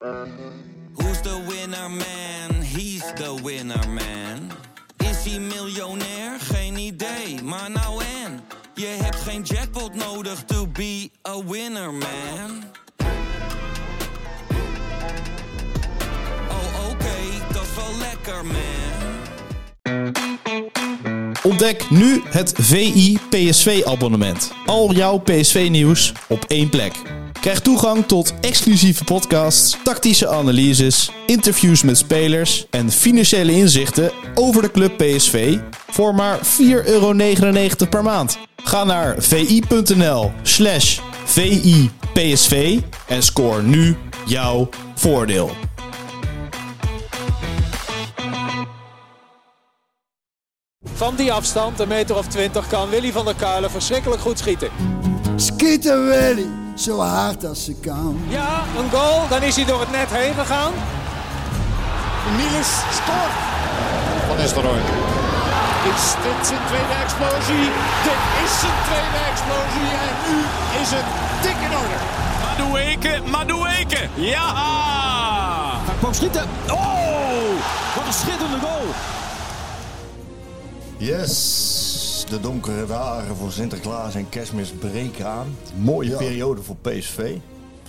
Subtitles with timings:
[0.00, 2.62] Who's the winner man?
[2.62, 4.50] He's the winner man.
[4.96, 6.40] Is hij miljonair?
[6.40, 8.40] Geen idee, maar nou en.
[8.74, 12.64] Je hebt geen jackpot nodig to be a winner man.
[16.48, 18.96] Oh oké, dat is wel lekker man.
[21.42, 24.52] Ontdek nu het VI PSV abonnement.
[24.66, 26.92] Al jouw PSV nieuws op één plek.
[27.40, 34.70] Krijg toegang tot exclusieve podcasts, tactische analyses, interviews met spelers en financiële inzichten over de
[34.70, 35.58] club PSV
[35.90, 36.44] voor maar 4,99
[36.84, 37.14] euro
[37.90, 38.38] per maand.
[38.64, 43.96] Ga naar vi.nl slash VIPSV en scoor nu
[44.26, 45.50] jouw voordeel.
[50.94, 54.70] Van die afstand, een meter of twintig, kan Willy van der Kuilen verschrikkelijk goed schieten.
[55.36, 56.46] Schieten Willy,
[56.80, 58.20] zo hard als ze kan.
[58.28, 60.72] Ja, een goal, dan is hij door het net heen gegaan.
[62.36, 63.36] Niels scoort.
[64.26, 64.80] Van Nistelrooy.
[65.94, 67.66] Is dit zijn tweede explosie?
[68.06, 70.36] Dit is zijn tweede explosie en nu
[70.82, 71.08] is het
[71.42, 71.98] dik in orde.
[72.42, 74.08] Madueke, Madueke.
[74.14, 74.48] Ja!
[75.84, 76.46] Hij kwam schieten.
[76.70, 76.78] Oh,
[77.96, 78.86] wat een schitterende goal.
[80.96, 81.87] Yes,
[82.28, 85.56] de donkere dagen voor Sinterklaas en kerstmis breken aan.
[85.76, 87.36] Mooie periode voor PSV.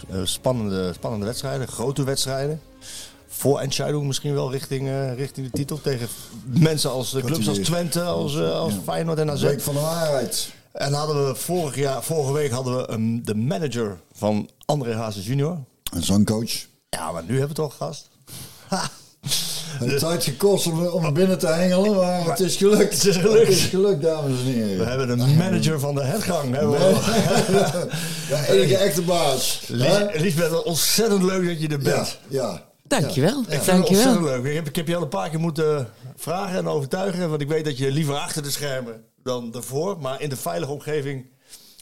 [0.09, 2.61] Eh, spannende, spannende wedstrijden, grote wedstrijden.
[3.27, 5.81] Voor Entscheidung misschien wel richting, eh, richting de titel.
[5.81, 6.07] Tegen
[6.45, 9.41] mensen als eh, clubs als Twente, als, als Feyenoord en AZ.
[9.41, 10.49] Week van de waarheid.
[10.71, 15.25] En hadden we vorig jaar, vorige week hadden we um, de manager van André Hazes
[15.25, 15.57] junior.
[15.93, 16.65] Een zangcoach.
[16.89, 18.09] Ja, maar nu hebben we toch gast.
[18.67, 18.89] Ha!
[19.89, 22.93] Het heeft tijd gekost om, om er binnen te hengelen, maar het is gelukt.
[22.93, 23.47] Het is gelukt.
[23.47, 24.77] Het is gelukt, dames en heren.
[24.77, 26.55] We hebben de manager van de hergang.
[26.55, 27.87] Hebben we.
[28.29, 29.63] De enige echte baas.
[29.67, 32.17] Lies, Liesbeth, ontzettend leuk dat je er Ja, bent.
[32.27, 32.67] ja.
[32.87, 33.39] Dankjewel.
[33.47, 34.43] Ik vind het ontzettend leuk.
[34.45, 37.29] Ik heb, ik heb je al een paar keer moeten vragen en overtuigen.
[37.29, 39.97] Want ik weet dat je liever achter de schermen dan ervoor.
[39.99, 41.25] Maar in de veilige omgeving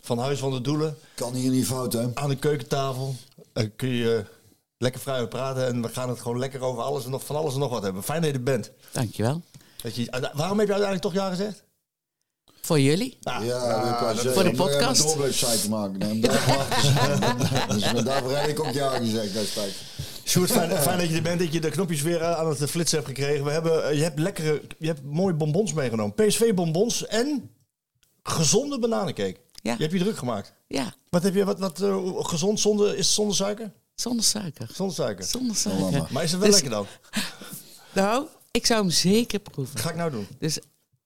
[0.04, 2.06] van Huis van de Doelen, Kan hier niet fout, hè?
[2.14, 3.16] aan de keukentafel,
[3.54, 4.24] eh, kun je
[4.78, 5.68] lekker vrij praten.
[5.68, 7.84] En we gaan het gewoon lekker over alles en nog, van alles en nog wat
[7.84, 8.04] hebben.
[8.04, 8.72] Fijn dat je er bent.
[8.92, 9.42] Dankjewel.
[9.82, 11.64] Dat je, waarom heb je uiteindelijk toch ja gezegd?
[12.62, 13.18] Voor jullie.
[13.20, 13.40] Ja,
[14.14, 15.04] dat Voor de podcast.
[15.04, 16.02] Door blijft zeiken maken.
[16.02, 16.22] En
[17.76, 19.84] dus met daarvoor heb ik ook ja gezegd destijds.
[20.26, 22.70] Sjoerd, fijn, fijn dat je er bent, dat je de knopjes weer eh, aan het
[22.70, 23.46] flitsen hebt gekregen.
[23.46, 26.14] We hebben, eh, je hebt lekkere, je hebt mooie bonbons meegenomen.
[26.16, 27.50] PSV bonbons en
[28.24, 29.38] gezonde bananencake.
[29.62, 29.72] Ja.
[29.72, 30.54] Je hebt je druk gemaakt.
[30.68, 33.72] Ja, Wat heb je, wat, wat eh, gezond, zonder, is zonder suiker?
[34.02, 34.70] Zonder suiker.
[34.74, 35.26] Zonder suiker.
[35.26, 36.08] Zonder suiker.
[36.12, 36.88] Maar is het wel Dus- lekker dan?
[37.94, 39.74] Nou, ik zou hem zeker proeven.
[39.74, 40.28] Wat ga ik nou doen?
[40.40, 40.60] Dus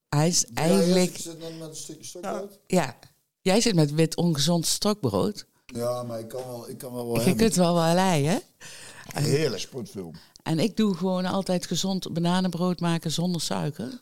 [0.10, 1.16] hij is eigenlijk...
[1.18, 2.60] Ja, zit dan met een stukje stokbrood?
[2.68, 2.98] Ja,
[3.42, 5.46] jij zit met wit ongezond stokbrood.
[5.66, 7.38] Ja, maar ik kan wel, ik kan wel wel Je hebben.
[7.38, 8.42] kunt wel wel leien.
[9.14, 9.62] Heerlijk.
[9.62, 10.14] Sportfilm.
[10.44, 14.02] En ik doe gewoon altijd gezond bananenbrood maken zonder suiker.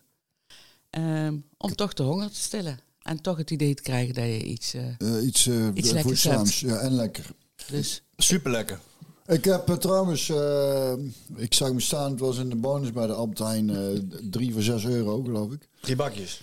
[0.90, 2.80] Ehm, om toch de honger te stillen.
[3.02, 4.74] En toch het idee te krijgen dat je iets...
[4.74, 6.60] eh, Eh, iets uh, Iets lekkers voedzaams.
[6.60, 7.26] Ja, en lekker.
[7.68, 8.80] Dus Super lekker.
[9.28, 10.94] Ik heb eh, trouwens, eh,
[11.36, 13.78] ik zag me staan, het was in de bonus bij de Albert Heijn, eh,
[14.30, 15.68] drie voor zes euro geloof ik.
[15.82, 16.42] Drie bakjes.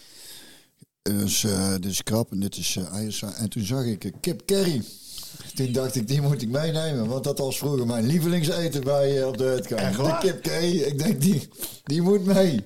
[1.02, 3.34] Dus eh, dit is krap en dit is eiersa.
[3.34, 4.82] En toen zag ik kip curry.
[5.54, 7.06] Toen dacht ik, die moet ik meenemen.
[7.08, 9.80] Want dat was vroeger mijn lievelingseten bij op de uitgang.
[9.80, 10.78] Echt De kip curry.
[10.78, 11.48] Ik denk, die,
[11.84, 12.64] die moet mee.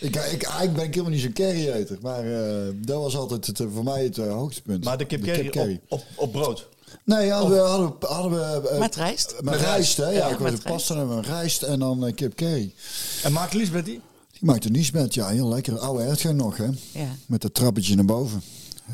[0.00, 1.98] Ik, ik, eigenlijk ben ik helemaal niet zo'n curry-eter.
[2.00, 4.84] Maar eh, dat was altijd het, voor mij het hoogtepunt.
[4.84, 6.68] Maar de kip De curry op, op, op brood.
[7.04, 7.58] Nee, hadden we...
[7.58, 9.34] Hadden we, hadden we eh, Met rijst?
[9.40, 10.08] Met rijst, hè?
[10.08, 12.74] Ja, Ja, ik was met een pasta en rijst en dan eh, kip curry.
[13.22, 14.00] En maakt Liesbeth die?
[14.30, 15.78] Die maakte niets met, ja, heel lekker.
[15.78, 16.68] Oude uitgang nog, hè?
[16.92, 17.16] ja.
[17.26, 18.42] Met dat trappetje naar boven.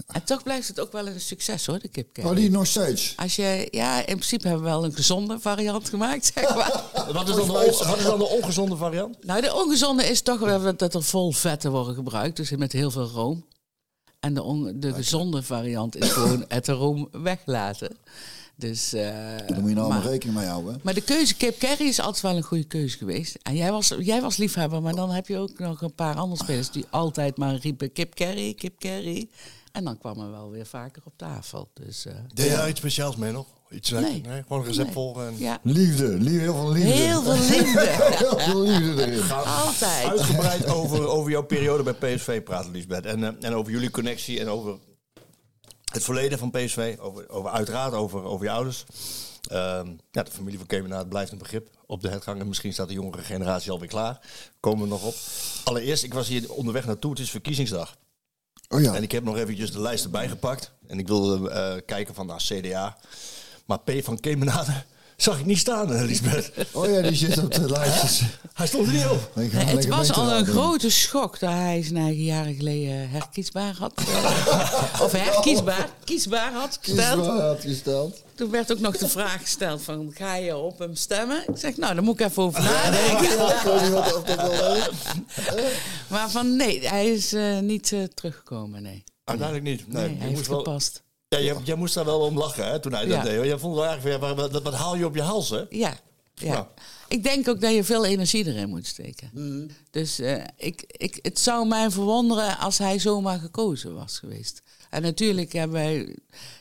[0.07, 2.29] En toch blijft het ook wel een succes hoor, de kipcurry.
[2.29, 3.15] Oh, die nog steeds.
[3.17, 6.83] Als je, ja, in principe hebben we wel een gezonde variant gemaakt, zeg maar.
[7.13, 9.25] Wat is dan de, wat is dan de ongezonde variant?
[9.25, 12.91] nou, de ongezonde is toch wel dat er vol vetten worden gebruikt, dus met heel
[12.91, 13.45] veel room.
[14.22, 17.97] En de, on- de gezonde variant is gewoon het room weglaten.
[18.56, 20.72] Dus, eh, Daar moet je nou maar, allemaal rekening mee houden.
[20.72, 20.78] hè?
[20.83, 23.39] maar de keuze kip curry is altijd wel een goede keuze geweest.
[23.42, 26.42] En jij was, jij was liefhebber, maar dan heb je ook nog een paar andere
[26.42, 29.28] spelers die altijd maar riepen kip curry, kip curry.
[29.72, 31.69] En dan kwam er wel weer vaker op tafel.
[31.74, 33.47] Dus, eh, Deed je daar iets speciaals mee nog?
[33.71, 34.10] Iets lekker?
[34.13, 34.21] Nee.
[34.21, 34.42] Nee.
[34.42, 34.95] Gewoon een recept Nee.
[34.95, 35.27] volgen.
[35.27, 35.39] En...
[35.39, 36.91] ja, Liefde, liefde, heel veel liefde.
[36.91, 37.80] heel veel liefde.
[38.16, 39.30] heel veel liefde erin.
[39.66, 40.09] Altijd.
[40.09, 43.07] Uitgebreid over, over jouw periode bij PSV praten, Liesbeth.
[43.07, 44.78] En, eh, en over jullie connectie en over
[45.92, 46.97] het verleden van PSV.
[47.01, 48.84] Over, over uiteraard over, over je ouders.
[49.42, 52.41] Ehm, ja, de familie van Kemenaar blijft een begrip op de hergang.
[52.41, 54.21] En misschien staat de jongere generatie alweer klaar.
[54.60, 55.15] Komen we nog op.
[55.65, 57.10] Allereerst, ik was hier onderweg naartoe.
[57.10, 57.97] Het is verkiezingsdag.
[58.72, 58.95] Oh ja.
[58.95, 60.71] En ik heb nog eventjes de lijst erbij gepakt.
[60.86, 62.97] En ik wilde eh, kijken van nou, CDA.
[63.65, 64.72] Maar P van Kemenade
[65.16, 66.51] Zag ik niet staan, eh, Lisbeth.
[66.72, 68.22] Oh ja, die zit op de lijstjes.
[68.54, 69.30] Hij stond er niet op.
[69.34, 73.92] Nee, het was al een grote schok dat hij zijn eigen jaren geleden herkiesbaar had.
[75.04, 77.27] of herkiesbaar, kiesbaar had gesteld.
[77.27, 78.22] hij had gesteld.
[78.42, 81.42] Toen werd ook nog de vraag gesteld van, ga je op hem stemmen?
[81.48, 83.39] Ik zeg, nou, daar moet ik even over nadenken.
[86.09, 89.04] Maar van, nee, hij is eh, niet eh, teruggekomen, nee.
[89.24, 89.92] Uiteindelijk niet.
[89.92, 91.03] Nee, Nee, je hij moest wel, gepast.
[91.28, 93.15] ja, jij, jij moest daar wel om lachen hè, toen hij Ja.
[93.16, 93.44] dat deed.
[93.44, 95.62] Jij vond wel eigenlijk, ja, wat, haal je op je hals, hè?
[95.71, 95.95] Ja,
[96.34, 96.68] ja.
[97.09, 99.30] Ik denk ook dat je veel energie erin moet steken.
[99.33, 99.68] Mhm.
[99.91, 104.62] Dus eh, ik, ik, het zou mij verwonderen als hij zomaar gekozen was geweest.
[104.92, 106.16] En natuurlijk hebben wij...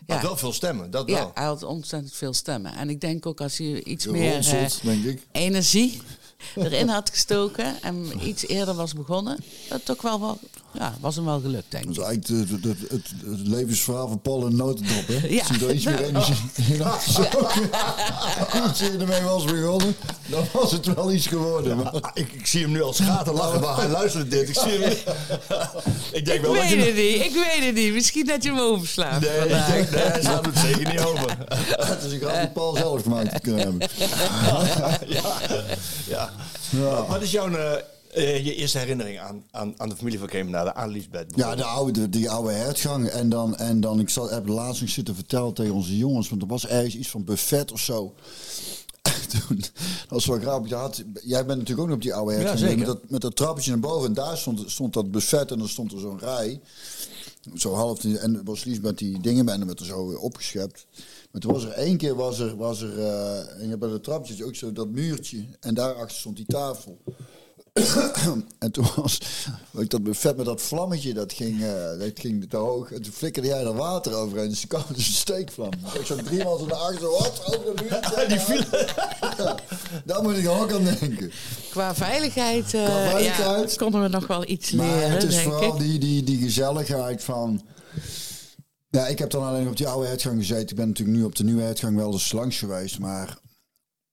[0.07, 1.31] Maar Ja, wel veel stemmen, dat ja, wel.
[1.33, 2.75] hij had ontzettend veel stemmen.
[2.75, 6.01] En ik denk ook als hij iets De meer eh, energie
[6.55, 9.37] erin had gestoken en iets eerder was begonnen,
[9.69, 10.39] dat toch wel, wel
[10.73, 12.03] ja, was hem wel gelukt, denk Dat is ik.
[12.05, 13.05] eigenlijk de- de- de- het,
[13.39, 15.27] het levensverhaal van Paul en Notendop, hè?
[15.27, 15.39] Ja.
[15.39, 16.35] Als hij er iets meer energie
[16.73, 17.69] in had gestoken,
[18.69, 19.95] iets ermee was begonnen,
[20.25, 21.77] dan was het wel iets geworden.
[21.77, 24.49] Maar, Ik, ik zie hem nu al schaten lachen, maar hij luistert dit.
[24.49, 24.91] Ik zie hem
[26.11, 26.75] ik denk Ik wel dat je...
[26.75, 27.93] weet het niet, ik weet het niet.
[27.93, 29.21] Misschien dat je hem overslaat.
[29.21, 31.37] Nee, ik denk, nee, hij slaat het zeker niet over.
[31.89, 33.89] het is een grap die Paul zelf gemaakt had kunnen hebben.
[35.07, 36.29] Ja.
[36.69, 37.05] Ja.
[37.07, 37.71] Wat is jouw eh,
[38.13, 41.33] eh, je eerste herinnering aan, aan, aan de familie van Kemenade, aan Liesbeth?
[41.35, 43.07] Ja, de oude, die oude hertgang.
[43.07, 46.41] En dan, en dan ik zal, heb laatst nog zitten vertellen tegen onze jongens, want
[46.41, 48.13] er was ergens iets van buffet of zo.
[49.31, 50.69] Toen, dat was wel grappig.
[50.69, 52.59] Je had, jij bent natuurlijk ook nog op die oude hertgang.
[52.59, 52.77] Ja, zeker.
[52.77, 54.07] Met dat, met dat trappetje naar boven.
[54.07, 56.59] En daar stond, stond dat buffet en dan stond er zo'n rij.
[57.55, 58.03] Zo half.
[58.03, 60.85] En was Liesbeth die dingen met er zo opgeschept.
[61.31, 63.89] Maar toen was er één keer, was er, was er eh, en je hebt bij
[63.89, 65.45] de trapjes ook zo dat muurtje.
[65.59, 67.01] En daarachter stond die tafel.
[68.59, 69.17] en toen was
[69.77, 72.91] ik, dat buffet met dat vlammetje, dat ging, eh, dat ging te hoog.
[72.91, 74.49] En toen flikkerde jij er water overheen.
[74.49, 75.71] Dus toen kwam dus een steekvlam.
[75.99, 77.41] Ik zag driemaal zo naar achter, wat?
[77.45, 78.27] Over de muur.
[78.29, 78.63] Die viel...
[79.37, 79.57] Ja,
[80.05, 81.31] daar moet ik ook aan denken.
[81.69, 83.71] Qua veiligheid, eh, Qua veiligheid.
[83.71, 85.79] Ja, konden we nog wel iets Maar leren, het is denk vooral ik.
[85.79, 87.61] die, die, die gezelligheid van...
[88.89, 90.69] Ja, ik heb dan alleen op die oude uitgang gezeten.
[90.69, 92.99] Ik ben natuurlijk nu op de nieuwe uitgang wel eens langs geweest.
[92.99, 93.37] Maar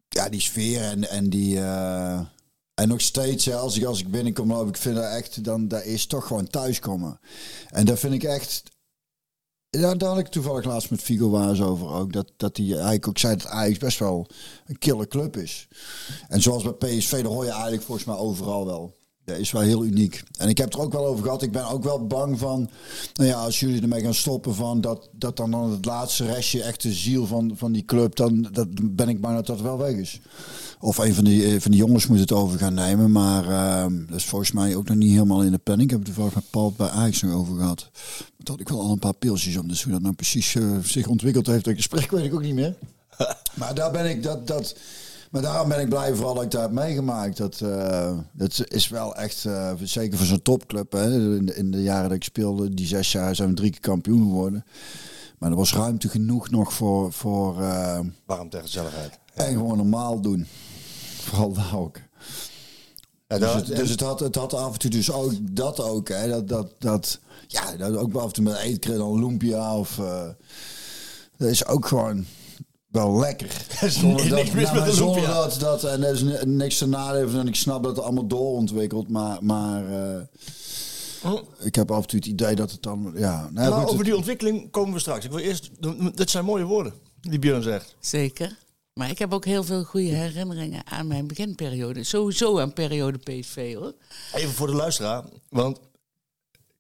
[0.09, 1.61] ja, die sfeer en, en die...
[1.61, 2.21] eh,
[2.79, 5.45] en nog steeds, hè, als, ik, als ik binnenkom, loop ik vind dat echt...
[5.45, 7.21] Dan dat is toch gewoon thuiskomen.
[7.71, 8.63] En dat vind ik echt...
[9.71, 12.13] Ja, daar had ik toevallig laatst met Figo Waas over ook.
[12.13, 14.27] Dat, dat hij eigenlijk ook zei dat Ajax best wel
[14.67, 15.69] een killer club is.
[16.29, 18.95] En zoals bij PSV, dat hoor je eigenlijk volgens mij overal wel.
[19.25, 20.23] Dat is wel heel uniek.
[20.39, 21.43] En ik heb het er ook wel over gehad.
[21.43, 22.71] Ik ben ook wel bang van,
[23.15, 26.63] nou ja, als jullie ermee gaan stoppen, van dat, dat dan, dan het laatste restje,
[26.63, 29.79] echt de ziel van, van die club, dan dat ben ik bang dat dat wel
[29.79, 30.21] weg is.
[30.81, 33.13] Of een van die, eh, van die jongens moet het over gaan nemen.
[33.13, 35.91] Maar ehm, dat is volgens mij ook nog niet helemaal in de planning.
[35.91, 37.91] Ik heb het er met Paul bij Ajax nog over gehad.
[38.37, 39.69] Dat had ik wel al een paar pilsjes om.
[39.69, 42.55] Dus hoe dat nou precies eh, zich ontwikkeld heeft, dat gesprek weet ik ook niet
[42.55, 42.75] meer.
[43.55, 44.77] Maar daar ben ik, dat, dat,
[45.31, 47.37] maar daarom ben ik blij vooral dat ik daar heb meegemaakt.
[47.37, 49.47] Dat, eh, dat is wel echt,
[49.83, 50.93] zeker voor zo'n topclub.
[50.93, 53.71] Hè, in, de, in de jaren dat ik speelde, die zes jaar zijn we drie
[53.71, 54.65] keer kampioen geworden.
[55.39, 59.19] Maar er was ruimte genoeg nog voor, voor eh, Warmte en gezelligheid.
[59.35, 60.47] en gewoon normaal doen.
[61.29, 61.97] Vooral ook.
[63.29, 65.81] Ja, Dus, dat- het, dus het, had, het had af en toe dus ook dat
[65.81, 66.09] ook.
[66.09, 69.99] Hè, dat, dat, dat, ja, dat ook af en toe met eten, dan lumpia of...
[69.99, 70.29] eh,
[71.37, 72.27] dat is ook gewoon
[72.89, 73.65] wel lekker.
[73.89, 77.41] Zonder dat, nou, een zonder dat, dat, en er is ni- niks te nadelen van.
[77.41, 79.45] En ik snap dat het allemaal doorontwikkelt, maar...
[79.45, 80.23] maar eh,
[81.59, 83.12] ik heb af en toe het idee dat het dan...
[83.17, 85.25] Ja, nou, maar goed, over het- die ontwikkeling komen we straks.
[85.25, 85.71] Ik wil eerst...
[86.14, 87.97] Dit zijn mooie woorden die Björn zegt.
[88.00, 88.57] Zeker.
[88.99, 92.05] Maar ik heb ook heel veel goede herinneringen aan mijn beginperiode.
[92.05, 93.95] Sowieso aan periode PSV hoor.
[94.35, 95.81] Even voor de luisteraar, want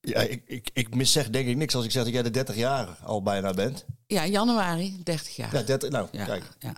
[0.00, 2.56] ja, ik, ik, ik miszeg denk ik niks als ik zeg dat jij de 30
[2.56, 3.84] jaar al bijna bent.
[4.06, 5.54] Ja, januari, 30 jaar.
[5.54, 6.44] Ja, 30, nou, Ja, kijk.
[6.58, 6.74] ja.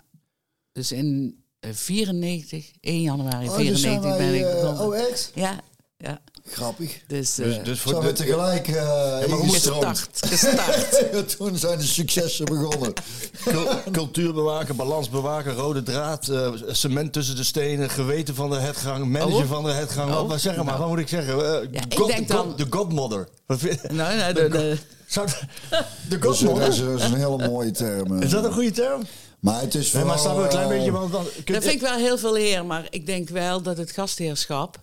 [0.71, 4.85] Dus in eh, 94, 1 januari Oh, dus zijn 94 wij, ben ik eh, begonnen.
[4.87, 5.31] oh, echt?
[5.35, 5.59] Ja,
[5.97, 6.21] ja.
[6.49, 6.99] Grappig.
[7.07, 10.97] Dus, Dus, eh dus voor Zijn we tegelijk eh maar gestart, gestart.
[11.37, 12.93] Toen zijn de successen begonnen.
[13.43, 18.55] cul- cultuur bewaken, balans bewaken, rode draad, eh, cement tussen de stenen, geweten van de
[18.57, 19.49] hetgang, manager Oh.
[19.49, 20.09] van de hetgang.
[20.09, 20.15] Oh.
[20.15, 20.77] Wat, wat zeg maar, Nou.
[20.79, 21.37] wat moet ik zeggen?
[21.71, 23.27] Ja, ik God- denk dan- God- De godmother.
[23.47, 24.77] Nou, nou, de, de,
[25.13, 25.35] dat,
[26.19, 26.67] godmother?
[26.67, 28.21] is, dat is een hele mooie term.
[28.21, 29.01] Is dat een goede term?
[29.39, 30.23] Maar het is Nee, vooral...
[30.25, 30.91] maar wel een klein beetje...
[30.91, 33.77] Want, want, kun- dat vind ik wel heel veel eer, maar ik denk wel dat
[33.77, 34.77] het gastheerschap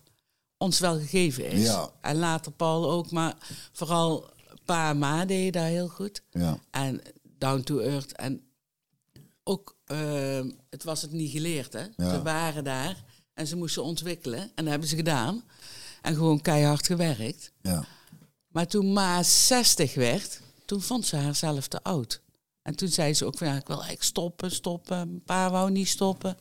[0.59, 1.65] ons wel gegeven is.
[1.65, 1.91] Ja.
[2.01, 3.35] En later Paul ook, maar
[3.73, 4.31] vooral
[4.65, 6.23] Pa en Ma deden daar heel goed.
[6.31, 6.59] Ja.
[6.71, 7.01] En
[7.39, 8.13] down to earth.
[8.13, 8.43] En
[9.45, 11.87] ook, eh, het was het niet geleerd, hè.
[11.97, 12.11] Ja.
[12.11, 14.41] Ze waren daar en ze moesten ontwikkelen.
[14.41, 15.43] En dat hebben ze gedaan.
[16.03, 17.53] En gewoon keihard gewerkt.
[17.63, 17.85] Ja.
[18.49, 22.21] Maar toen Ma 60 werd, toen vond ze haarzelf te oud.
[22.63, 25.23] En toen zei ze ook van ja, ik wil eigenlijk stoppen, stoppen.
[25.25, 26.37] Pa wou niet stoppen.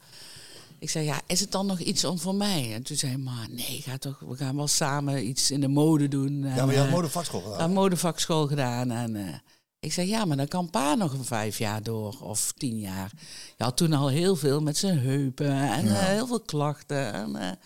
[0.79, 2.73] Ik zei, ja, is het dan nog iets om voor mij?
[2.73, 5.67] En toen zei hij, maar nee, ga toch, we gaan wel samen iets in de
[5.67, 6.37] mode doen.
[6.43, 7.59] Ja, maar je had eh, modevakschool gedaan.
[7.59, 8.91] een modevakschool gedaan.
[8.91, 9.33] En eh,
[9.79, 13.11] ik zei, ja, maar dan kan pa nog een vijf jaar door of tien jaar.
[13.57, 17.13] Je had toen al heel veel met zijn heupen en eh, heel veel klachten.
[17.13, 17.59] En,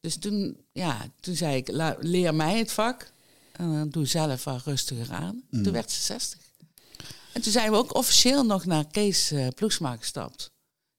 [0.00, 3.10] dus toen, ja, toen zei ik, la- leer mij het vak.
[3.52, 5.42] En dan doe zelf wat rustiger aan.
[5.50, 6.40] Toen werd ze 60.
[7.32, 10.50] En toen zijn we ook officieel nog naar Kees Ploegsma gestapt.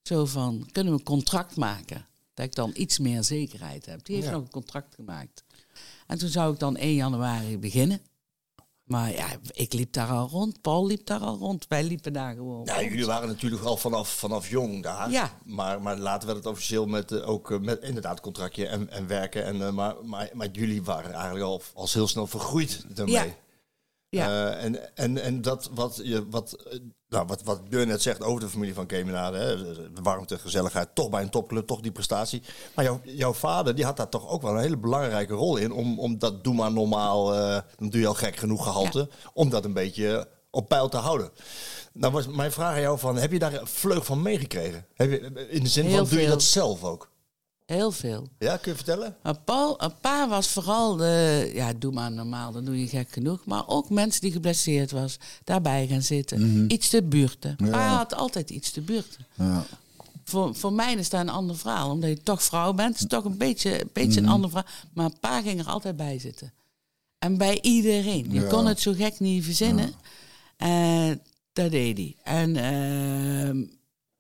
[0.07, 2.05] Zo van, kunnen we een contract maken?
[2.33, 4.05] Dat ik dan iets meer zekerheid heb.
[4.05, 4.33] Die heeft Ja.
[4.33, 5.43] nog een contract gemaakt.
[6.07, 8.01] En toen zou ik dan 1 januari beginnen.
[8.83, 10.61] Maar ja, ik liep daar al rond.
[10.61, 11.65] Paul liep daar al rond.
[11.67, 12.89] Wij liepen daar gewoon Ja, rond.
[12.89, 15.11] jullie waren natuurlijk al vanaf, vanaf jong daar.
[15.11, 15.37] Ja.
[15.45, 19.07] Maar, maar later werd het officieel met eh, ook eh, met inderdaad contractje en, en
[19.07, 19.45] werken.
[19.45, 23.15] En, eh, maar, maar, maar jullie waren eigenlijk al als heel snel vergroeid daarmee.
[23.15, 23.25] Ja.
[24.09, 24.51] Ja.
[24.51, 28.23] Eh, en, en, en dat wat, je, wat, eh, nou, wat, wat Björn net zegt
[28.23, 29.57] over de familie van Kemenade, hè,
[29.93, 32.41] de warmte, gezelligheid, toch bij een topclub, toch die prestatie.
[32.75, 35.71] Maar jouw, jouw vader die had daar toch ook wel een hele belangrijke rol in,
[35.71, 39.49] om, om dat doe maar normaal, eh, dan doe je al gek genoeg gehalte, om
[39.49, 41.31] dat een beetje op peil te houden.
[41.93, 44.85] Nou was mijn vraag aan jou van, heb je daar een vleug van meegekregen?
[44.93, 47.09] Heb je, in de zin Heel van, doe je dat zelf ook?
[47.67, 48.27] Heel veel.
[48.39, 49.15] Ja, kun je vertellen?
[49.23, 53.11] Maar Paul, een pa was vooral de, ja, doe maar normaal, dan doe je gek
[53.11, 53.45] genoeg.
[53.45, 56.65] Maar ook mensen die geblesseerd was, daarbij gaan zitten.
[56.71, 57.55] Iets te buurten.
[57.55, 59.25] Pa had altijd iets te buurten.
[59.33, 59.65] Ja.
[60.23, 62.93] Voor, voor mij is dat een ander verhaal, omdat je toch vrouw bent.
[62.93, 64.71] Het is toch een beetje, een, beetje een ander verhaal.
[64.93, 66.53] Maar pa ging er altijd bij zitten.
[67.19, 68.27] En bij iedereen.
[68.31, 68.47] Je Ja.
[68.49, 69.93] kon het zo gek niet verzinnen.
[70.57, 71.09] Eh,
[71.53, 72.15] dat deed hij.
[72.23, 73.63] En ehm,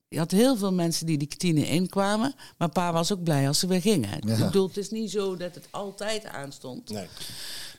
[0.09, 2.33] je had heel veel mensen die die kantine inkwamen.
[2.57, 4.13] Maar pa was ook blij als ze weer gingen.
[4.13, 6.89] Ik bedoel, het is niet zo dat het altijd aanstond.
[6.89, 7.07] Nee.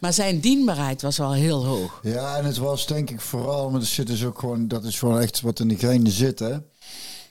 [0.00, 2.00] Maar zijn dienbaarheid was wel heel hoog.
[2.02, 4.98] Ja, en het was denk ik vooral, maar dat zit dus ook gewoon, dat is
[4.98, 6.56] gewoon echt wat in de genen zit, hè.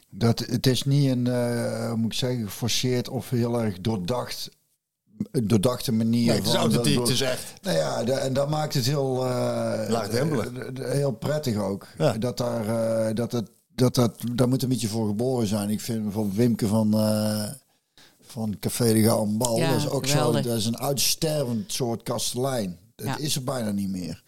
[0.10, 4.50] Dat, het is niet een, eh, hoe moet ik zeggen, geforceerd of heel erg doordacht,
[5.32, 6.26] doordachte manier.
[6.28, 7.54] Nee, het is van- authentiek, dat- het is echt.
[7.62, 9.30] Nou ja, en dat maakt het heel, eh,
[9.90, 10.46] Laagdrempelig.
[10.54, 11.88] eh, heel prettig ook.
[11.98, 12.14] Ja.
[12.18, 12.68] Dat daar,
[13.08, 15.70] eh, dat het, dat dat, daar moet een beetje voor geboren zijn.
[15.70, 17.44] Ik vind bijvoorbeeld Wimke van, eh,
[18.22, 22.04] van Café de Gouden Bal, Ja, dat is ook zo, dat is een uitstervend soort
[22.04, 22.78] kastelein.
[22.96, 23.18] Dat Ja.
[23.18, 24.24] is er bijna niet meer.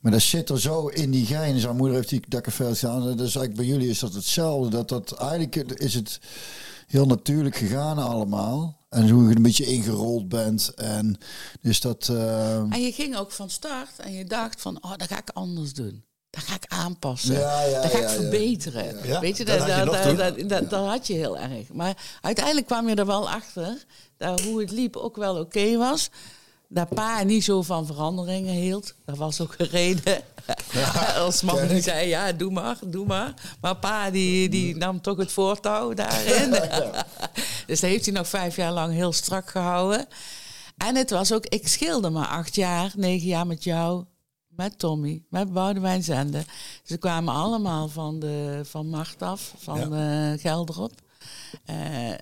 [0.00, 1.60] Maar dat zit er zo in die genen.
[1.60, 3.00] Zijn moeder heeft die dat café gedaan.
[3.00, 4.70] Dat is eigenlijk bij jullie is dat hetzelfde.
[4.70, 6.20] Dat dat eigenlijk is het
[6.86, 8.82] heel natuurlijk gegaan allemaal.
[8.88, 10.74] En hoe je een beetje ingerold bent.
[10.74, 11.18] En
[11.60, 12.08] dus dat.
[12.08, 15.30] eh, En je ging ook van start en je dacht van, oh, dat ga ik
[15.30, 16.04] anders doen.
[16.34, 17.34] Dat ga ik aanpassen.
[17.34, 19.20] Ja, ja, dat ga ik ja, verbeteren.
[19.20, 20.04] Weet je, dat dat, had
[20.36, 21.72] je dat, dat, had je heel erg.
[21.72, 23.84] Maar uiteindelijk kwam je er wel achter
[24.16, 26.10] dat hoe het liep ook wel oké was.
[26.68, 28.94] Dat pa niet zo van veranderingen hield.
[29.04, 30.22] Dat was ook een reden.
[31.16, 33.34] Als man die zei, ja, doe maar, doe maar.
[33.60, 36.50] Maar pa die, die nam toch het voortouw daarin.
[37.66, 40.06] dus dat heeft hij nog vijf jaar lang heel strak gehouden.
[40.76, 44.04] En het was ook, ik scheelde maar acht jaar, negen jaar met jou,
[44.56, 46.44] met Tommy, met Boudewijn Zende.
[46.82, 50.92] Ze kwamen allemaal van, de, van Macht af, van eh Gelderop.
[51.64, 52.18] Eh, eh,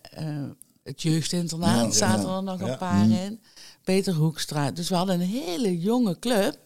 [0.83, 2.37] het jeugdinternaat Ja, zaten ja.
[2.37, 2.67] er nog Ja.
[2.73, 3.41] een paar in.
[3.85, 4.71] Peter Hoekstra.
[4.71, 6.59] Dus we hadden een hele jonge club,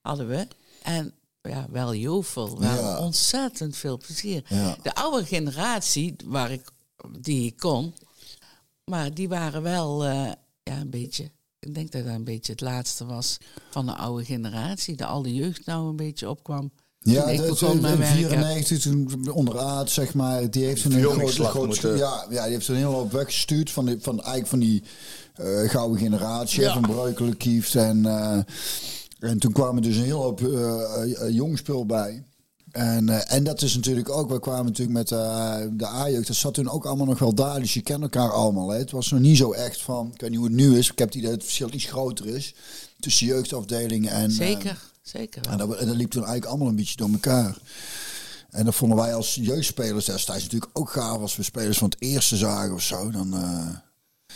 [0.00, 0.46] hadden we.
[0.82, 1.12] En
[1.42, 2.98] ja, wel jovel, wel Ja.
[2.98, 4.44] ontzettend veel plezier.
[4.48, 4.76] Ja.
[4.82, 6.68] De oude generatie, waar ik,
[7.20, 7.94] die ik kon,
[8.84, 11.30] maar die waren wel ja, een beetje.
[11.60, 13.38] Ik denk dat dat een beetje het laatste was
[13.70, 14.96] van de oude generatie.
[14.96, 16.70] Dat al de jeugd nou een beetje opkwam.
[16.98, 18.06] Ja, ik dat, in werken.
[18.06, 22.68] 94 toen onder Aad, zeg maar, die heeft een heel groot, ja, ja, die heeft
[22.68, 24.82] een hele hoop weggestuurd van, die, van eigenlijk van die
[25.34, 28.38] eh, gouden generatie, hè, van Breukelen, Kieft en eh,
[29.18, 32.24] en toen kwamen dus een hele hoop eh, eh, jong spul bij.
[32.76, 36.36] En, eh, en dat is natuurlijk ook, we kwamen natuurlijk met eh, de A-jeugd, dat
[36.36, 38.68] zat toen ook allemaal nog wel daar, dus je kent elkaar allemaal.
[38.68, 38.78] Hè.
[38.78, 40.98] Het was nog niet zo echt van, ik weet niet hoe het nu is, ik
[40.98, 42.54] heb die dat het verschil iets groter is
[43.00, 44.30] tussen jeugdafdelingen en...
[44.30, 45.42] eh, Zeker, zeker.
[45.42, 45.52] wel.
[45.52, 47.56] en dat, en dat liep toen eigenlijk allemaal een beetje door elkaar.
[48.50, 52.00] En dat vonden wij als jeugdspelers destijds natuurlijk ook gaaf als we spelers van het
[52.02, 53.10] eerste zagen of zo.
[53.10, 53.68] Dan, eh,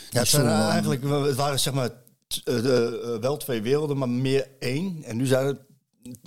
[0.09, 1.89] Ja, het, dan- eigenlijk, het waren zeg maar
[2.27, 5.03] t- de, wel twee werelden, maar meer één.
[5.03, 5.59] En nu zijn het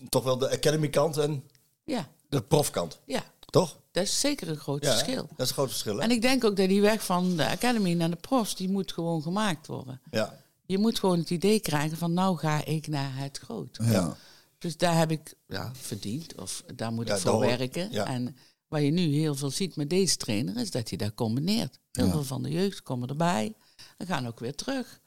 [0.09, 1.42] toch wel de academy kant en
[1.84, 3.00] Ja, de profkant.
[3.06, 3.78] ja, Toch?
[3.92, 5.22] dat is zeker een groot Ja, verschil.
[5.22, 5.96] Dat is een groot verschil.
[5.96, 6.02] Hè?
[6.02, 8.92] En ik denk ook dat die weg van de academy naar de profs, die moet
[8.92, 10.00] gewoon gemaakt worden.
[10.10, 10.42] ja.
[10.66, 13.78] Je moet gewoon het idee krijgen van nou ga ik naar het groot.
[13.82, 14.16] ja.
[14.58, 17.88] Dus daar heb ik ja, verdiend, of daar moet Ja, ik voor werken.
[17.92, 18.06] ja.
[18.06, 18.36] En
[18.68, 21.78] wat je nu heel veel ziet met deze trainer, is dat hij dat combineert.
[21.92, 23.54] Heel veel van de jeugd komen erbij
[23.98, 25.00] en gaan ook weer terug.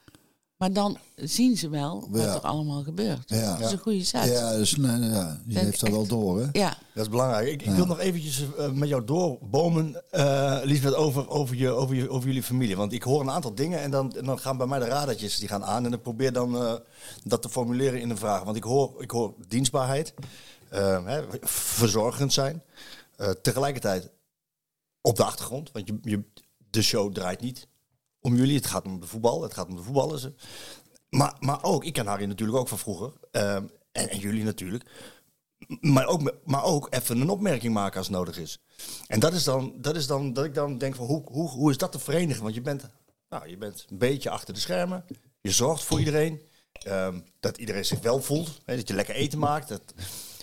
[0.58, 2.34] Maar dan zien ze wel wat Ja.
[2.34, 3.30] er allemaal gebeurt.
[3.30, 3.58] Ja.
[3.58, 4.26] Dat is een goede set.
[4.26, 6.48] Ja, dus, nee, ja, Dat heeft dat wel door, hè?
[6.52, 6.78] Ja.
[6.94, 7.48] Dat is belangrijk.
[7.48, 11.96] Ik, ik wil nog eventjes eh, met jou doorbomen, eh Liesbeth, over, over, je, over,
[11.96, 12.76] je, over jullie familie.
[12.78, 15.38] Want ik hoor een aantal dingen en dan, en dan gaan bij mij de radertjes
[15.38, 15.86] die gaan aan.
[15.86, 16.74] En ik probeer dan eh,
[17.24, 18.44] dat te formuleren in een vraag.
[18.44, 20.14] Want ik hoor, ik hoor dienstbaarheid,
[20.70, 22.64] eh, hè, verzorgend zijn.
[23.16, 24.10] Eh, tegelijkertijd
[25.02, 26.24] op de achtergrond, want je, je,
[26.70, 27.68] de show draait niet
[28.27, 28.55] om jullie.
[28.55, 30.27] Het gaat om de voetbal, het gaat om de voetballers.
[31.10, 33.12] Maar, maar ook, ik ken Harry natuurlijk ook van vroeger.
[33.31, 33.55] eh,
[33.91, 34.84] en, en jullie natuurlijk.
[35.81, 38.60] Maar ook, maar ook even een opmerking maken als nodig is.
[39.07, 41.72] En dat is dan dat, is dan, dat ik dan denk van hoe, hoe, hoe
[41.72, 42.43] is dat te verenigen?
[42.43, 42.89] Want je bent,
[43.29, 45.05] nou, je bent een beetje achter de schermen.
[45.41, 46.41] Je zorgt voor iedereen.
[46.72, 48.62] ehm, dat iedereen zich wel voelt.
[48.65, 49.67] Hè, dat je lekker eten maakt.
[49.67, 49.93] Dat,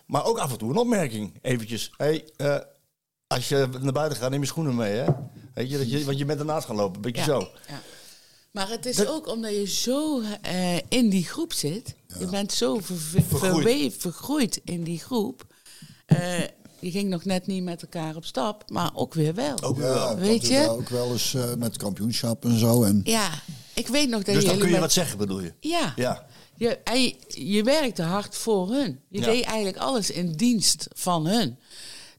[0.07, 1.39] maar ook af en toe een opmerking.
[1.43, 1.93] Eventjes.
[1.97, 2.57] Hey, eh,
[3.35, 4.93] als je naar buiten gaat, neem je schoenen mee.
[4.93, 5.05] Hè?
[5.55, 6.95] Weet je, dat je, want je bent ernaast gaan lopen.
[6.97, 7.41] Een beetje Ja.
[7.41, 7.49] zo.
[7.69, 7.81] Ja.
[8.51, 11.95] Maar het is ook omdat je zo eh, in die groep zit.
[12.19, 13.95] Je bent zo ver, ver- Vergroeid.
[13.99, 15.47] vergroeid in die groep.
[16.07, 16.41] Eh,
[16.81, 19.63] je ging nog net niet met elkaar op stap, maar ook weer wel.
[19.63, 20.17] Ook Ja, wel.
[20.17, 20.69] Weet je?
[20.71, 22.83] Ook wel eens eh, met kampioenschap en zo.
[22.85, 23.31] En, Ja,
[23.75, 25.53] ik weet nog dat Dus dan kun je met- wat zeggen, bedoel je?
[25.61, 25.93] Ja.
[25.97, 26.27] Ja.
[26.57, 29.01] Je, en je, je werkte hard voor hun.
[29.09, 29.25] Je Ja.
[29.27, 31.59] deed eigenlijk alles in dienst van hun.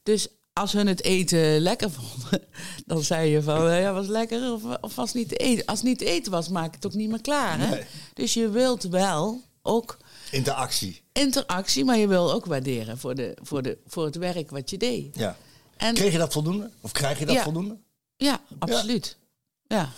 [0.02, 2.42] Dus als hun het eten lekker vonden,
[2.86, 5.64] dan zei je van, eh, ja, was lekker of, of was niet te eten.
[5.64, 7.58] Als het niet te eten was, maak het ook niet meer klaar.
[7.58, 7.70] Hè?
[7.70, 7.84] Nee.
[8.14, 9.96] Dus je wilt wel ook
[10.30, 11.02] Interactie.
[11.12, 14.76] interactie, maar je wil ook waarderen voor, de, voor, de, voor het werk wat je
[14.76, 15.16] deed.
[15.16, 15.36] Ja.
[15.76, 16.70] En, Kreeg je dat voldoende?
[16.80, 17.42] Of krijg je dat Ja.
[17.42, 17.76] voldoende?
[18.16, 19.16] Ja, absoluut.
[19.68, 19.90] Ja.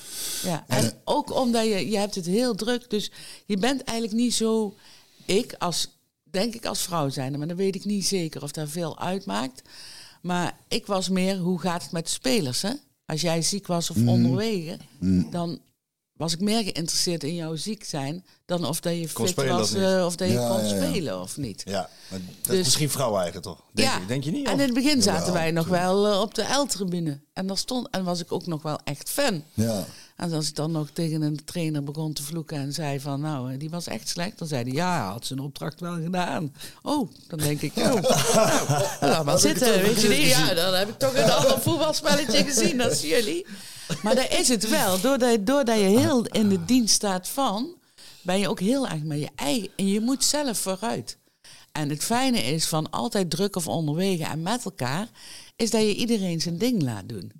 [0.43, 0.65] ja.
[0.69, 3.11] En ook omdat je, je hebt het heel druk, dus
[3.47, 4.75] je bent eigenlijk niet zo,
[5.25, 5.89] ik als,
[6.31, 9.63] denk ik als vrouw zijn, maar dan weet ik niet zeker of daar veel uitmaakt.
[10.23, 12.63] Maar ik was meer, hoe gaat het met de spelers?
[12.63, 12.73] Hè?
[13.07, 14.77] Als jij ziek was of onderwege,
[15.31, 15.59] dan
[16.13, 19.53] was ik meer geïnteresseerd in jouw ziek zijn dan of dat je Kon fit spelen
[19.55, 19.83] of was niet.
[19.83, 20.85] eh, of dat je Ja, kon ja, ja.
[20.87, 21.63] spelen of niet.
[21.65, 21.89] Ja.
[22.11, 23.63] Maar dat Dus- is misschien vrouw eigen toch?
[23.73, 24.47] Denk, ja, je, denk je niet?
[24.47, 27.21] En Of- in het begin zaten wij nog wel eh, op de L-tribune.
[27.33, 29.43] En daar stond en was ik ook nog wel echt fan.
[29.55, 29.85] ja.
[30.19, 33.53] En als ik dan nog tegen een trainer begon te vloeken en zei van, nou,
[33.53, 34.39] eh, die was echt slecht.
[34.39, 36.55] Dan zei hij, ja, hij had zijn opdracht wel gedaan.
[36.83, 37.85] Oh, dan denk ik, oh,
[38.35, 39.83] nou, laat maar zitten.
[39.83, 43.47] Weet je niet, ja, dan heb ik toch een ander voetbalspelletje gezien als jullie.
[44.03, 45.01] Maar daar is het wel.
[45.01, 47.69] Doordat, doordat je heel in de dienst staat van,
[48.23, 49.69] ben je ook heel erg met je eigen...
[49.77, 51.19] En je moet zelf vooruit.
[51.73, 55.09] En het fijne is van altijd druk of onderwegen en met elkaar,
[55.57, 57.33] is dat je iedereen zijn ding laat doen.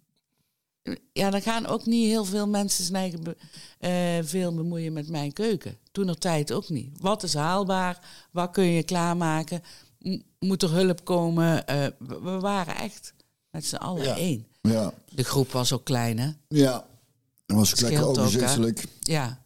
[1.13, 3.37] Ja, dan gaan ook niet heel veel mensen zijn eigen be-
[3.79, 5.77] eh, veel bemoeien met mijn keuken.
[5.93, 6.91] Toen er tijd ook niet.
[7.01, 7.99] Wat is haalbaar?
[8.31, 9.63] Wat kun je klaarmaken?
[9.99, 11.67] M- moet er hulp komen?
[11.67, 13.13] Eh, we, we waren echt
[13.51, 14.17] met z'n allen Ja.
[14.17, 14.47] één.
[14.61, 14.93] Ja.
[15.13, 16.31] De groep was ook klein, hè?
[16.49, 16.87] ja.
[17.47, 18.85] Dat was ook lekker Scheelt ook, overzichtelijk.
[19.01, 19.39] Ja.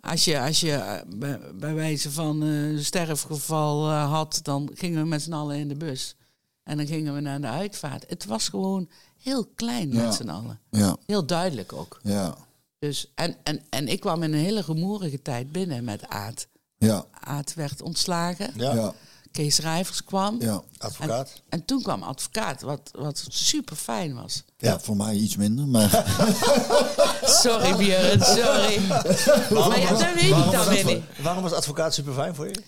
[0.00, 5.08] Als je, als je eh, bij, bij wijze van een sterfgeval had, dan gingen we
[5.08, 6.16] met z'n allen in de bus.
[6.62, 8.04] En dan gingen we naar de uitvaart.
[8.08, 8.88] Het was gewoon
[9.22, 10.02] heel klein Ja.
[10.04, 10.58] met z'n allen.
[10.70, 12.00] Ja, Heel duidelijk ook.
[12.02, 12.34] ja,
[12.78, 16.46] Dus, en, en, en ik kwam in een hele rumoerige tijd binnen met Aad.
[16.78, 18.50] ja, Aad werd ontslagen.
[18.56, 18.74] Ja.
[18.74, 18.92] ja,
[19.32, 20.36] Kees Rijvers kwam.
[20.40, 20.62] ja.
[20.78, 21.28] Advocaat.
[21.34, 24.42] En, en toen kwam advocaat, wat, wat super fijn was.
[24.56, 25.90] Ja, voor mij iets minder, maar
[27.42, 28.80] Sorry Björn, sorry.
[28.88, 31.02] maar ja, dat weet ik dan weer niet.
[31.22, 32.62] waarom was advocaat super fijn voor je?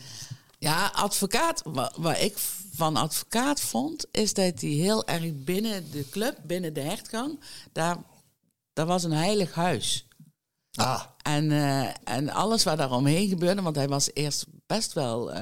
[0.60, 2.38] Ja, advocaat, wat, ik
[2.74, 7.40] van advocaat vond, is dat hij heel erg binnen de club, binnen de hertgang,
[7.72, 7.96] daar,
[8.72, 10.08] daar was een heilig huis.
[10.74, 15.32] Ah, En, eh, en alles wat daar omheen gebeurde, want hij was eerst best wel,
[15.32, 15.40] eh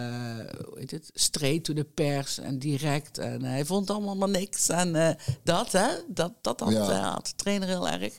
[0.65, 3.19] hoe heet het, straight to the pers en direct.
[3.19, 4.69] En hij vond allemaal maar niks.
[4.69, 7.11] En eh, dat, hè, dat, dat had, Ja.
[7.13, 8.19] had de trainer heel erg.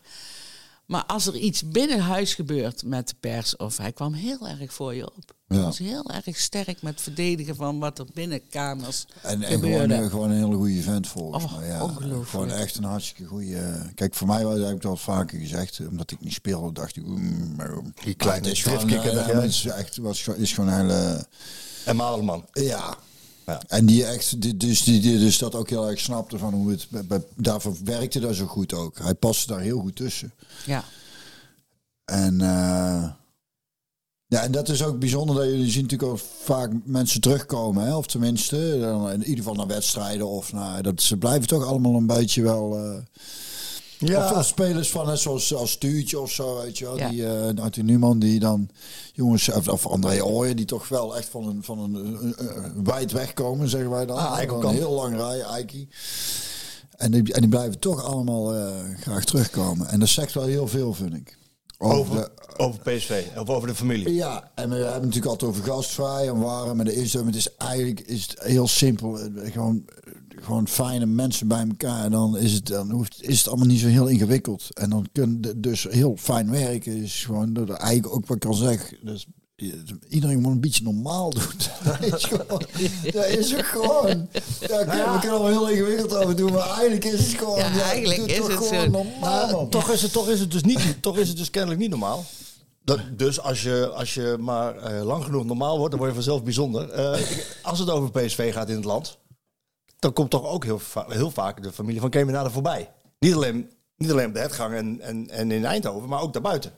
[0.89, 4.73] Maar als er iets binnen huis gebeurt met de pers, of hij kwam heel erg
[4.73, 5.33] voor je op.
[5.47, 5.55] Ja.
[5.55, 9.93] Hij was heel erg sterk met verdedigen van wat er binnen kamers En, en gebeurde.
[9.93, 11.67] gewoon, eh, gewoon een hele goede vent volgens Oh, mij.
[11.67, 11.83] Ja.
[11.83, 12.29] ongelooflijk.
[12.29, 13.91] Gewoon echt een hartstikke goede.
[13.95, 17.05] Kijk, voor mij was heb ik dat vaker gezegd, omdat ik niet speelde, dacht ik.
[17.05, 19.41] mm, maar- Die kleine Maar het is gewoon, driftkikker, eh, dacht ja, jij?
[19.41, 21.25] het is echt, was, gewoon- is gewoon een hele.
[21.85, 22.45] en Madelman.
[22.51, 22.97] Ja.
[23.49, 23.61] Ja.
[23.67, 26.71] En die echt, die, dus, die, die dus dat ook heel erg snapte van hoe
[26.71, 26.87] het.
[27.35, 28.99] Daarvoor werkte dat zo goed ook.
[28.99, 30.33] Hij paste daar heel goed tussen.
[30.65, 30.83] Ja.
[32.05, 33.09] En, eh,
[34.25, 37.85] ja, en dat is ook bijzonder dat jullie zien natuurlijk ook vaak mensen terugkomen.
[37.85, 37.95] Hè?
[37.95, 38.57] Of tenminste,
[39.13, 40.27] in ieder geval naar wedstrijden.
[40.27, 42.77] Of naar, dat, ze blijven toch allemaal een beetje wel...
[42.77, 42.97] eh,
[44.07, 44.25] Ja.
[44.31, 46.97] Of, of spelers van net zoals als Stuurtje of zo, weet je wel.
[46.97, 47.09] Ja.
[47.09, 48.69] Die, eh Arthur Newman, die dan...
[49.13, 52.83] Jongens, of, of André Ooyen, die toch wel echt van een, van een, een, een
[52.83, 54.17] wijd wegkomen, zeggen wij dan.
[54.17, 54.77] Ah, Gewoon Eikelkamp.
[54.77, 55.87] heel lang rijden, Eikie.
[56.97, 59.87] En die, en die blijven toch allemaal eh, graag terugkomen.
[59.87, 61.37] En dat zegt wel heel veel, vind ik.
[61.77, 64.13] Over, de- over PSV, of over de familie.
[64.13, 66.75] Ja, en we hebben het natuurlijk altijd over gastvrij en warm.
[66.75, 69.19] Maar dat is, het is eigenlijk is het heel simpel.
[69.19, 69.85] Eh, Gewoon,
[70.35, 72.03] gewoon fijne mensen bij elkaar.
[72.03, 74.67] En dan is het, dan hoeft, is het allemaal niet zo heel ingewikkeld.
[74.73, 77.03] En dan kun je dus heel fijn werken.
[77.03, 78.97] Is gewoon dat eigenlijk ook wat ik kan zeggen.
[79.01, 79.27] Dus
[80.07, 81.43] iedereen moet een beetje normaal doen.
[81.83, 82.63] Dat is gewoon.
[83.11, 84.27] Dat is ook gewoon.
[84.59, 87.57] Ja, we kunnen wel heel ingewikkeld over doen, maar eigenlijk is het gewoon.
[87.57, 88.89] Ja, eigenlijk is toch het gewoon zo.
[88.89, 89.05] normaal.
[89.19, 89.69] Maar man.
[89.69, 92.25] toch, is het, toch, is het dus niet, toch is het dus kennelijk niet normaal.
[92.83, 96.21] Dat, dus als je, als je maar eh, lang genoeg normaal wordt, dan word je
[96.21, 96.89] vanzelf bijzonder.
[96.89, 97.19] Eh,
[97.61, 99.17] als het over PSV gaat in het land,
[99.99, 102.91] dan komt toch ook heel, heel vaak de familie van Kemenade voorbij.
[103.19, 106.71] Niet alleen, niet alleen op de Hetgang en, en, en in Eindhoven, maar ook daarbuiten.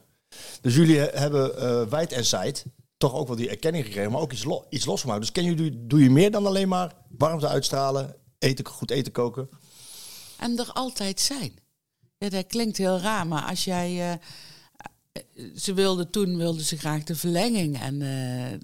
[0.61, 2.65] Dus jullie he- hebben eh wijd en zijd
[2.97, 5.19] toch ook wel die erkenning gekregen, maar ook iets, lo- iets losgemaakt.
[5.19, 9.49] Dus ken jullie, doe je meer dan alleen maar warmte uitstralen, eten, goed eten koken?
[10.39, 11.51] En er altijd zijn.
[12.17, 14.11] Ja, dat klinkt heel raar, maar als jij.
[14.11, 14.17] eh,
[15.55, 18.59] ze wilden toen wilden ze graag de verlenging en eh, eh,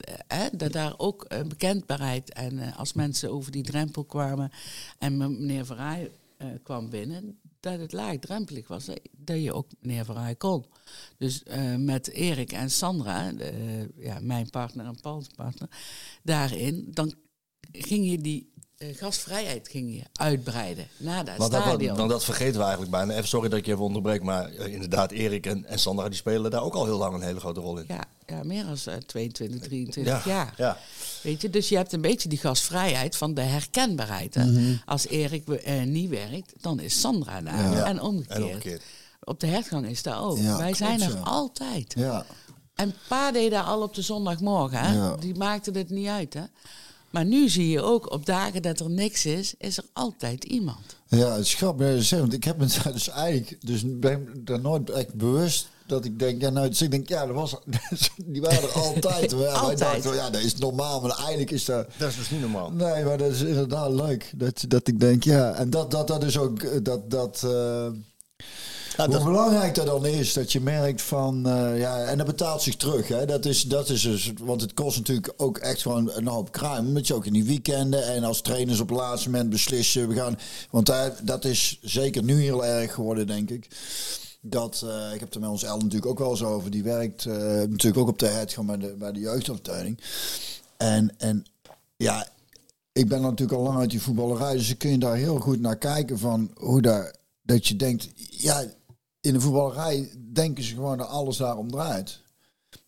[0.57, 4.51] dat daar ook eh, bekendbaarheid en eh, als mensen over die drempel kwamen
[4.99, 10.05] en me- meneer Verrij eh, kwam binnen, dat het laagdrempelig was, dat- je ook meneer
[10.05, 10.65] Verrij kon.
[11.17, 15.69] Dus eh, met Erik en Sandra, eh, ja, mijn partner en Paul's partner,
[16.23, 17.13] daarin, dan
[17.71, 21.97] ging je die eh, gastvrijheid ging je uitbreiden naar dat Want dat, stadion.
[21.97, 23.13] want dat vergeten we eigenlijk bijna.
[23.13, 26.17] Even sorry dat ik je even onderbreek, maar eh, inderdaad, Erik en, en Sandra die
[26.17, 27.85] spelen daar ook al heel lang een hele grote rol in.
[27.87, 30.53] Ja, ja meer dan 22, 23 Ja, jaar.
[30.57, 30.77] ja.
[31.21, 34.33] Weet je, dus je hebt een beetje die gastvrijheid van de herkenbaarheid.
[34.35, 34.45] Hè?
[34.45, 34.75] Mhm.
[34.85, 37.71] Als Erik eh, niet werkt, dan is Sandra daar.
[37.75, 37.85] Ja.
[37.85, 38.37] En, omgekeerd.
[38.37, 38.83] En omgekeerd.
[39.23, 40.37] Op de hertgang is dat ook.
[40.37, 41.93] Wij klopt, zijn er altijd.
[41.97, 42.25] Ja.
[42.75, 44.79] En pa deed dat al op de zondagmorgen.
[44.79, 44.95] Hè?
[44.95, 45.15] Ja.
[45.15, 46.33] Die maakte het niet uit.
[46.33, 46.41] Hè?
[47.17, 50.97] Maar nu zie je ook, op dagen dat er niks is, is er altijd iemand.
[51.07, 52.09] Ja, het is grappig.
[52.09, 56.19] Want ik heb me daar dus eigenlijk, dus ben daar nooit echt bewust dat ik
[56.19, 57.55] denk, ja, nou, dus ik denk, ja, dat was,
[58.25, 59.31] die waren er altijd.
[59.31, 59.79] Ja, wij Altijd.
[59.79, 61.87] dachten, ja, dat is normaal, maar eigenlijk is dat.
[61.97, 62.71] Dat is dus niet normaal.
[62.71, 64.31] Nee, maar dat is inderdaad leuk.
[64.35, 67.47] Dat, dat ik denk, ja, en dat, dat, dat is ook, eh, dat, dat,
[68.97, 72.61] dat- hoe belangrijk dat dan is, dat je merkt van, eh, ja, en dat betaalt
[72.61, 73.07] zich terug.
[73.07, 73.25] Hè?
[73.25, 76.87] Dat, is, dat is dus, want het kost natuurlijk ook echt gewoon een hoop kruim.
[76.87, 80.15] Omdat je ook in die weekenden en als trainers op het laatste moment beslissen, we
[80.15, 80.39] gaan,
[80.71, 83.67] want daar, dat is zeker nu heel erg geworden, denk ik.
[84.41, 86.71] Dat, eh, ik heb er met ons El natuurlijk ook wel eens over.
[86.71, 89.99] Die werkt eh, natuurlijk ook op de het gewoon bij de, bij de jeugdafdeling.
[90.77, 91.45] En, en
[91.97, 92.27] ja,
[92.91, 95.77] ik ben natuurlijk al lang uit die voetballerij, dus kun je daar heel goed naar
[95.77, 98.63] kijken van hoe daar, dat je denkt, ja,
[99.27, 102.21] in de voetballerij denken ze gewoon dat alles daarom draait.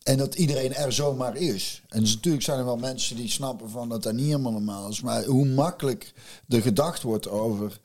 [0.04, 1.82] En dat iedereen er zomaar is.
[1.88, 4.90] En dus natuurlijk zijn er wel mensen die snappen van dat dat niet helemaal normaal
[4.90, 5.02] is.
[5.02, 6.14] Maar hoe makkelijk
[6.50, 7.80] er gedacht wordt over.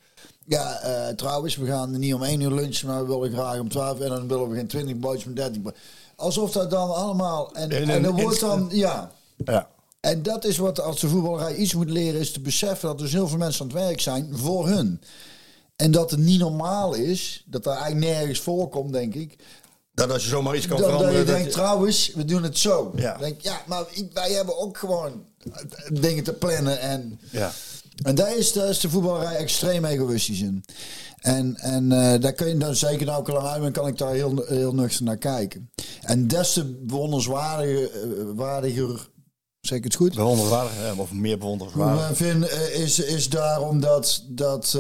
[0.47, 3.69] Ja, eh, trouwens, we gaan niet om één uur lunchen, maar we willen graag om
[3.69, 4.01] twaalf.
[4.01, 5.73] En dan willen we geen twintig bootjes, maar dertig.
[6.17, 7.55] Alsof dat dan allemaal.
[7.55, 8.69] En, en dan wordt dan.
[8.71, 9.11] Ja.
[9.45, 9.69] Ja.
[10.01, 13.13] En dat is wat als de voetballerij iets moet leren, is te beseffen dat dus
[13.13, 15.01] heel veel mensen aan het werk zijn voor hun.
[15.85, 19.37] En dat het niet normaal is, dat dat eigenlijk nergens voorkomt, denk ik.
[19.95, 21.27] Dat als je zomaar iets kan Dat, dat veranderen.
[21.27, 22.93] je dat denkt, trouwens, we doen het zo.
[22.97, 23.17] Ja.
[23.17, 25.53] Denk, ja, maar wij hebben ook gewoon eh,
[25.93, 26.81] dingen te plannen.
[26.81, 27.53] En, Ja.
[28.03, 30.65] en daar is, daar is de voetballerij extreem egoïstisch in.
[31.21, 34.13] En, en eh, daar kun je dan zeker nou ook lang uit, kan ik daar
[34.13, 35.71] heel, heel nuchter naar kijken.
[36.03, 39.09] En des te bewonderenswaardiger, eh, waardiger,
[39.61, 40.15] zeg ik het goed?
[40.15, 42.01] Bewonderenswaardig, hè, of meer bewonderenswaardig.
[42.01, 44.79] Maar vind, is, is daarom dat, dat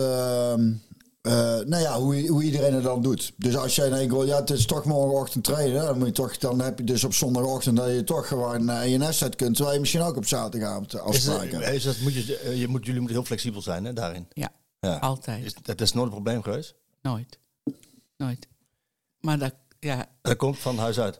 [1.24, 1.32] eh,
[1.66, 3.32] nou ja, hoe, hoe iedereen het dan doet.
[3.36, 6.38] Dus als jij denkt, wel, ja, het is toch morgenochtend trainen, dan, moet je toch,
[6.38, 9.54] dan heb je dus op zondagochtend dat je toch gewoon naar je nest uit kunt,
[9.54, 12.68] terwijl je misschien ook op zaterdagavond Is afspraken dat, is dat, moet je, eh, je
[12.68, 14.26] moet, jullie moeten heel flexibel zijn hè, daarin.
[14.32, 14.96] Ja, Ja.
[14.96, 15.44] altijd.
[15.44, 16.74] Is, dat is nooit een probleem geweest.
[17.02, 17.38] Nooit.
[18.16, 18.46] Nooit.
[19.20, 21.18] Maar dat, ja, Dat komt van huis uit.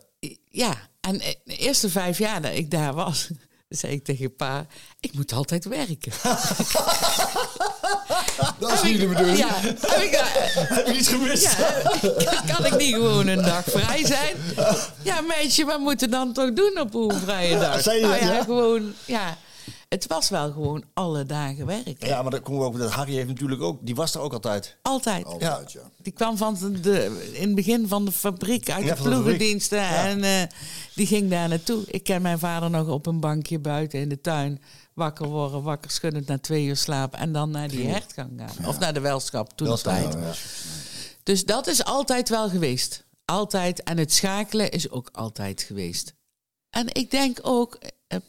[0.49, 3.31] ja, en eh, de eerste vijf jaar dat ik daar was,
[3.77, 4.67] zei ik tegen pa,
[5.01, 6.13] ik moet altijd werken.
[8.59, 9.39] Dat is niet de bedoeling.
[9.39, 10.33] Ja, heb ik, daar-
[10.77, 11.57] Heb je iets gemist?
[12.19, 14.37] ja, kan ik niet gewoon een dag vrij zijn?
[15.03, 17.81] Ja, meisje, wat moeten we dan toch doen op een vrije dag?
[17.83, 18.43] Zei je nou dat, ja, ja?
[18.45, 19.37] gewoon, ja.
[19.95, 22.09] Het was wel gewoon alle dagen werken.
[22.09, 24.33] Ja, maar dan komen we ook dat Harry heeft natuurlijk ook, die was er ook
[24.33, 24.77] altijd.
[24.83, 25.25] Altijd.
[25.25, 25.81] Altijd, ja.
[26.03, 29.79] Die kwam van de, in het begin van de fabriek, uit Ja, de ploegendiensten.
[29.79, 30.07] Ja.
[30.07, 30.43] En eh,
[30.95, 31.83] die ging daar naartoe.
[31.87, 34.63] Ik ken mijn vader nog op een bankje buiten in de tuin.
[34.95, 37.19] Wakker worden, wakker schuddend na twee uur slapen.
[37.19, 38.67] En dan naar die hertgang gaan.
[38.67, 40.13] Of naar de welschap, toen tijd.
[40.13, 40.33] ja.
[41.23, 43.05] Dus dat is altijd wel geweest.
[43.25, 43.83] Altijd.
[43.83, 46.15] En het schakelen is ook altijd geweest.
[46.71, 47.79] En ik denk ook,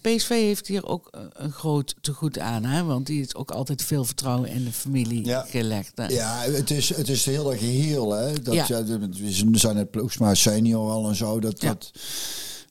[0.01, 2.83] PSV heeft hier ook eh, een groot tegoed aan, hè?
[2.83, 5.41] want die heeft ook altijd veel vertrouwen in de familie Ja.
[5.41, 5.91] gelegd.
[5.95, 6.05] hè.
[6.07, 8.11] Ja, het is, het is heel geheel.
[8.11, 8.33] Hè?
[8.41, 8.65] Dat, Ja.
[8.67, 8.83] ja.
[8.99, 11.39] we zijn net ploegsma senior al en zo.
[11.39, 11.67] Dat, Ja.
[11.67, 11.91] dat,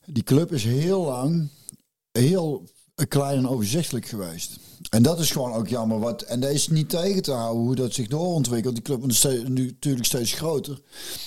[0.07, 1.49] die club is heel lang
[2.13, 2.63] heel
[3.09, 4.59] klein en overzichtelijk geweest.
[4.91, 5.99] En dat is gewoon ook jammer.
[5.99, 8.75] Wat, en dat is niet tegen te houden hoe dat zich doorontwikkelt.
[8.75, 10.81] Die club wordt steeds, nu natuurlijk steeds groter.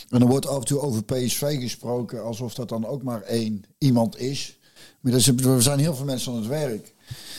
[0.10, 3.62] En er wordt af en toe over PSV gesproken alsof dat dan ook maar één
[3.78, 4.57] iemand is.
[5.02, 6.94] Dat er zijn heel veel mensen aan het werk.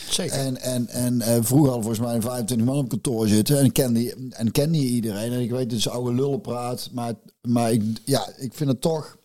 [0.09, 0.37] Zeker.
[0.37, 3.59] En, en, en eh, vroeger hadden volgens mij 25 man op kantoor zitten.
[3.59, 5.31] En kende, en kende je iedereen.
[5.31, 6.89] En ik weet, het is oude lullenpraat.
[6.91, 9.17] Maar, maar ik, ja, ik vind het toch...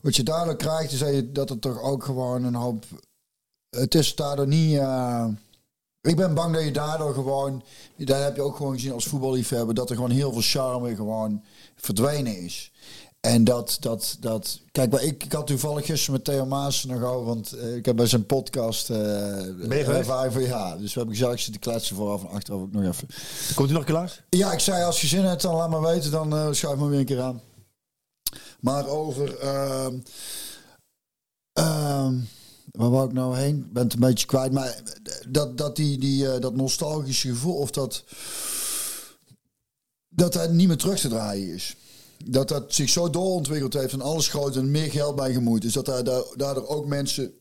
[0.00, 2.84] Wat je daardoor krijgt, is dat, je, dat het toch ook gewoon een hoop...
[3.70, 4.78] Het is daardoor niet...
[4.78, 5.26] eh,
[6.00, 7.62] ik ben bang dat je daardoor gewoon...
[7.96, 9.74] Daar heb je ook gewoon gezien als voetballiefhebber...
[9.74, 11.42] dat er gewoon heel veel charme gewoon
[11.76, 12.72] verdwenen is.
[13.26, 14.60] En dat, dat, dat...
[14.72, 17.26] Kijk, maar ik, ik had toevallig gisteren met Theo Maas nog over...
[17.26, 18.90] Want eh, ik heb bij zijn podcast...
[18.90, 20.48] eh Ben je geweest?
[20.48, 20.76] ja.
[20.76, 23.08] Dus we hebben gezellig zitten kletsen vooraf en achteraf ook nog even.
[23.54, 24.22] Komt u nog een keer langs?
[24.28, 26.10] Ja, ik zei als je zin hebt, dan laat me weten.
[26.10, 27.40] Dan eh schuif me weer een keer aan.
[28.60, 29.38] Maar over...
[29.38, 29.98] ehm
[31.52, 32.14] ehm,
[32.70, 33.56] waar wou ik nou heen?
[33.56, 34.52] Ik ben het een beetje kwijt.
[34.52, 34.82] Maar
[35.28, 37.56] dat, dat, die, die, dat nostalgische gevoel...
[37.56, 38.04] Of dat...
[40.08, 41.76] Dat hij niet meer terug te draaien is.
[42.24, 45.72] Dat dat zich zo doorontwikkeld heeft en alles groter en meer geld bij gemoeid is.
[45.72, 47.32] Dat daar, daar, daardoor ook mensen...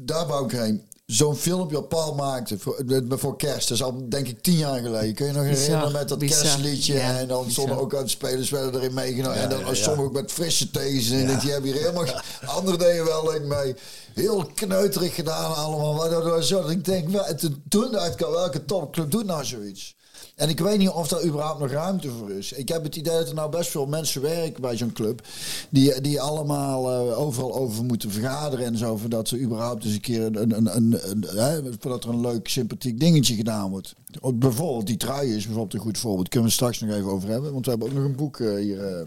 [0.00, 0.82] Daar wou ik heen.
[1.06, 3.68] Zo'n filmpje op Paul maakte voor, voor kerst.
[3.68, 5.14] Dat is al denk ik tien jaar geleden.
[5.14, 6.42] Kun je nog Bizar, herinneren met dat bizar.
[6.42, 6.94] kerstliedje?
[6.94, 9.38] Ja, en dan stonden ook aan de spelers werden erin meegenomen.
[9.38, 9.74] en dan ja, ja.
[9.74, 11.10] sommigen ook met frisse thees.
[11.10, 12.04] En ik denk, die hebben hier helemaal...
[12.56, 13.74] Anderen deden wel leuk mee.
[14.14, 15.94] Heel kneuterig gedaan allemaal.
[15.94, 19.26] Maar dat was zo ik denk, wel, toen- toen dacht ik al, welke topclub doet
[19.26, 19.96] nou zoiets?
[20.38, 22.52] En ik weet niet of daar überhaupt nog ruimte voor is.
[22.52, 25.26] Ik heb het idee dat er nou best veel mensen werken bij zo'n club.
[25.70, 28.96] Die, die allemaal eh, overal over moeten vergaderen en zo.
[28.96, 33.00] Voordat ze überhaupt eens een keer een, een, een, hè, voordat er een leuk sympathiek
[33.00, 33.94] dingetje gedaan wordt.
[34.34, 36.28] Bijvoorbeeld die trui is bijvoorbeeld een goed voorbeeld.
[36.28, 37.52] Kunnen we het straks nog even over hebben.
[37.52, 38.86] Want we hebben ook nog een boek eh, hier.
[38.86, 39.06] eh.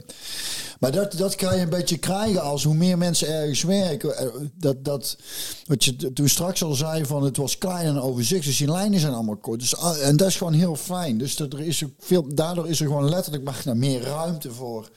[0.79, 4.17] Maar dat, dat kan je een beetje krijgen als hoe meer mensen ergens werken.
[4.17, 5.17] eh, Dat, dat,
[5.65, 8.45] wat je toen straks al zei van het was klein en overzichtelijk.
[8.45, 9.59] Dus die lijnen zijn allemaal kort.
[9.59, 11.17] Dus, ah, en dat is gewoon heel fijn.
[11.17, 14.89] Dus dat er is veel, daardoor is er gewoon letterlijk mag naar meer ruimte voor,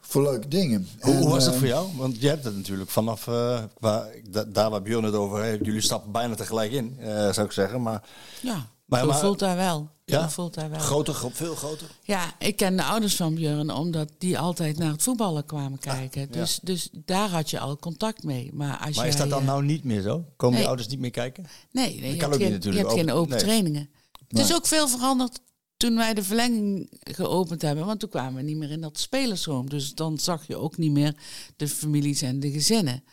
[0.00, 0.88] voor leuke dingen.
[1.00, 1.86] Hoe, En, hoe was dat voor jou?
[1.96, 5.64] Want je hebt het natuurlijk vanaf eh, waar, da- daar waar Björn het over heeft.
[5.64, 7.82] Jullie stappen bijna tegelijk in, eh, zou ik zeggen.
[7.82, 8.02] Maar
[8.40, 9.90] Ja, Maar- maar- voelt hij wel.
[10.04, 10.30] Ja?
[10.30, 10.78] Voelt hij wel.
[10.78, 11.88] groter, gro- veel groter.
[12.02, 16.30] Ja, ik ken de ouders van Björn omdat die altijd naar het voetballen kwamen kijken.
[16.30, 18.50] Dus, dus daar had je al contact mee.
[18.54, 20.24] Maar, als Maar is dat dan eh, nou niet meer zo?
[20.36, 20.62] Komen Nee.
[20.62, 21.44] je ouders niet meer kijken?
[21.70, 22.88] Nee, nee Dat je kan niet geen, natuurlijk.
[22.88, 23.38] je hebt geen Open- nee.
[23.40, 23.90] trainingen.
[24.28, 25.40] Het is ook veel veranderd
[25.76, 27.86] toen wij de verlenging geopend hebben.
[27.86, 29.68] Want toen kwamen we niet meer in dat spelersroom.
[29.68, 31.14] Dus dan zag je ook niet meer
[31.56, 33.04] de families en de gezinnen.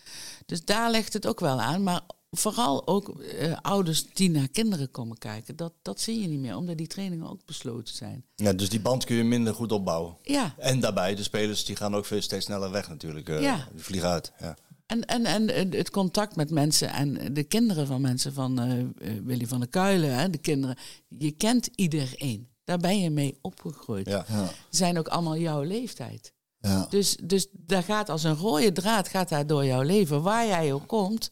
[0.45, 1.83] Dus daar ligt het ook wel aan.
[1.83, 2.01] Maar
[2.37, 5.55] vooral ook eh, ouders die naar kinderen komen kijken.
[5.55, 8.25] Dat, dat zie je niet meer, omdat die trainingen ook besloten zijn.
[8.35, 10.17] Ja, dus die band kun je minder goed opbouwen.
[10.21, 13.29] Ja, En daarbij, de spelers die gaan ook veel steeds sneller weg natuurlijk.
[13.29, 13.67] eh, Ja.
[13.73, 14.31] Die vliegen uit.
[14.39, 14.57] Ja.
[14.85, 19.47] En, en, en het contact met mensen en de kinderen van mensen van eh, Willy
[19.47, 20.77] van der Kuilen, hè, de kinderen.
[21.07, 22.47] Je kent iedereen.
[22.63, 24.07] Daar ben je mee opgegroeid.
[24.09, 24.25] Ja.
[24.69, 26.33] Zijn ook allemaal jouw leeftijd.
[26.67, 26.87] Ja.
[26.89, 30.21] Dus, dus daar gaat als een rode draad gaat daar door jouw leven.
[30.21, 31.31] Waar jij ook komt,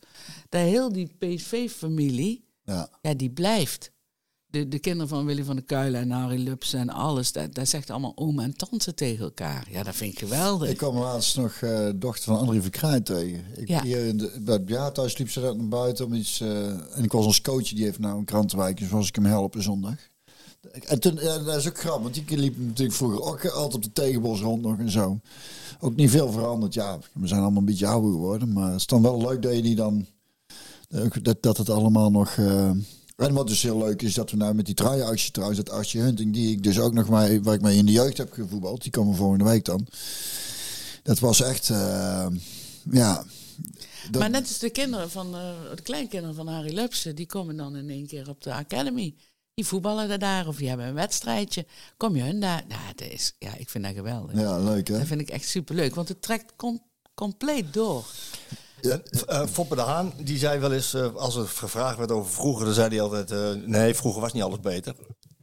[0.50, 2.90] dat heel die PSV-familie, ja.
[3.02, 3.92] ja, die blijft.
[4.46, 7.68] De, de kinderen van Willy van der Kuilen en Harry Lupsen en alles, dat, dat
[7.68, 9.68] zegt allemaal oma en tante tegen elkaar.
[9.70, 10.70] Ja, dat vind ik geweldig.
[10.70, 13.46] Ik kwam laatst nog eh dochter van André Verkruijt tegen.
[13.56, 13.84] Ik, Ja.
[13.84, 16.40] hier in de, bij het liep ze net naar buiten om iets...
[16.42, 19.26] eh, en ik was ons coach, die heeft nou een krantenwijk, dus was ik hem
[19.26, 19.96] helpen zondag.
[20.72, 23.84] En toen, ja, dat is ook grappig, want die liep natuurlijk vroeger ook altijd op
[23.84, 25.20] de tegenbos rond nog en zo.
[25.80, 26.74] Ook niet veel veranderd.
[26.74, 29.56] Ja, we zijn allemaal een beetje ouder geworden, maar het is dan wel leuk dat
[29.56, 30.06] je die dan...
[31.22, 32.38] Dat, dat het allemaal nog...
[32.38, 32.72] eh,
[33.16, 36.02] en wat dus heel leuk is, dat we nou met die truienactie trouwens, dat Archie
[36.02, 38.82] Hunting, die ik dus ook nog maar, waar ik mee in de jeugd heb gevoetbald,
[38.82, 39.88] die komen volgende week dan.
[41.04, 42.28] Dat was echt, eh,
[42.92, 43.26] ja.
[44.18, 47.76] Maar net als de kinderen van eh, de kleinkinderen van Harry Lupsen, die komen dan
[47.76, 49.16] in één keer op de academy.
[49.54, 51.66] Die voetballen er daar of die hebben een wedstrijdje.
[51.98, 52.64] Kom je hun daar?
[52.68, 54.40] Nou, dat is, ja, ik vind dat geweldig.
[54.40, 54.98] ja, leuk hè?
[54.98, 58.06] Dat vind ik echt superleuk, want het trekt com- compleet door.
[59.28, 62.66] Eh, Foppe de Haan, die zei wel eens, eh, als er gevraagd werd over vroeger,
[62.66, 64.96] dan zei hij altijd, eh, nee, vroeger was niet alles beter.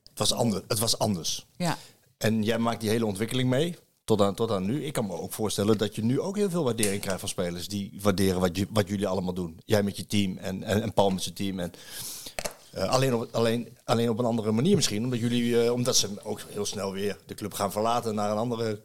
[0.09, 1.46] Het was, ander, het was anders.
[1.57, 1.79] Ja,
[2.18, 4.85] En jij maakt die hele ontwikkeling mee, tot aan, tot aan nu.
[4.85, 7.68] Ik kan me ook voorstellen dat je nu ook heel veel waardering krijgt van spelers
[7.68, 9.61] die waarderen wat, wat jullie allemaal doen.
[9.64, 11.61] Jij met je team en, en, en Paul met zijn team.
[11.61, 11.73] En,
[12.72, 16.09] eh, alleen, op, alleen, alleen op een andere manier misschien, omdat, jullie, eh, omdat ze
[16.22, 18.80] ook heel snel weer de club gaan verlaten naar een, andere,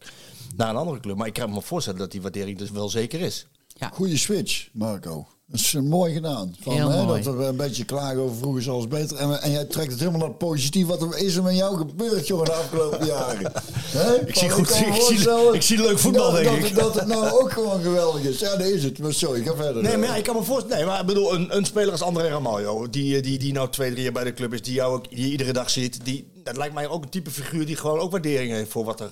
[0.55, 1.17] naar een andere club.
[1.17, 3.47] Maar ik kan me voorstellen dat die waardering dus wel zeker is.
[3.67, 3.89] ja.
[3.93, 5.27] Goeie switch, Marco.
[5.47, 6.55] Dat is mooi gedaan.
[6.62, 7.23] Van, Heel hè, mooi.
[7.23, 9.17] Dat we een beetje klagen over vroeger zoals beter.
[9.17, 10.86] En, en jij trekt het helemaal naar het positief.
[10.88, 13.51] Wat er is er met jou gebeurd, jongen, de afgelopen jaren?
[14.25, 16.75] Ik zie goed- ik zie- ik zie leuk voetbal, dat, denk dat, ik.
[16.75, 18.39] Dat het nou ook gewoon geweldig is.
[18.39, 18.99] Ja, dat is het.
[18.99, 19.84] Maar sorry, ga verder.
[19.84, 20.77] Nee, maar ja, ik kan me voorstellen.
[20.77, 23.69] Nee, maar ik bedoel, een, een speler als André Ramaljo, die, eh, die, die nou
[23.69, 26.31] twee, drie jaar bij de club is, die jou ook die iedere dag ziet, die,
[26.43, 29.12] dat lijkt mij ook een type figuur die gewoon ook waardering heeft voor wat er.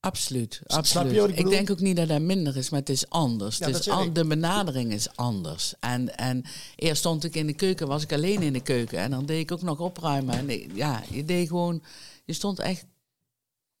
[0.00, 3.58] Absoluut, je ik denk ook niet dat dat minder is, maar het is anders.
[3.58, 4.14] Ja, het dat is zeg an- ik.
[4.14, 5.74] de benadering is anders.
[5.80, 6.44] En, en
[6.76, 8.98] eerst stond ik in de keuken, was ik alleen in de keuken.
[8.98, 10.34] En dan deed ik ook nog opruimen.
[10.34, 11.82] En ik- ja, je deed gewoon,
[12.24, 12.84] je stond echt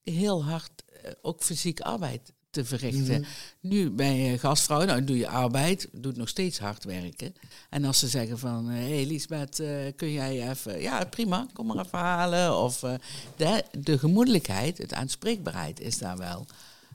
[0.02, 0.70] heel hard
[1.02, 3.24] eh, ook fysiek arbeid te verrichten.
[3.60, 7.34] Nu ben je gastvrouw, nou doe je arbeid, doet nog steeds hard werken.
[7.70, 11.66] En als ze zeggen van, hé hey Lisbeth, eh, kun jij even, ja prima, kom
[11.66, 12.56] maar even halen.
[12.56, 12.94] Of eh,
[13.36, 16.46] de, de gemoedelijkheid, het aanspreekbaarheid is daar wel.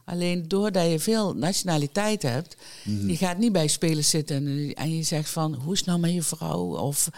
[0.05, 5.03] Alleen doordat je veel nationaliteit hebt, je gaat niet bij spelers zitten en, en je
[5.03, 6.77] zegt van, hoe is nou met je vrouw?
[6.77, 7.09] Of,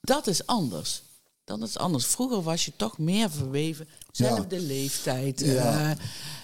[0.00, 1.02] dat is anders.
[1.44, 2.06] Dat is anders.
[2.06, 3.88] Vroeger was je toch meer verweven.
[4.10, 5.40] Zelfde leeftijd.
[5.40, 5.96] Ja.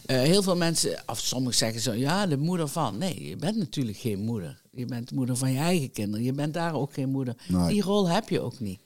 [0.06, 2.98] eh, eh, heel veel mensen, of sommigen zeggen zo, ja, de moeder van.
[2.98, 4.62] Nee, je bent natuurlijk geen moeder.
[4.72, 6.24] Je bent moeder van je eigen kinderen.
[6.26, 7.36] Je bent daar ook geen moeder.
[7.48, 7.68] Nee.
[7.68, 8.80] Die rol heb je ook niet.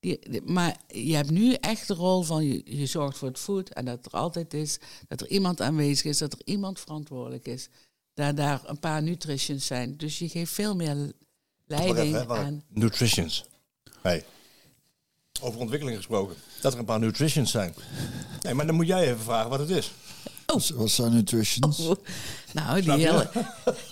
[0.00, 3.38] Die, die- maar je hebt nu echt de rol van je, je zorgt voor het
[3.38, 4.78] voed en dat er altijd is,
[5.08, 7.68] dat er iemand aanwezig is, dat er iemand verantwoordelijk is,
[8.14, 9.96] dat daar een paar nutritions zijn.
[9.96, 11.12] Dus je geeft veel meer
[11.66, 12.62] leiding aan.
[12.68, 13.44] Nutritions.
[14.02, 14.24] Hey.
[15.40, 16.36] Over ontwikkeling gesproken.
[16.60, 17.74] Dat er een paar nutritions zijn.
[18.40, 19.92] Nee, maar dan moet jij even vragen wat het is.
[20.74, 21.78] Wat zijn nutritions?
[22.52, 23.22] Nou, die, heel,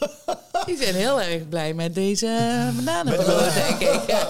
[0.66, 2.26] die zijn heel erg blij met deze
[2.76, 4.16] bananenbrood, denk ik.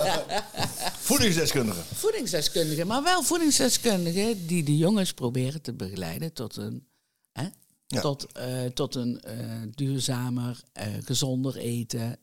[0.98, 1.80] Voedingsdeskundige.
[1.94, 6.86] voedingsdeskundigen, maar wel voedingsdeskundigen die de jongens proberen te begeleiden tot een,
[7.32, 7.46] hè,
[7.86, 8.00] Ja.
[8.00, 9.36] tot, eh, tot een eh,
[9.74, 12.18] duurzamer, eh, gezonder eten.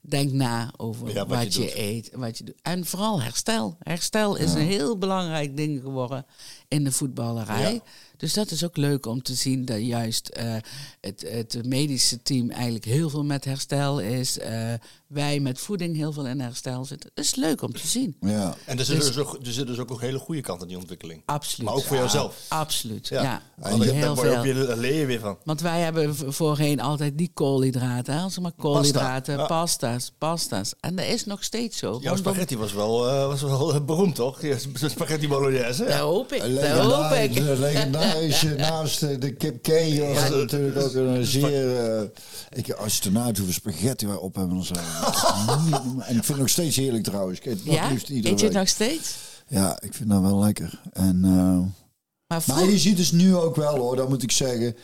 [0.00, 2.62] Denk na over Ja, wat wat, je eet, wat je doet.
[2.62, 3.76] En vooral herstel.
[3.78, 6.26] Herstel is een heel belangrijk ding geworden
[6.70, 7.72] in de voetballerij.
[7.72, 7.80] Ja.
[8.16, 10.54] Dus dat is ook leuk om te zien dat juist eh,
[11.00, 14.38] het, het medische team eigenlijk heel veel met herstel is.
[14.38, 14.72] Eh,
[15.06, 17.10] wij met voeding heel veel in herstel zitten.
[17.14, 18.16] Dat is leuk om te zien.
[18.20, 18.54] Ja.
[18.64, 20.76] En er zit dus, ook, er zit dus ook een hele goede kant aan die
[20.76, 21.22] ontwikkeling.
[21.24, 21.66] Absoluut.
[21.68, 22.36] Maar ook voor jouzelf.
[22.48, 23.22] Absoluut, Ja.
[23.22, 23.42] ja.
[23.60, 25.38] En je, heel daar word je ook leer je weer van.
[25.44, 28.18] Want wij hebben voorheen altijd die koolhydraten.
[28.18, 29.46] Als maar koolhydraten, ja.
[29.46, 30.74] pasta's, pasta's.
[30.80, 31.98] En dat is nog steeds zo.
[32.02, 34.40] Jouw spaghetti was wel, eh, was wel beroemd, toch?
[34.74, 35.82] Spaghetti bolognese.
[35.84, 35.98] Dat Ja.
[36.00, 37.38] hoop ik, dat hoop ik.
[37.38, 38.42] Legendarisch, legendarisch.
[38.56, 41.96] Naast eh, de kip was natuurlijk ook een zeer...
[41.98, 42.02] eh,
[42.50, 44.84] ik, als je ernaar hoeveel spaghetti wij op hebben, dan zijn
[46.08, 47.38] En ik vind het nog steeds heerlijk trouwens.
[47.38, 47.88] Ik eet Ja?
[47.90, 48.60] liefst Eet iedere je het week.
[48.62, 49.14] nog steeds?
[49.48, 50.80] Ja, ik vind dat wel lekker.
[50.92, 51.24] En...
[51.24, 54.76] eh, Maar je ziet dus nu ook wel hoor, dat moet ik zeggen.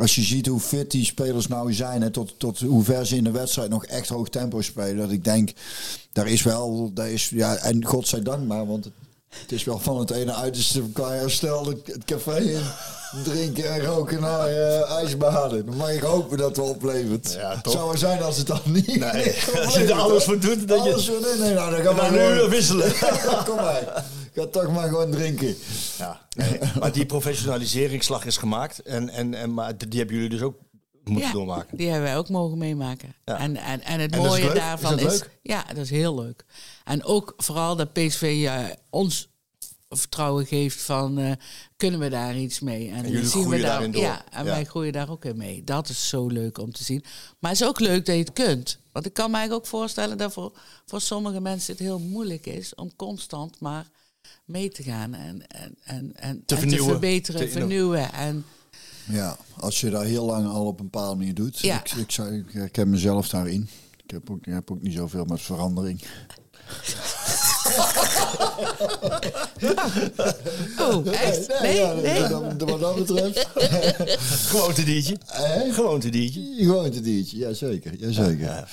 [0.00, 3.16] Als je ziet hoe fit die spelers nou zijn, hè, tot, tot hoe ver ze
[3.16, 4.96] in de wedstrijd nog echt hoog tempo spelen.
[4.96, 5.52] Dat ik denk,
[6.12, 8.92] daar is wel, daar is, ja, en godzijdank maar, want het,
[9.42, 12.62] het is wel van het ene uiterste qua herstel het, café in.
[13.24, 15.66] Drinken en roken naar eh, ijsbaden.
[15.66, 17.32] Dan mag ik hopen dat het oplevert.
[17.32, 18.86] Ja, zou wel zijn als het dan niet.
[18.86, 22.10] Nee, als je er alles voor doet, dat je- voor nee, nee, nou, dan gaan
[22.12, 22.92] we nu gewoon- wisselen.
[23.46, 24.04] Kom maar.
[24.34, 25.56] Ga toch maar gewoon drinken.
[25.98, 26.58] Ja, nee.
[26.80, 28.82] Maar die professionaliseringsslag is gemaakt.
[28.82, 30.54] En, en, en, maar die hebben jullie dus ook
[31.04, 31.76] moeten ja, doormaken.
[31.76, 33.14] die hebben wij ook mogen meemaken.
[33.24, 33.38] Ja.
[33.38, 35.28] En, en, en het En is mooie daarvan Is dat?
[35.42, 36.44] Ja, dat is heel leuk.
[36.84, 39.28] En ook vooral dat PSV eh, ons
[39.96, 41.32] vertrouwen geeft van eh,
[41.76, 44.02] kunnen we daar iets mee en, jullie zien we daar door.
[44.02, 44.50] ja en Ja.
[44.50, 47.04] wij groeien daar ook in mee dat is zo leuk om te zien
[47.38, 49.70] maar het is ook leuk dat je het kunt want ik kan me eigenlijk ook
[49.70, 50.52] voorstellen dat voor,
[50.86, 53.90] voor sommige mensen het heel moeilijk is om constant maar
[54.44, 58.44] mee te gaan en, en, en, en, Te en verbeteren Te vernieuwen en
[59.08, 61.58] Ja, als je dat heel lang al op een bepaalde manier doet.
[61.60, 61.80] Ja.
[61.80, 63.68] Ik, ik, zou, ik herken mezelf daarin.
[64.04, 66.00] Ik heb ook, ik heb ook niet zoveel met verandering.
[70.78, 73.46] oh echt nee ja, nee dat- dat- wat dat betreft.
[73.54, 74.06] Hè?
[75.72, 76.40] Gewoontediertje.
[76.56, 77.94] Gewoon een diertje, jazeker.
[77.98, 78.68] jazeker.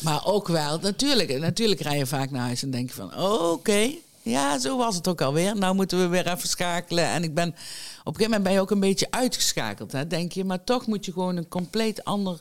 [0.00, 3.90] Maar ook wel, natuurlijk, natuurlijk rij je vaak naar huis en denk je van, oké,
[4.30, 5.56] ja, zo was het ook alweer.
[5.56, 7.04] Nou moeten we weer even schakelen.
[7.04, 7.62] En ik ben, op een
[8.04, 10.44] gegeven moment ben je ook een beetje uitgeschakeld, hè, denk je.
[10.44, 12.40] Maar toch moet je gewoon een compleet ander,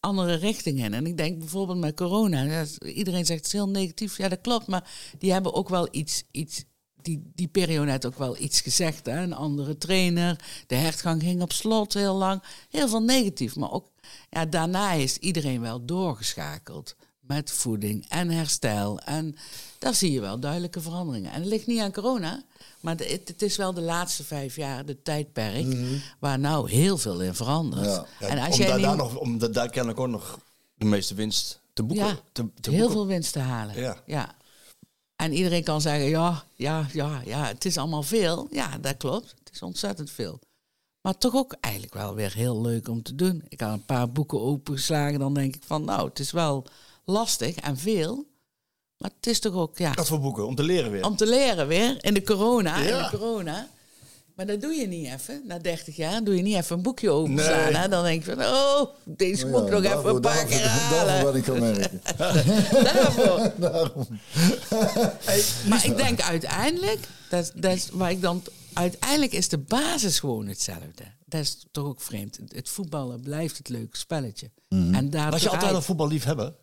[0.00, 0.94] andere richting in.
[0.94, 4.16] En ik denk bijvoorbeeld met corona, iedereen zegt het is heel negatief.
[4.16, 6.22] Ja, dat klopt, maar die hebben ook wel iets...
[6.30, 6.64] iets
[7.02, 9.06] die, die periode had ook wel iets gezegd.
[9.06, 9.22] Hè?
[9.22, 10.40] Een andere trainer.
[10.66, 12.42] De hertgang ging op slot heel lang.
[12.70, 13.56] Heel veel negatief.
[13.56, 13.90] Maar ook
[14.30, 16.96] ja, daarna is iedereen wel doorgeschakeld.
[17.26, 18.98] Met voeding en herstel.
[18.98, 19.36] En
[19.78, 21.32] daar zie je wel duidelijke veranderingen.
[21.32, 22.42] En het ligt niet aan corona.
[22.80, 25.76] Maar het, het is wel de laatste vijf jaar de tijdperk.
[26.18, 27.84] Waar nou heel veel in verandert.
[27.84, 28.06] Ja.
[28.20, 30.38] Ja, en als om jij daar, niet- daar nog, omdat daar kennelijk ook nog
[30.74, 32.06] de meeste winst te boeken.
[32.06, 32.96] Ja, te, te heel boeken.
[32.96, 33.76] veel winst te halen.
[33.80, 33.96] Ja.
[34.06, 34.34] ja.
[35.16, 38.48] En iedereen kan zeggen, ja, ja, ja, ja, het is allemaal veel.
[38.50, 39.34] Ja, dat klopt.
[39.44, 40.40] Het is ontzettend veel.
[41.00, 43.44] Maar toch ook eigenlijk wel weer heel leuk om te doen.
[43.48, 46.66] Ik had een paar boeken opengeslagen, dan denk ik van, nou, het is wel
[47.04, 48.26] lastig en veel.
[48.98, 50.46] Maar het is toch ook, ja, Wat voor boeken?
[50.46, 51.04] Om te leren weer.
[51.04, 52.76] om te leren weer in de corona.
[52.76, 53.10] In Ja.
[53.10, 53.68] de corona.
[54.34, 55.42] Maar dat doe je niet even.
[55.46, 57.72] Na 30 jaar doe je niet even een boekje openslaan.
[57.72, 57.82] Nee.
[57.82, 57.88] hè.
[57.88, 60.48] Dan denk je van, oh, deze Oh moet ik ja, nog even een paar daarvoor-
[60.58, 61.06] keer halen.
[61.06, 61.46] Daarvoor ben ik
[61.76, 62.00] werken.
[62.84, 63.52] Daarvoor.
[63.70, 64.06] Daarom.
[65.68, 68.42] Maar ik denk uiteindelijk, dat, dat is waar ik dan,
[68.72, 71.04] uiteindelijk is de basis gewoon hetzelfde.
[71.26, 72.38] Dat is toch ook vreemd.
[72.48, 74.50] Het voetballen blijft het leuke spelletje.
[74.68, 76.54] En daar Was je altijd voetballief hebben?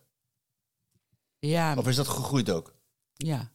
[1.47, 2.73] Ja, Of is dat gegroeid ook?
[3.13, 3.51] ja.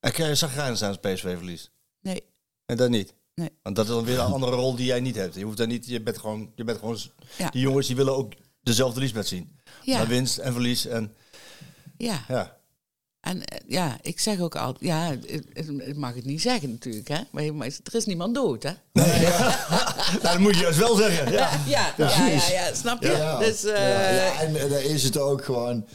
[0.00, 1.70] En kan je zagrijnig zijn als PSV verliest?
[2.00, 2.22] Nee,
[2.66, 3.14] En dat niet?
[3.34, 3.50] nee.
[3.62, 5.34] Want dat is dan weer een andere rol die jij niet hebt.
[5.34, 6.98] Je hoeft daar niet, je bent gewoon, je bent gewoon,
[7.36, 7.50] Ja.
[7.50, 8.32] die jongens die willen ook
[8.62, 9.58] dezelfde Liesbeth zien.
[9.82, 9.96] Ja.
[9.98, 11.14] Maar winst en verlies en
[11.96, 12.24] Ja.
[12.28, 12.58] ja.
[13.20, 15.10] En eh, ja, ik zeg ook altijd, ja,
[15.84, 17.20] ik mag het niet zeggen natuurlijk, hè.
[17.30, 18.72] Maar, er is niemand dood, hè.
[18.92, 19.08] Nou,
[20.22, 21.32] dat moet je juist wel zeggen.
[21.32, 21.50] Ja.
[21.66, 23.10] Ja, ja, ja, snap je?
[23.10, 23.38] Ja.
[23.38, 25.86] Dus, eh, ja, ja, en eh, daar is het ook gewoon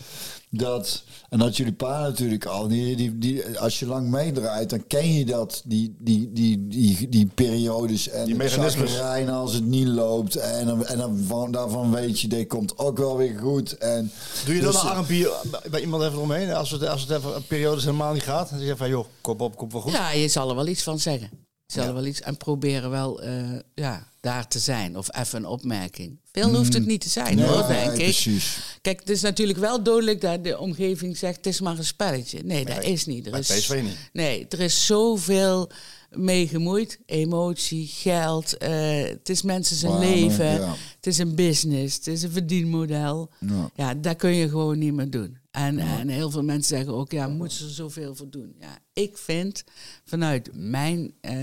[0.58, 4.88] dat, en dat jullie pa natuurlijk al, die, die, die, als je lang meedraait, dan
[4.88, 9.00] ken je dat, die, die, die, die, die periodes en Die mechanismes.
[9.30, 10.36] als het niet loopt.
[10.36, 13.78] En, dan- en dan van, daarvan weet je, dit komt ook wel weer goed.
[13.78, 14.12] En,
[14.46, 15.36] Doe je dan dus, een armpje
[15.70, 16.54] bij- iemand even omheen?
[16.54, 18.50] Als het, als het even een periode helemaal niet gaat.
[18.50, 19.92] Dan zeg je van, joh, kop op, komt wel goed.
[19.92, 21.30] Ja, je zal er wel iets van zeggen.
[21.66, 21.90] Je zal Ja.
[21.90, 24.98] er wel iets en proberen wel eh, ja, daar te zijn.
[24.98, 26.20] Of even een opmerking.
[26.32, 27.98] Veel hoeft het niet te zijn, hoor, denk ik.
[27.98, 28.58] precies.
[28.82, 31.36] Kijk, het is natuurlijk wel dodelijk dat de omgeving zegt...
[31.36, 32.40] het is maar een spelletje.
[32.44, 33.28] Nee, dat is niet.
[33.28, 33.98] Er is, PSV niet.
[34.14, 35.72] Nee, er is zoveel
[36.18, 37.00] mee gemoeid.
[37.06, 38.58] Emotie, geld.
[38.58, 40.46] eh, het is mensen zijn leven.
[40.60, 40.74] ja.
[40.96, 41.96] Het is een business.
[41.96, 43.30] Het is een verdienmodel.
[43.40, 43.70] Ja.
[43.76, 45.38] Ja, dat kun je gewoon niet meer doen.
[45.52, 48.56] En, en heel veel mensen zeggen ook, ja, moeten ze er zoveel voor doen?
[48.60, 49.64] Ja, ik vind
[50.06, 51.36] vanuit mijn eh,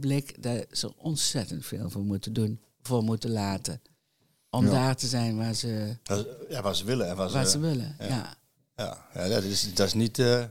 [0.00, 3.80] blik dat ze er ontzettend veel voor moeten doen, voor moeten laten.
[4.50, 4.70] Om Ja.
[4.70, 5.96] daar te zijn waar ze,
[6.48, 7.08] Ja, waar ze willen.
[7.08, 7.96] En waar, waar ze, ze willen.
[7.98, 8.06] Ja.
[8.06, 8.36] ja.
[8.76, 10.18] Ja, ja, dat, is, dat is niet...
[10.18, 10.44] eh,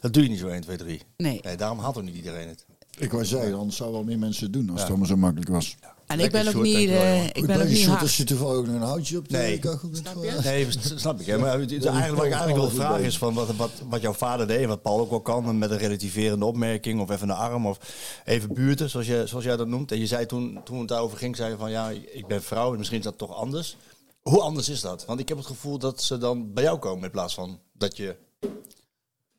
[0.00, 1.02] dat doe je niet zo 1, 2, 3.
[1.16, 1.40] Nee.
[1.42, 2.64] Nee, daarom haalt ook niet iedereen het.
[2.98, 5.50] Ik wou zeggen, anders zou wel meer mensen het doen als het allemaal zo makkelijk
[5.50, 5.76] was.
[6.06, 8.00] En ik ben ook short, niet, eh, ik Goed ben ook niet hard.
[8.00, 9.58] Als je toevallig ook nog een houtje op de Nee.
[9.58, 10.42] kachel gooien.
[10.42, 11.26] Nee, snap ik.
[11.26, 11.38] Hè?
[11.38, 14.12] Maar het is eigenlijk, wat ik eigenlijk wil vragen is van wat, wat, wat jouw
[14.12, 17.66] vader deed, wat Paul ook wel kan, met een relativerende opmerking of even een arm
[17.66, 17.78] of
[18.24, 19.92] even buurten, zoals, je, zoals jij dat noemt.
[19.92, 22.72] En je zei toen, toen het daarover ging, zei je van ja, ik ben vrouw
[22.72, 23.76] en misschien is dat toch anders.
[24.22, 25.04] Hoe anders is dat?
[25.04, 27.96] Want ik heb het gevoel dat ze dan bij jou komen in plaats van dat
[27.96, 28.16] je...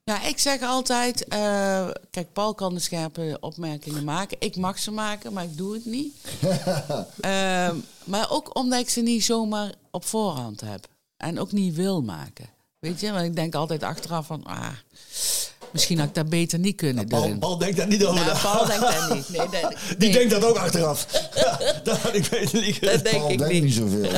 [0.07, 4.37] Ja, ik zeg altijd, eh, kijk, Paul kan de scherpe opmerkingen maken.
[4.39, 6.15] Ik mag ze maken, maar ik doe het niet.
[7.19, 10.87] Ehm, maar ook omdat ik ze niet zomaar op voorhand heb.
[11.17, 12.49] En ook niet wil maken.
[12.79, 14.67] Weet je, want ik denk altijd achteraf van, ah,
[15.71, 17.39] misschien had ik dat beter niet kunnen Paul, doen.
[17.39, 18.37] Paul denkt daar niet over Nou.
[18.39, 19.29] Paul denkt dat niet.
[19.29, 21.07] Nee, dat, Die denkt dat ook achteraf.
[21.35, 23.03] Ja, dat had ik beter niet dat gedaan.
[23.03, 23.63] denk Paul ik denkt niet.
[23.63, 24.11] niet zoveel.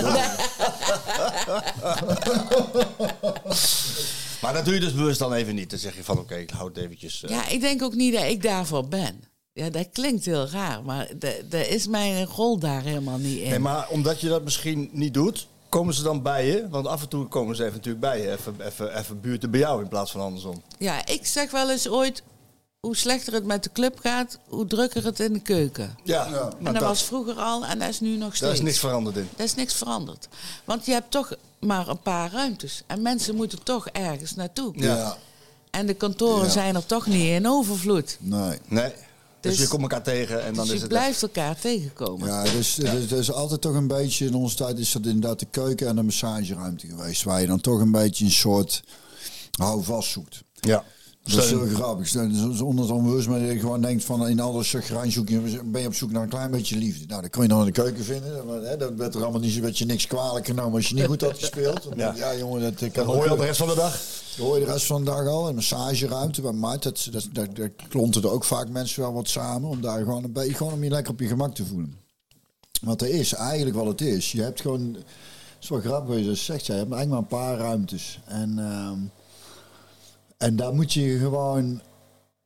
[4.41, 5.69] Maar dat doe je dus bewust dan even niet.
[5.69, 7.23] Dan zeg je van oké, ik hou het eventjes...
[7.23, 9.23] eh, Ja, ik denk ook niet dat ik daarvoor ben.
[9.53, 11.07] Ja, dat klinkt heel raar, maar
[11.49, 13.49] dat is mijn rol daar helemaal niet in.
[13.49, 16.67] Nee, maar omdat je dat misschien niet doet, komen ze dan bij je?
[16.69, 18.31] Want af en toe komen ze even natuurlijk bij je.
[18.31, 20.61] Even, even, even buurten bij jou in plaats van andersom.
[20.77, 22.23] Ja, ik zeg wel eens ooit,
[22.79, 25.97] hoe slechter het met de club gaat, hoe drukker het in de keuken.
[26.03, 28.39] Ja, En maar dat, dat, was vroeger al en dat is nu nog steeds.
[28.39, 29.29] daar is niks veranderd in.
[29.35, 30.27] Daar is niks veranderd.
[30.63, 32.83] Want je hebt toch maar een paar ruimtes.
[32.87, 34.73] En mensen moeten toch ergens naartoe.
[34.75, 35.17] Ja.
[35.71, 36.51] En de kantoren Ja.
[36.51, 38.17] zijn er toch niet in overvloed.
[38.19, 38.57] Nee.
[38.67, 38.91] Nee.
[39.41, 40.87] Dus, Dus- je komt elkaar tegen en dan Dus is je het...
[40.87, 42.27] blijft elkaar tegenkomen.
[42.27, 45.47] Ja, dus, dus, dus altijd toch een beetje in onze tijd is dat inderdaad de
[45.51, 47.23] keuken en de massageruimte geweest.
[47.23, 48.83] Waar je dan toch een beetje een soort
[49.51, 50.43] houvast zoekt.
[50.53, 50.83] Ja.
[51.35, 52.11] Dat is heel grappig.
[52.11, 55.81] Dus Zonder het onbewust, maar je gewoon denkt van in alle chagrijn zoek je, ben
[55.81, 57.05] je op zoek naar een klein beetje liefde.
[57.07, 58.45] Nou, dat kun je dan in de keuken vinden.
[58.45, 60.95] Maar, hè, dat werd er allemaal niet zo dat je niks kwalijk genomen als je
[60.95, 61.87] niet goed had gespeeld.
[61.95, 63.91] Je, ja, jongen, dat kan Dan hoor je al de rest van de dag.
[63.91, 65.47] Dat hoor je de rest van de dag al.
[65.47, 69.27] Een massageruimte bij Mart, dat, dat, dat, daar klonten er ook vaak mensen wel wat
[69.27, 69.69] samen.
[69.69, 71.95] Om daar gewoon een beetje, gewoon om je lekker op je gemak te voelen.
[72.81, 74.31] Want er is eigenlijk wat het is.
[74.31, 75.05] Je hebt gewoon, het
[75.61, 76.65] is wel grappig wat je dat zegt.
[76.65, 78.19] Je hebt eigenlijk maar een paar ruimtes.
[78.25, 78.99] En, ehm,
[80.39, 81.81] en daar moet je gewoon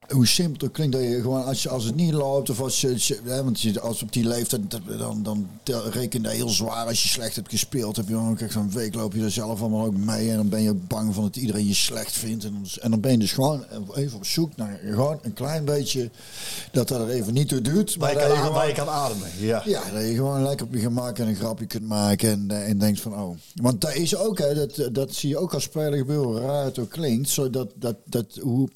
[0.09, 2.81] hoe simpel het klinkt, dat je gewoon als, je, als het niet loopt of als
[2.81, 4.61] je, hè, want je, als op die leeftijd,
[4.97, 5.47] dan, dan
[5.91, 7.95] reken je heel zwaar als je slecht hebt gespeeld.
[7.95, 10.61] Heb je dan een week loop je er zelf allemaal ook mee en dan ben
[10.61, 12.43] je ook bang van dat iedereen je slecht vindt.
[12.43, 13.63] En dan, en dan ben je dus gewoon
[13.95, 16.09] even op zoek naar gewoon een klein beetje
[16.71, 17.95] dat dat er even niet toe doet.
[17.95, 19.27] Waar je, dat kan, je gewoon- je kan ademen.
[19.39, 19.61] Ja.
[19.65, 22.69] ja, dat je gewoon lekker op je gemak en een grapje kunt maken en, eh,
[22.69, 23.35] en denkt van oh.
[23.55, 26.65] Want dat is ook, hè, dat, dat zie je ook als speler gebeuren, hoe raar
[26.65, 27.29] het ook klinkt.
[27.29, 28.69] Zodat dat, dat, hoe,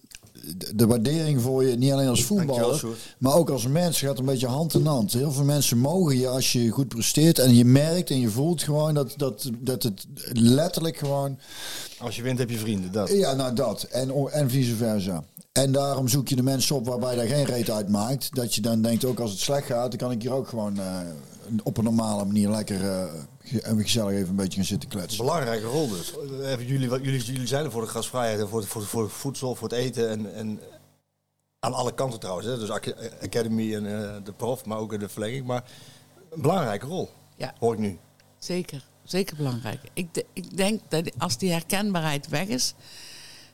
[0.58, 2.86] de- de waardering voor je, niet alleen als voetballer,
[3.18, 5.14] maar ook als mens, gaat een beetje hand in hand.
[5.14, 8.64] Heel veel mensen mogen je als je goed presteert en je merkt en je voelt
[8.64, 11.38] gewoon dat, dat, dat het letterlijk gewoon
[12.00, 12.92] Als je wint heb je vrienden.
[12.92, 13.10] Dat.
[13.12, 13.84] ja, nou dat.
[13.84, 15.24] En, en vice versa.
[15.58, 18.36] En daarom zoek je de mensen op waarbij daar geen reet uit maakt.
[18.36, 20.80] Dat je dan denkt, ook als het slecht gaat, dan kan ik hier ook gewoon
[20.80, 21.00] eh,
[21.64, 23.14] op een normale manier lekker eh,
[23.70, 25.26] en gezellig even een beetje gaan zitten kletsen.
[25.26, 26.14] Belangrijke rol dus.
[26.44, 29.12] Even jullie, wat- jullie, jullie zijn er voor de gastvrijheid en voor, voor, voor het
[29.12, 30.10] voedsel, voor het eten.
[30.10, 30.60] En, en
[31.60, 32.48] aan alle kanten trouwens.
[32.48, 32.58] Hè.
[32.60, 35.46] Dus ac- Academy en eh, de prof, maar ook in de verlenging.
[35.46, 35.64] Maar
[36.32, 37.54] een belangrijke rol, Ja.
[37.60, 37.98] hoor ik nu.
[38.40, 39.80] Zeker, zeker belangrijk.
[39.94, 42.74] Ik, de- ik denk dat als die herkenbaarheid weg is,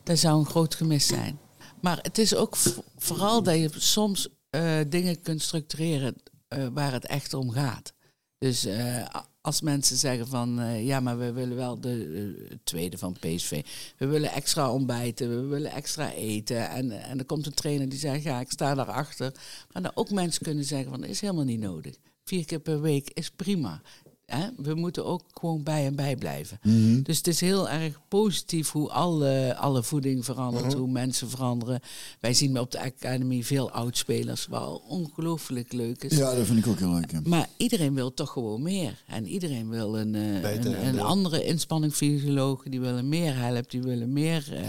[0.02, 1.38] dat zou een groot gemis zijn.
[1.84, 2.56] Maar het is ook
[2.96, 6.14] vooral dat je soms eh, dingen kunt structureren
[6.48, 7.92] eh, waar het echt om gaat.
[8.38, 9.06] Dus eh,
[9.40, 13.64] als mensen zeggen van ja, maar we willen wel de tweede van PSV.
[13.96, 16.68] We willen extra ontbijten, we willen extra eten.
[16.68, 19.32] En, en er komt een trainer die zegt ja, ik sta daarachter.
[19.72, 21.96] Maar dan ook mensen kunnen zeggen van is helemaal niet nodig.
[22.24, 23.80] Vier keer per week is prima.
[24.26, 24.46] Hè?
[24.56, 26.58] We moeten ook gewoon bij en bij blijven.
[27.02, 31.80] Dus het is heel erg positief hoe alle, alle voeding verandert, hoe mensen veranderen.
[32.20, 36.16] Wij zien op de Academy veel oudspelers, wat ongelooflijk leuk is.
[36.16, 37.26] Ja, dat vind ik ook heel leuk.
[37.26, 39.02] Maar iedereen wil toch gewoon meer.
[39.06, 41.06] En iedereen wil een, eh, Beter een, en een door.
[41.06, 42.62] andere inspanningsfysioloog.
[42.62, 44.62] Die willen meer help, die willen meer eh,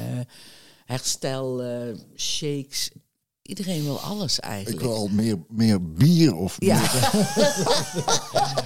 [0.85, 2.91] herstel, eh, shakes.
[3.47, 4.81] Iedereen wil alles Ik eigenlijk.
[4.81, 6.81] wil al meer, meer bier of Ja.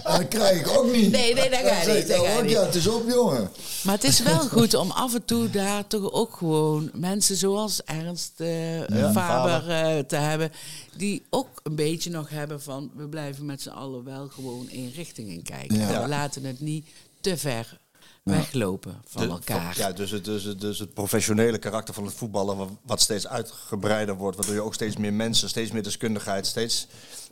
[0.03, 1.11] En dat krijg ik ook niet.
[1.11, 2.51] Nee, nee, dat zeg niet, ik, dat niet.
[2.51, 3.51] Ja, het is op, jongen.
[3.83, 7.83] Maar het is wel goed om af en toe daar toch ook gewoon mensen zoals
[7.83, 10.51] Ernst eh, Ja, Faber eh, te hebben.
[10.97, 14.91] Die ook een beetje nog hebben van we blijven met z'n allen wel gewoon één
[14.91, 15.77] richting in kijken.
[15.77, 15.93] Ja.
[15.93, 16.87] En We laten het niet
[17.21, 17.77] te ver
[18.23, 19.77] weglopen van De- elkaar.
[19.77, 23.27] Ja, dus het, dus, het, dus het professionele karakter van het voetballen, wa- wat steeds
[23.27, 26.87] uitgebreider wordt, waardoor je ook steeds meer mensen, steeds meer deskundigheid, steeds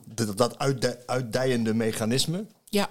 [0.05, 2.89] dat, dat uitdi- uitdijende mechanisme, Ja,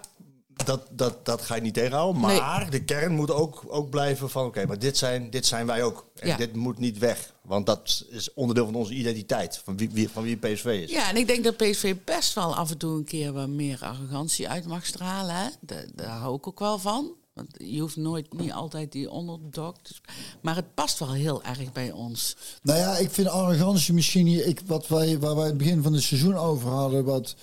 [0.65, 2.23] dat, dat, dat ga je niet tegenhouden.
[2.23, 2.41] Nee.
[2.41, 5.83] Maar de kern moet ook, ook blijven van, oké, maar dit zijn, dit zijn wij
[5.83, 6.07] ook.
[6.15, 6.37] En Ja.
[6.37, 10.23] dit moet niet weg, want dat is onderdeel van onze identiteit, van wie, wie, van
[10.23, 10.91] wie PSV is.
[10.91, 13.79] Ja, en ik denk dat PSV best wel af en toe een keer wat meer
[13.83, 15.35] arrogantie uit mag stralen.
[15.35, 15.49] Hè?
[15.61, 17.13] Daar, daar hou ik ook wel van.
[17.37, 19.75] Want je hoeft nooit niet altijd die onderdog.
[19.83, 20.09] te sp-
[20.43, 22.37] Maar het past wel heel erg bij ons.
[22.63, 25.93] Nou ja, ik vind arrogantie misschien hier, ik, wat wij, waar wij het begin van
[25.93, 27.35] het seizoen over hadden, wat,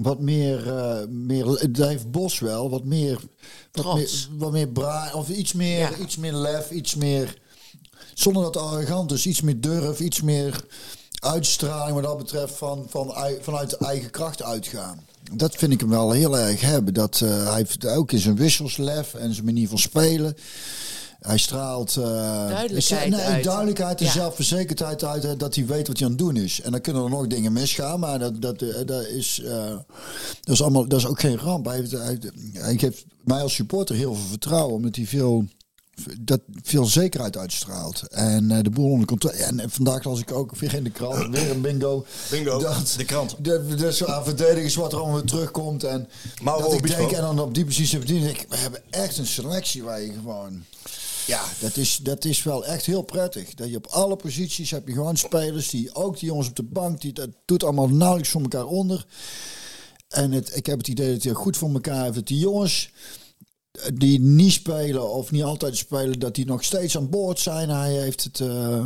[0.00, 3.14] wat meer, eh meer, heeft Bos wel, wat meer,
[3.72, 4.28] wat Trots.
[4.28, 5.96] meer, wat meer bra, of iets meer, Ja.
[5.96, 7.40] iets meer lef, iets meer,
[8.14, 10.64] zonder dat arrogant is, iets meer durf, iets meer
[11.18, 15.04] uitstraling wat dat betreft van, van, vanuit de eigen kracht uitgaan.
[15.32, 16.94] Dat vind ik hem wel heel erg hebben.
[16.94, 20.36] Dat, eh, hij heeft ook in zijn wissels lef en zijn manier van spelen.
[21.20, 22.04] Hij straalt eh,
[22.48, 23.44] Duidelijkheid nee, uit.
[23.44, 24.12] duidelijkheid en Ja.
[24.12, 26.60] zelfverzekerdheid uit hè, dat hij weet wat hij aan het doen is.
[26.60, 29.42] En dan kunnen er nog dingen misgaan, maar dat, dat, eh, dat, is,
[30.40, 31.64] dat, is, allemaal, dat is ook geen ramp.
[31.66, 32.18] Hij, heeft, hij,
[32.52, 35.44] hij geeft mij als supporter heel veel vertrouwen, omdat hij veel,
[36.20, 38.02] dat veel zekerheid uitstraalt.
[38.02, 39.34] En eh, de boel onder controle.
[39.36, 42.04] En, en vandaag las ik ook weer in de krant, weer een bingo.
[42.30, 43.36] Bingo, Dat, de krant.
[43.44, 45.84] De, de, aan verdedigers wat er allemaal weer terugkomt.
[45.84, 46.08] En
[46.42, 49.26] Mauro dat ik denk, en dan op die positie verdien ik, we hebben echt een
[49.26, 50.64] selectie waar je gewoon...
[51.26, 53.54] Ja, dat is, dat is wel echt heel prettig.
[53.54, 56.62] Dat je op alle posities heb je gewoon spelers die ook die jongens op de
[56.62, 59.06] bank, die dat doet allemaal nauwelijks voor elkaar onder.
[60.08, 62.14] En het, ik heb het idee dat hij goed voor elkaar heeft.
[62.14, 63.23] Dat die jongens eh,
[63.94, 67.68] die niet spelen of niet altijd spelen, dat die nog steeds aan boord zijn.
[67.70, 68.40] Hij heeft het.
[68.40, 68.84] eh,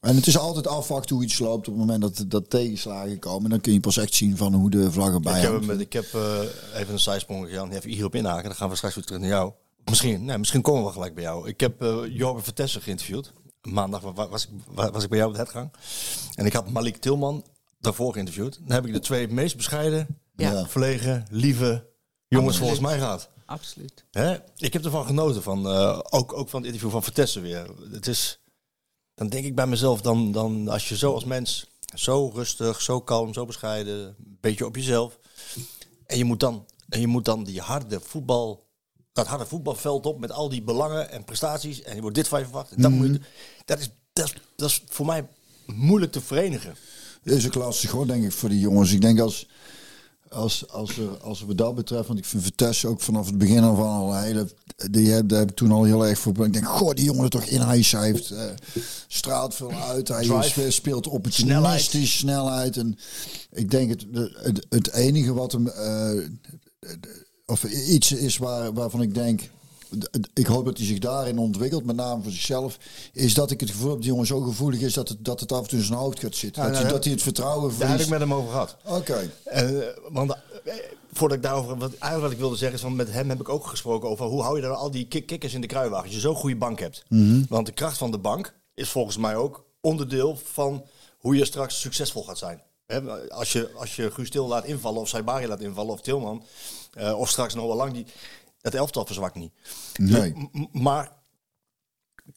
[0.00, 3.50] en het is altijd afwachten hoe iets loopt op het moment dat, dat tegenslagen komen.
[3.50, 5.92] Dan kun je pas echt zien van hoe de vlag erbij Ik heb, hem ik
[5.92, 6.40] heb eh,
[6.74, 8.44] even een zijsprong Jan, even hierop inhaken.
[8.44, 9.52] Dan gaan we straks weer terug naar jou.
[9.84, 11.48] Misschien, nee, misschien komen we gelijk bij jou.
[11.48, 13.32] Ik heb uh, Jorben Vertessen geïnterviewd.
[13.62, 15.72] Maandag wa- wa- was ik, wa- was ik bij jou op de Hetgang.
[16.34, 17.44] En ik had Malik Tilman
[17.80, 18.58] daarvoor geïnterviewd.
[18.64, 20.06] Dan heb ik de twee meest bescheiden,
[20.36, 20.66] Ja.
[20.66, 21.86] verlegen, lieve
[22.28, 23.28] jongens volgens mij gehad.
[23.48, 24.04] Absoluut.
[24.10, 24.36] Hè?
[24.56, 27.70] Ik heb ervan genoten, van, eh, ook, ook van het interview van Vertessen weer.
[27.90, 28.40] Het is,
[29.14, 33.00] dan denk ik bij mezelf, dan, dan als je zo als mens, zo rustig, zo
[33.00, 35.18] kalm, zo bescheiden, een beetje op jezelf.
[36.06, 38.66] En je moet dan, en je moet dan die harde voetbal,
[39.12, 41.82] dat harde voetbalveld op met al die belangen en prestaties.
[41.82, 42.70] En je wordt dit van je verwacht.
[42.72, 43.20] En dat, moet, je-
[43.64, 45.26] dat, is, dat, is, dat is voor mij
[45.66, 46.74] moeilijk te verenigen.
[47.22, 48.92] is ook lastig hoor, denk ik, voor die jongens.
[48.92, 49.48] Ik denk als,
[50.30, 53.62] als, als, er, als we dat betreft, want ik vind Vitesse ook vanaf het begin
[53.62, 54.48] af aan al een hele...
[54.90, 56.44] Die heb, daar heb ik toen al heel erg voor...
[56.46, 57.60] Ik denk, goh, die jongen toch in.
[57.60, 58.44] Hij heeft, eh,
[59.06, 60.08] straalt veel uit.
[60.08, 60.48] Hij Drive.
[60.48, 62.76] speelt- speelt opportunistisch, snelheid.
[62.76, 62.98] En
[63.50, 65.68] ik denk het, het, het enige wat hem...
[65.68, 66.10] eh,
[67.46, 69.50] of iets is waar, waarvan ik denk...
[70.34, 72.78] Ik hoop dat hij zich daarin ontwikkelt, met name voor zichzelf.
[73.12, 75.40] Is dat ik het gevoel heb dat die jongen zo gevoelig is dat het, dat
[75.40, 76.62] het af en toe in zijn hoofd gaat zitten.
[76.62, 78.04] Ja, dat, nou, hij, dat hij het vertrouwen Daar heb verliest.
[78.04, 78.76] ik met hem over gehad.
[78.86, 79.30] Oké.
[79.44, 79.70] Eh,
[80.08, 80.30] want
[80.64, 80.74] eh,
[81.12, 83.48] voordat ik daarover, wat, eigenlijk wat ik wilde zeggen is van met hem heb ik
[83.48, 86.14] ook gesproken over hoe hou je dan al die kick- kikkers in de kruiwagen als
[86.14, 87.04] je zo'n goede bank hebt.
[87.48, 90.84] Want de kracht van de bank is volgens mij ook onderdeel van
[91.18, 92.62] hoe je straks succesvol gaat zijn.
[93.28, 96.42] Als je, als je Guus Til laat invallen of Saibari laat invallen of Tilman
[96.92, 98.06] eh, of straks nog wel lang die,
[98.70, 99.52] dat elftal verzwakt niet.
[99.96, 100.32] Nee.
[100.52, 101.12] M- maar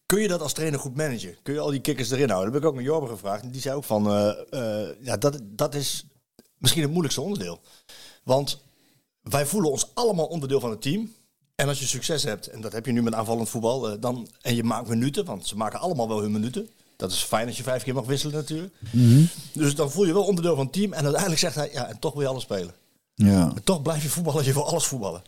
[0.05, 1.35] kun je dat als trainer goed managen?
[1.43, 2.51] Kun je al die kikkers erin houden?
[2.51, 3.43] Dat heb ik ook met Jorben gevraagd.
[3.43, 6.05] En die zei ook van, eh, eh, ja, dat, dat is
[6.57, 7.59] misschien het moeilijkste onderdeel.
[8.23, 8.61] Want
[9.21, 11.13] wij voelen ons allemaal onderdeel van het team.
[11.55, 14.27] En als je succes hebt, en dat heb je nu met aanvallend voetbal, eh, dan,
[14.41, 16.69] en je maakt minuten, want ze maken allemaal wel hun minuten.
[16.95, 18.73] Dat is fijn als je vijf keer mag wisselen natuurlijk.
[19.53, 20.93] Dus dan voel je wel onderdeel van het team.
[20.93, 22.73] En uiteindelijk zegt hij, ja, en toch wil je alles spelen.
[23.15, 23.53] Ja.
[23.63, 25.21] Toch blijf je voetballen als je voor alles voetballen.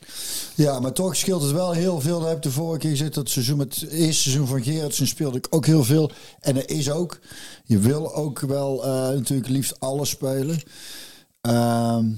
[0.56, 2.20] ja, maar toch scheelt het wel heel veel.
[2.20, 3.14] Daar heb ik de vorige keer gezegd.
[3.14, 6.12] Dat seizoen met het eerste seizoen van Gerritsen speelde ik ook heel veel.
[6.40, 7.20] En er is ook.
[7.64, 10.62] Je wil ook wel eh, natuurlijk liefst alles spelen.
[11.42, 12.10] Ehm,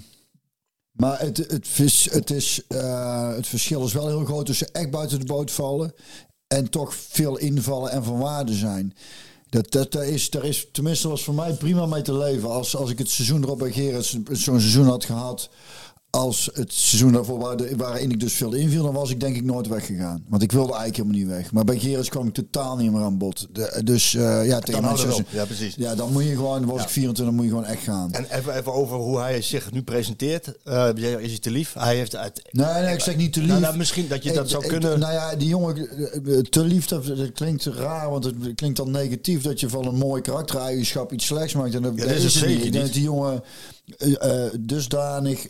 [0.91, 4.91] maar het, het, vis- het, is, eh, het verschil is wel heel groot tussen echt
[4.91, 5.93] buiten de boot vallen.
[6.47, 8.93] En toch veel invallen en van waarde zijn.
[9.49, 12.49] Dat, dat, daar, is, daar is, tenminste was voor mij prima mee te leven.
[12.49, 15.49] Als, als ik het seizoen erop Gerrits zo'n seizoen had gehad
[16.15, 19.43] als het seizoen daarvoor waar waarin ik dus veel inviel, dan was ik denk ik
[19.43, 20.23] nooit weggegaan.
[20.27, 21.51] Want ik wilde eigenlijk helemaal niet weg.
[21.51, 23.47] Maar bij Gerrits kwam ik totaal niet meer aan bod.
[23.51, 24.83] De- dus eh, ja, tegen.
[25.29, 25.75] Ja, precies.
[25.75, 28.11] Ja, dan moet je gewoon, dan was ik 24, dan moet je gewoon echt gaan.
[28.13, 30.53] En even, even over hoe hij zich nu presenteert.
[30.63, 31.73] Eh, is hij te lief?
[31.73, 32.41] Hij heeft uit.
[32.51, 33.49] Nee, nee, ik zeg niet te lief.
[33.49, 34.99] Nou, nou, misschien dat je dat Ik- zou ik- kunnen.
[34.99, 35.77] nou ja, die jongen,
[36.25, 39.85] eh, te lief, dat, dat klinkt raar, want het klinkt dan negatief dat je van
[39.85, 41.73] een mooi karaktereigenschap iets slechts maakt.
[41.75, 42.93] En dat, is het zeker niet.
[42.93, 43.43] die jongen
[44.59, 45.47] dusdanig...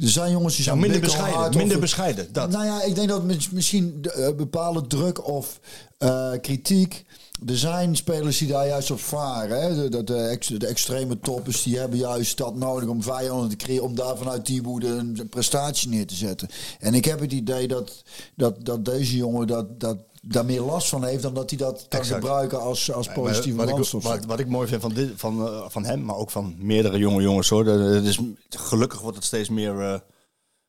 [0.00, 1.56] Er zijn jongens die Ja, zijn minder bescheiden.
[1.56, 2.32] Minder bescheiden.
[2.32, 2.50] Dat.
[2.50, 5.60] Nou ja, ik denk dat mis- misschien eh, bepaalde druk of
[5.98, 7.04] eh, kritiek.
[7.46, 9.60] Er zijn spelers die daar juist op varen.
[9.62, 9.74] Hè?
[9.74, 13.56] De, de, de, ex- de extreme toppers die hebben juist dat nodig om vijanden te
[13.56, 13.84] creëren.
[13.84, 16.48] Om daar vanuit die woede een prestatie neer te zetten.
[16.78, 18.02] En ik heb het idee dat,
[18.34, 21.22] dat, dat deze jongen dat, dat, daar meer last van heeft.
[21.22, 22.20] Dan dat hij dat kan Exact.
[22.20, 25.64] gebruiken als, als positieve wat, ik, wat, wat ik mooi vind van, dit, van, eh,
[25.68, 27.64] van hem, maar ook van meerdere jonge jongens hoor.
[27.64, 29.98] Dat- is, gelukkig wordt het steeds meer eh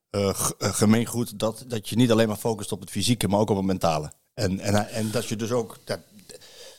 [0.09, 3.55] eh, gemeengoed dat, dat je niet alleen maar focust op het fysieke, maar ook op
[3.57, 4.11] het mentale.
[4.33, 5.99] En, en, en dat je dus ook dat,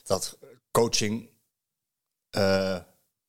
[0.09, 0.37] dat
[0.71, 1.29] coaching
[2.29, 2.77] eh,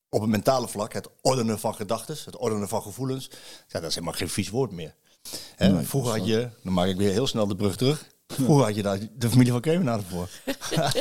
[0.09, 3.31] op het mentale vlak, het ordenen van gedachten, het ordenen van gevoelens,
[3.69, 4.95] ja, dat is helemaal geen vies woord meer.
[5.57, 8.07] Hè, vroeger had je, dan maak ik weer heel snel de brug terug.
[8.31, 10.29] Vroeger had je daar de familie van Kemenaar voor.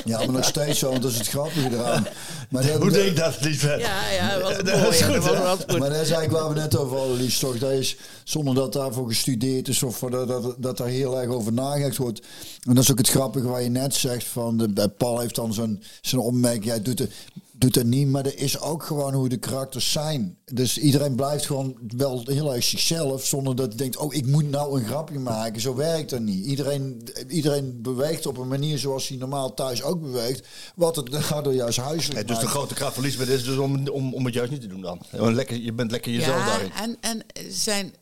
[0.06, 2.08] Ja, maar nog steeds zo, want dat is het grappige eraan.
[2.50, 3.80] Maar dat- Hoe deed ik dat, Lisbeth?
[3.80, 4.88] Ja, ja, dat was Dat mooi.
[4.88, 5.66] is ja, goed, dat was.
[5.80, 7.40] Maar dat is eigenlijk waar we net over hadden, Lies.
[7.40, 7.58] Toch?
[7.58, 11.54] Dat is, zonder dat daarvoor gestudeerd is of dat, dat, dat daar heel erg over
[11.54, 12.20] nagedacht wordt.
[12.68, 14.24] En dat is ook het grappige waar je net zegt.
[14.26, 16.66] Van de, Paul heeft dan zo'n zijn opmerking.
[16.66, 17.12] Jij doet het,
[17.60, 20.38] doet het niet, maar er is ook gewoon hoe de karakters zijn.
[20.46, 23.26] Dus iedereen blijft gewoon wel heel erg zichzelf.
[23.26, 25.62] Zonder dat hij denkt, oh ik moet nou een grapje maken.
[25.62, 26.46] Zo werkt dat niet.
[26.46, 30.48] Iedereen, iedereen beweegt op een manier zoals hij normaal thuis ook beweegt.
[30.76, 33.88] Wat het daardoor juist huiselijk Ja, dus de grote kracht van Lisbeth is dus om,
[33.88, 35.02] om, om het juist niet te doen dan.
[35.12, 36.72] Lekker, je bent lekker jezelf ja, daarin.
[36.74, 37.94] en, en zijn,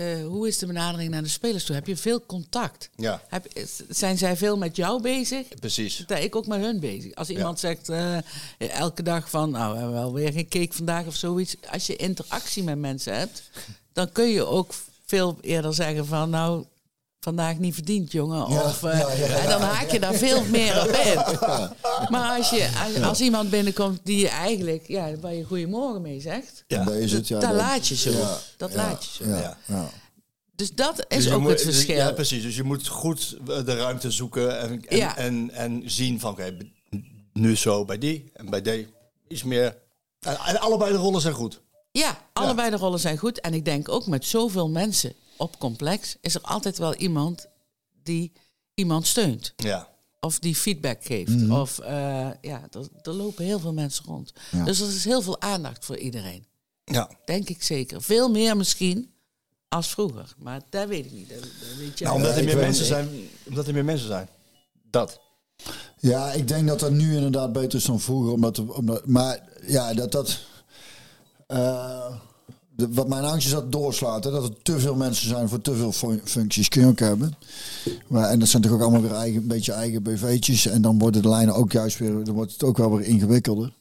[0.00, 1.74] eh, hoe is de benadering naar de spelers toe?
[1.74, 2.90] Heb je veel contact?
[2.96, 3.22] Ja.
[3.28, 3.46] Heb,
[3.88, 5.48] zijn zij veel met jou bezig?
[5.60, 5.96] Precies.
[5.96, 7.14] Sta ik ook met hun bezig.
[7.14, 8.16] Als iemand zegt eh,
[8.58, 11.56] elke dag van, nou, we hebben wel weer geen cake vandaag of zoiets.
[11.72, 13.42] Als je interactie met mensen hebt,
[13.92, 14.74] dan kun je ook
[15.06, 16.64] veel eerder zeggen van, nou,
[17.20, 18.50] vandaag niet verdiend, jongen.
[18.52, 19.26] Ja, of, eh, ja, ja.
[19.36, 21.18] En dan haak je daar veel meer op in.
[22.10, 26.20] Maar als, je, als, als iemand binnenkomt die je eigenlijk, ja, waar je goedemorgen mee
[26.20, 26.84] zegt, Ja.
[26.84, 28.10] Dat is het, ja, dat laat je zo.
[28.10, 29.30] ja, dat ja, laat je zo.
[29.30, 29.88] Ja.
[30.56, 31.96] Dus dat is Dus ook moet- het verschil.
[31.96, 32.42] Ja, precies.
[32.42, 35.16] Dus je moet goed eh, de ruimte zoeken en, en, Ja.
[35.16, 36.56] en, en zien van, oké,
[37.32, 38.86] nu zo bij die en bij die
[39.28, 39.76] iets meer.
[40.20, 41.60] En, en allebei de rollen zijn goed.
[41.92, 43.40] Ja, allebei de rollen zijn goed.
[43.40, 47.46] En ik denk ook met zoveel mensen op complex is er altijd wel iemand
[48.02, 48.32] die
[48.74, 49.52] iemand steunt.
[49.56, 49.88] Ja.
[50.20, 51.50] Of die feedback geeft.
[51.50, 51.90] Of eh,
[52.40, 54.32] ja, er, er lopen heel veel mensen rond.
[54.50, 54.64] Ja.
[54.64, 56.46] Dus er is heel veel aandacht voor iedereen.
[56.84, 57.10] Ja.
[57.24, 58.02] Denk ik zeker.
[58.02, 59.10] Veel meer misschien
[59.68, 60.34] als vroeger.
[60.38, 61.28] Maar dat weet ik niet.
[61.28, 62.08] Dat, dat weet jij.
[62.08, 63.08] Nou, omdat er meer mensen zijn.
[63.48, 64.28] Omdat er meer mensen zijn.
[64.90, 65.20] Dat.
[65.98, 68.32] Ja, ik denk dat dat nu inderdaad beter is dan vroeger.
[68.32, 70.38] Omdat, omdat, maar ja, dat dat...
[71.46, 72.14] eh,
[72.90, 74.24] wat mijn angst is dat doorslaat.
[74.24, 74.30] Hè?
[74.30, 76.68] Dat er te veel mensen zijn voor te veel fun- functies.
[76.68, 77.34] Kun je ook hebben.
[78.06, 80.66] Maar, en dat zijn toch ook allemaal weer eigen, een beetje eigen BV'tjes.
[80.66, 82.24] En dan worden de lijnen ook juist weer...
[82.24, 83.72] Dan wordt het ook wel weer ingewikkelder.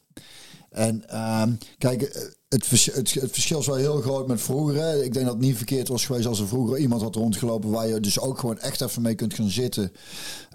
[0.69, 5.03] En ehm, kijk, eh, het, het, verschil is wel heel groot met vroeger.
[5.03, 7.69] Ik denk dat het niet verkeerd was geweest als er vroeger iemand had rondgelopen...
[7.69, 9.91] waar je dus ook gewoon echt even mee kunt gaan zitten.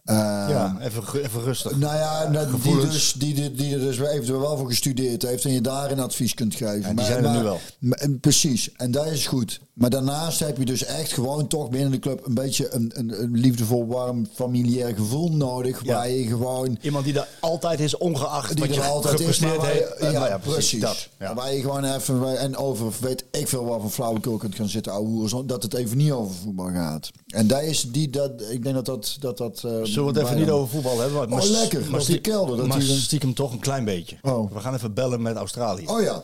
[0.04, 1.76] Ehm, ja, even, even rustig.
[1.76, 5.44] nou ja, nou, die, dus, die, die, die er dus eventueel wel voor gestudeerd heeft
[5.44, 6.84] en je daar een advies kunt geven.
[6.84, 7.58] En die zijn er nu wel.
[7.78, 9.60] maar- en precies, en dat is goed.
[9.74, 13.22] Maar daarnaast heb je dus echt gewoon toch binnen de club een beetje een, een,
[13.22, 15.84] een liefdevol, warm, familiair gevoel nodig.
[15.84, 15.94] Ja.
[15.94, 19.38] Waar je gewoon Iemand die er altijd is, ongeacht die wat er je altijd is,
[19.38, 19.92] maar waar je- heeft.
[19.94, 20.80] Eh, ja, nou precies.
[20.80, 21.34] Dat, ja.
[21.34, 24.92] Waar je gewoon even en over weet ik veel wat van flauwekul kunt gaan zitten
[24.92, 27.10] ouwe zodat het even niet over voetbal gaat.
[27.26, 29.62] En daar is die dat ik denk dat dat dat dat.
[29.64, 31.28] eh, Zullen we het even niet over voetbal hebben?
[31.28, 31.90] Maar, Oh, lekker.
[31.90, 34.16] Maar, kelder, die- stiekem toch een klein beetje.
[34.22, 34.52] Oh.
[34.52, 35.86] We gaan even bellen met Australië.
[35.86, 36.22] Oh ja.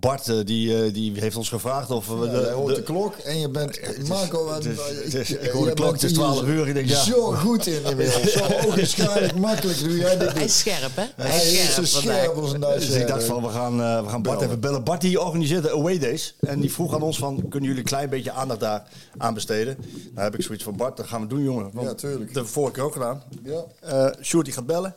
[0.00, 2.26] Bart eh, die, eh, die heeft ons gevraagd of we...
[2.26, 4.48] Ja, hoort de, de- klok en je bent Marco.
[4.48, 6.68] en- het is- het is- je- ik hoor de klok, het is hier 12 uur,
[6.68, 7.02] ik denk, ja.
[7.02, 8.32] Zo goed in inmiddels.
[8.32, 10.32] Zo onwaarschijnlijk makkelijk doe jij dit.
[10.32, 11.04] Hij is scherp, hè?
[11.16, 12.88] Hij is zo scherp als een Duitse.
[12.88, 14.42] Dus ik dacht van, we gaan, eh, we gaan Bart Bellen.
[14.44, 14.84] even bellen.
[14.84, 16.34] Bart die organiseerde away days.
[16.40, 18.82] En die vroeg aan ons van, kunnen jullie een klein beetje aandacht daar
[19.16, 19.76] aan besteden?
[20.14, 21.70] Nou heb ik zoiets van, Bart, dat gaan we doen, jongen.
[21.72, 22.18] Want Ja, tuurlijk.
[22.20, 23.22] Dat hebben we vorige keer ook gedaan.
[23.44, 23.64] Ja.
[23.80, 24.94] Eh Sjoerd die gaat bellen.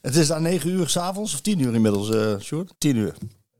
[0.00, 2.72] Het is daar 9 uur s'avonds, of 10 uur inmiddels, eh Sjoerd?
[2.78, 3.14] 10 uur.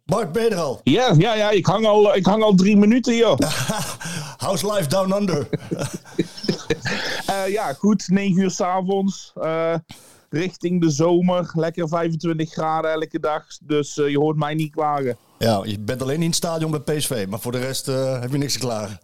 [0.08, 0.80] Bart, ben je er al?
[0.84, 3.38] Ja, ja, ja ik, hang al, ik hang al drie minuten, joh.
[4.46, 5.48] House Life Down Under.
[7.26, 8.08] Eh, ja, goed.
[8.08, 9.32] 9 uur s'avonds.
[9.40, 9.74] eh
[10.30, 11.50] richting de zomer.
[11.54, 13.44] Lekker 25 graden elke dag.
[13.62, 15.16] Dus eh, je hoort mij niet klagen.
[15.38, 18.38] ja, je bent alleen in het stadion bij PSV, maar voor de rest heb je
[18.38, 19.00] niks te klagen.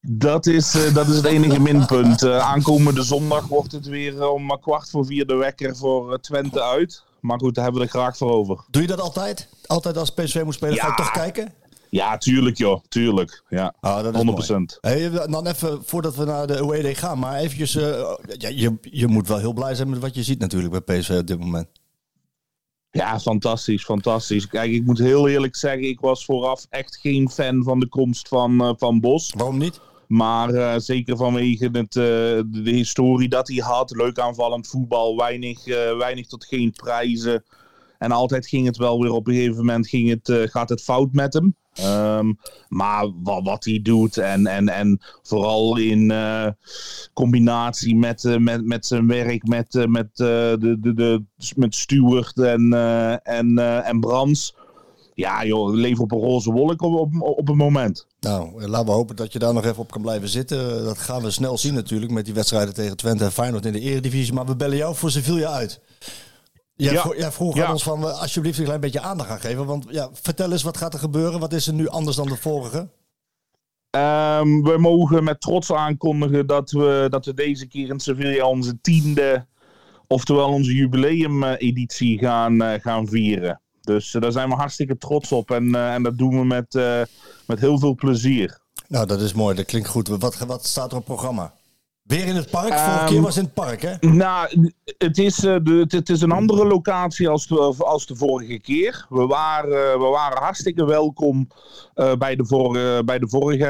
[0.00, 2.22] Dat is, dat is het enige minpunt.
[2.22, 7.02] Eh, aankomende zondag wordt het weer om kwart voor vier de wekker voor Twente uit.
[7.24, 8.64] Maar goed, daar hebben we er graag voor over.
[8.70, 9.48] Doe je dat altijd?
[9.66, 11.52] Altijd als PSV moet spelen, ga je toch kijken?
[11.90, 12.80] Ja, tuurlijk joh.
[12.88, 13.42] Tuurlijk.
[13.48, 14.80] Ja, Ah, dat is 100%.
[14.80, 15.00] mooi.
[15.10, 17.74] Hey, dan even, voordat we naar de day gaan, maar eventjes...
[17.76, 20.98] eh, ja, je, je moet wel heel blij zijn met wat je ziet natuurlijk bij
[20.98, 21.68] PSV op dit moment.
[22.90, 24.46] Ja, fantastisch, fantastisch.
[24.46, 28.28] Kijk, ik moet heel eerlijk zeggen, ik was vooraf echt geen fan van de komst
[28.28, 29.32] van, eh, van Bos.
[29.36, 29.80] Waarom niet?
[30.14, 33.90] Maar eh, zeker vanwege het, eh, de, de historie dat hij had.
[33.96, 37.44] Leuk aanvallend voetbal, weinig, eh, weinig tot geen prijzen.
[37.98, 41.12] En altijd ging het wel weer op een gegeven moment ging het, gaat het fout
[41.12, 41.56] met hem.
[41.72, 42.32] Ehm,
[42.68, 46.12] maar wat, wat hij doet en, en, en vooral in
[47.12, 51.24] combinatie met, met, met zijn werk met, eh, met, de, de, de,
[51.56, 52.72] met Stuart en,
[53.22, 54.54] en, en Brands.
[55.14, 58.06] Ja joh, leven op een roze wolk op, op, op het moment.
[58.20, 60.84] Nou, eh, laten we hopen dat je daar nog even op kan blijven zitten.
[60.84, 63.80] Dat gaan we snel zien natuurlijk met die wedstrijden tegen Twente en Feyenoord in de
[63.80, 64.32] Eredivisie.
[64.34, 65.80] Maar we bellen jou voor Sevilla uit.
[66.76, 67.32] Jij, Ja.
[67.32, 67.64] vroeg Ja.
[67.66, 69.66] aan ons van we alsjeblieft een klein beetje aandacht gaan geven.
[69.66, 71.40] Want ja, vertel eens, wat gaat er gebeuren?
[71.40, 72.88] Wat is er nu anders dan de vorige?
[73.90, 78.80] Ehm, we mogen met trots aankondigen dat we, dat we deze keer in Sevilla onze
[78.80, 79.46] tiende,
[80.06, 83.60] oftewel onze jubileumeditie gaan, eh, gaan vieren.
[83.84, 86.74] Dus eh, daar zijn we hartstikke trots op en, eh, en dat doen we met,
[86.74, 87.00] eh,
[87.46, 88.58] met heel veel plezier.
[88.88, 89.56] Nou, dat is mooi.
[89.56, 90.08] Dat klinkt goed.
[90.08, 91.52] Wat, wat staat er op het programma?
[92.02, 92.66] Weer in het park?
[92.72, 94.08] Vorige Ehm, keer was het in het park, hè?
[94.08, 98.58] Nou, het is, eh, de, het, is een andere locatie als de, als de vorige
[98.60, 99.06] keer.
[99.08, 101.48] We waren, we waren hartstikke welkom
[102.18, 103.66] bij, de vorige, bij de vorige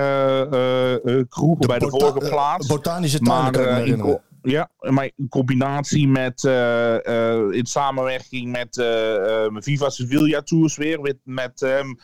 [1.05, 2.67] eh, kroeg, bij de vorige plaats.
[2.67, 4.21] botanische tuin, maar, kan ik me in herinneren.
[4.45, 11.01] Ja, maar in combinatie met, eh, eh, in samenwerking met eh, Viva Sevilla Tours weer,
[11.01, 11.95] met, met, ehm,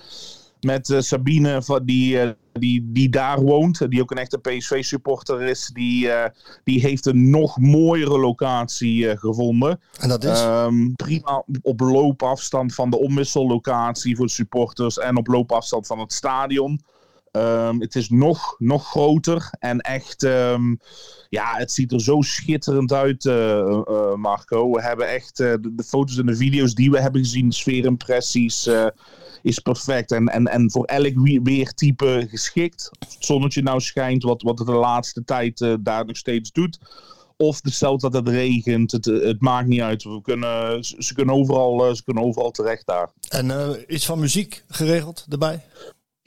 [0.60, 6.10] met Sabine van die, die, die daar woont, die ook een echte PSV-supporter is, die,
[6.64, 9.80] die heeft een nog mooiere locatie gevonden.
[10.00, 10.40] En dat is?
[10.40, 16.12] Ehm, prima op loopafstand van de omwissellocatie voor de supporters en op loopafstand van het
[16.12, 16.80] stadion.
[17.30, 20.74] Ehm, het is nog, nog groter en echt, ehm,
[21.28, 24.70] ja, het ziet er zo schitterend uit, eh, eh, Marco.
[24.70, 28.70] We hebben echt eh, de, foto's en de video's die we hebben gezien, sfeerimpressies,
[29.42, 30.12] is perfect.
[30.12, 31.12] En, en, en voor elk
[31.42, 32.90] weertype geschikt.
[32.98, 36.78] Of het zonnetje nou schijnt, wat, wat het de laatste tijd daar nog steeds doet.
[37.36, 40.02] Of stelt dat het regent, het, het maakt niet uit.
[40.02, 43.10] We kunnen, ze, kunnen overal, ze kunnen overal terecht daar.
[43.28, 45.64] En iets van muziek geregeld erbij?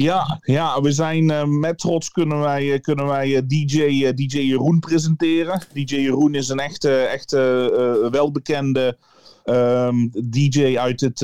[0.04, 4.40] Ja, ja we zijn eh, met trots kunnen wij, eh, kunnen wij eh, DJ, DJ
[4.40, 5.62] Jeroen presenteren.
[5.74, 8.98] DJ Jeroen is een echte, echte welbekende
[9.44, 11.24] ehm, DJ uit het,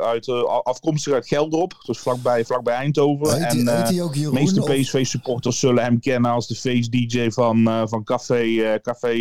[0.00, 0.28] uit,
[0.62, 3.34] afkomstig uit Gelderop, dus vlakbij, vlakbij Eindhoven.
[3.34, 8.78] Heet en de meeste PSV-supporters zullen hem kennen als de face DJ van, van Café,
[8.82, 9.12] Café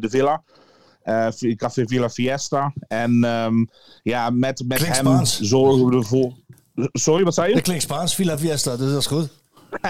[0.00, 0.42] De Villa.
[1.56, 2.72] Café Villa Fiesta.
[2.88, 3.64] En ehm,
[4.02, 5.40] ja, met, met Klinkt hem Spaans.
[5.40, 6.32] zorgen we ervoor...
[6.92, 7.54] Sorry, wat zei je?
[7.54, 9.28] Dat klinkt Spaans, Villa Fiesta, dus dat is goed.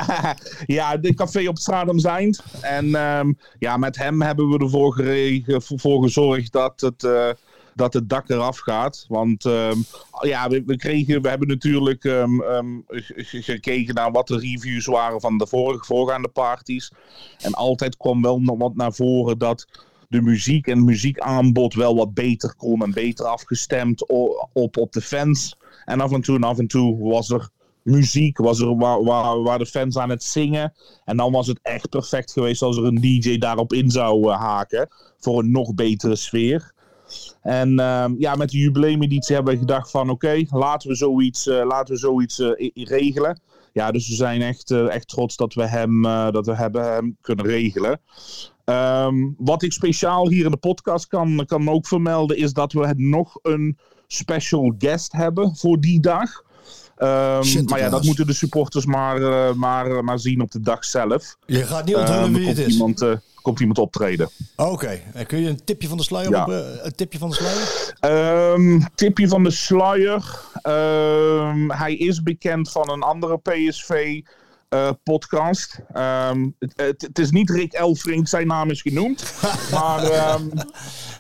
[0.67, 2.37] ja, de café op het Stradum zijn.
[2.61, 7.29] En ehm, ja, met hem hebben we ervoor geregen, voor gezorgd dat het, eh,
[7.75, 9.05] dat het dak eraf gaat.
[9.09, 9.77] Want ehm,
[10.21, 12.81] ja, we, we, kregen, we hebben natuurlijk ehm,
[13.21, 16.93] gekeken naar wat de reviews waren van de vorige, voorgaande parties.
[17.39, 19.67] En altijd kwam wel nog wat naar voren dat
[20.09, 24.07] de muziek en het muziekaanbod wel wat beter kon en beter afgestemd
[24.53, 25.57] op, op de fans.
[25.89, 27.49] En af en toe en af en toe was er
[27.83, 30.73] muziek, was er waar, waar, de fans aan het zingen.
[31.05, 34.41] En dan was het echt perfect geweest als er een DJ daarop in zou eh,
[34.41, 34.89] haken.
[35.19, 36.73] Voor een nog betere sfeer.
[37.43, 41.67] En ehm, ja, met de jubileumeditie hebben we gedacht van oké, laten we zoiets, eh,
[41.67, 43.41] laten we zoiets eh, regelen.
[43.73, 48.01] Ja, dus we zijn echt, echt trots dat we hem, dat we hebben kunnen regelen.
[48.65, 52.87] Ehm, wat ik speciaal hier in de podcast kan, kan ook vermelden, is dat we
[52.87, 53.79] het nog een
[54.09, 56.43] special guest hebben voor die dag.
[56.97, 60.85] Ehm, maar ja, dat moeten de supporters maar, eh, maar, maar zien op de dag
[60.85, 61.37] zelf.
[61.47, 62.73] Je gaat niet onthullen Ehm, wie het is.
[62.73, 64.31] Iemand, eh, komt iemand optreden.
[64.57, 66.43] Oké, en kun je een tipje van de sluier Ja.
[66.45, 67.95] op, eh, een tipje van de sluier?
[68.01, 70.41] Ehm, tipje van de sluier.
[71.69, 74.21] Hij is bekend van een andere PSV.
[74.69, 75.79] eh, podcast.
[76.77, 79.33] Het, is niet Rick Elfrink, zijn naam is genoemd.
[79.73, 80.01] maar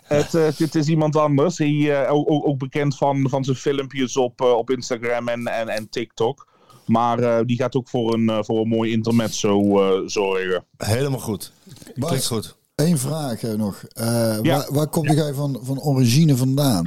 [0.08, 1.56] het, eh, het is iemand anders.
[1.56, 5.68] Die, eh, ook, ook, bekend van, van zijn filmpjes op, eh, op Instagram en, en,
[5.68, 6.46] en TikTok.
[6.86, 10.64] Maar eh, die gaat ook voor een, voor een mooi intermezzo eh zorgen.
[10.76, 11.52] Helemaal goed.
[11.94, 12.56] Bart, Klinkt goed.
[12.74, 13.84] Eén vraag eh, nog.
[13.92, 14.56] Eh, Ja.
[14.56, 16.86] waar, waar komt jij van, van origine vandaan?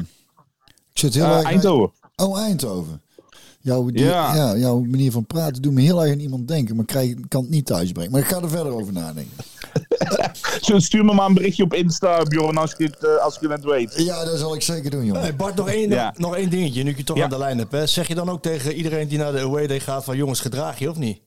[0.93, 1.43] Ik zit heel erg...
[1.43, 1.91] Eindhoven.
[2.15, 3.01] Oh, Eindhoven.
[3.61, 4.35] Jouw, die- Ja.
[4.35, 4.57] ja.
[4.57, 7.41] jouw manier van praten doet me heel erg aan iemand denken, maar ik krijg, kan
[7.41, 8.11] het niet thuisbrengen.
[8.11, 9.33] Maar ik ga er verder over nadenken.
[10.61, 13.47] Zo, Stuur me maar een berichtje op Insta, Bjorn, als je het, eh, als je
[13.47, 13.93] het weet.
[13.97, 15.21] Ja, dat zal ik zeker doen, jongen.
[15.21, 16.13] Hey Bart, nog één, Ja.
[16.17, 17.23] nog één dingetje, nu ik je toch Ja.
[17.23, 17.71] aan de lijn heb.
[17.71, 17.87] Hè.
[17.87, 20.79] Zeg je dan ook tegen iedereen die naar de away day gaat van jongens, gedraag
[20.79, 21.19] je of niet?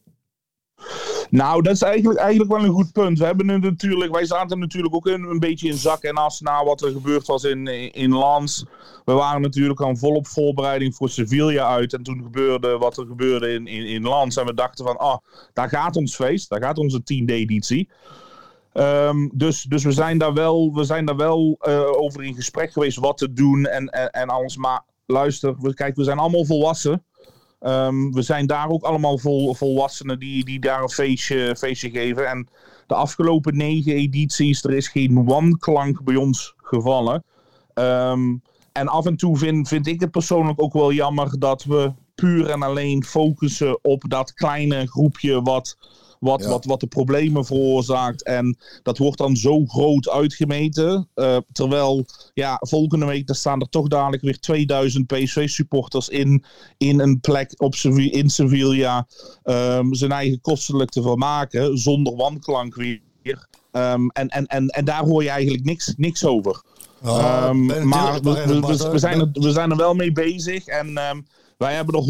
[1.34, 3.18] Nou, dat is eigenlijk, eigenlijk wel een goed punt.
[3.18, 6.64] We hebben natuurlijk, wij zaten natuurlijk ook in, een beetje in zak en as na
[6.64, 8.64] wat er gebeurd was in, in Lans.
[9.04, 11.92] We waren natuurlijk aan volop voorbereiding voor Sevilla uit.
[11.92, 14.36] En toen gebeurde wat er gebeurde in, in, in Lans.
[14.36, 15.16] En we dachten van, ah,
[15.52, 16.48] daar gaat ons feest.
[16.48, 17.88] Daar gaat onze tiende editie.
[18.72, 22.72] Ehm, dus, dus we zijn daar wel, we zijn daar wel eh, over in gesprek
[22.72, 24.56] geweest wat te doen en, en, en alles.
[24.56, 27.04] Maar luister, we, kijk, we zijn allemaal volwassen.
[27.64, 32.28] Ehm, we zijn daar ook allemaal vol, volwassenen die, die daar een feestje, feestje geven.
[32.28, 32.48] En
[32.86, 37.24] de afgelopen negen edities, er is geen wanklank bij ons gevallen.
[37.74, 38.36] Ehm,
[38.72, 42.50] en af en toe vind, vind ik het persoonlijk ook wel jammer dat we puur
[42.50, 45.76] en alleen focussen op dat kleine groepje wat,
[46.24, 46.48] wat, Ja.
[46.48, 48.22] wat, wat de problemen veroorzaakt.
[48.24, 51.08] En dat wordt dan zo groot uitgemeten.
[51.14, 52.04] eh, terwijl,
[52.34, 56.44] ja, volgende week daar staan er toch dadelijk weer 2000 PSV-supporters in,
[56.78, 59.06] in een plek op in Sevilla.
[59.42, 63.00] ehm, zijn eigen kostelijk te vermaken, zonder wanklank weer.
[63.70, 66.62] Ehm, en, en, en, en daar hoor je eigenlijk niks, niks over.
[67.02, 70.66] Oh, Ehm, maar we, zijn er, we zijn er wel mee bezig.
[70.66, 70.98] En
[71.58, 72.02] wij hebben er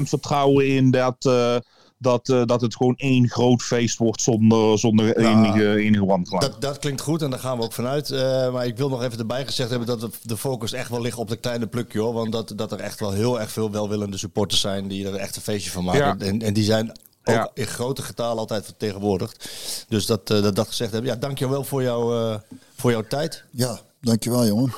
[0.00, 1.56] 100% vertrouwen in dat, eh,
[2.02, 6.42] dat, eh, dat het gewoon één groot feest wordt zonder, zonder enige, enige wanklank.
[6.42, 8.10] Dat, dat klinkt goed en daar gaan we ook vanuit.
[8.10, 11.00] Eh, maar ik wil nog even erbij gezegd hebben dat de, de focus echt wel
[11.00, 12.00] ligt op de kleine plukje.
[12.00, 12.12] Hoor.
[12.12, 15.36] Want dat, dat er echt wel heel erg veel welwillende supporters zijn die er echt
[15.36, 16.18] een feestje van maken.
[16.18, 16.26] Ja.
[16.26, 16.90] En, en die zijn
[17.24, 17.50] ook Ja.
[17.54, 19.48] in grote getalen altijd vertegenwoordigd.
[19.88, 21.10] Dus dat uh, dat, dat gezegd hebben.
[21.10, 22.34] Ja, dankjewel voor, jou, uh,
[22.76, 23.44] voor jouw tijd.
[23.50, 24.72] Ja, dankjewel jongen.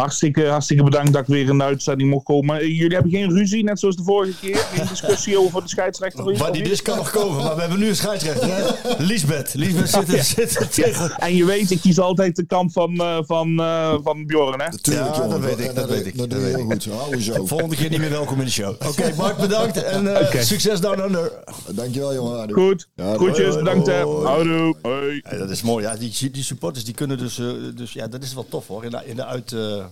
[0.00, 2.72] Hartstikke, hartstikke bedankt dat ik weer in de uitzending mocht komen.
[2.74, 4.56] Jullie hebben geen ruzie, net zoals de vorige keer.
[4.56, 6.38] Geen discussie over de scheidsrechter.
[6.38, 8.48] Maar die dis kan nog komen, maar we hebben nu een scheidsrechter.
[8.50, 8.64] Hè?
[8.98, 9.54] Lisbeth.
[9.54, 11.10] Lisbeth zit, er, zit er tegen.
[11.18, 14.66] En je weet, ik kies altijd de kant van, uh, van, uh, van Bjorn, hè?
[14.66, 15.30] Ja, jongen.
[15.30, 15.74] dat weet ik.
[15.74, 16.18] Dat, weet ik.
[16.18, 16.82] Dat doe je heel goed.
[16.82, 17.46] Zo, hou zo.
[17.46, 18.70] Volgende keer niet meer welkom in de show.
[18.70, 19.82] Oké, okay, Mark, bedankt.
[19.82, 20.42] En uh, okay.
[20.42, 21.32] succes down under.
[21.68, 22.52] Dankjewel, jongen.
[22.52, 22.88] Goed.
[22.94, 23.86] Ja, Groetjes, bedankt.
[23.86, 24.04] hè.
[24.04, 24.76] Houdoe.
[24.82, 25.20] Hoi.
[25.30, 25.84] Ja, dat is mooi.
[25.84, 27.92] Ja, die, die supporters die kunnen dus, uh, dus...
[27.92, 28.84] Ja, dat is wel tof hoor.
[28.84, 29.24] In de, in de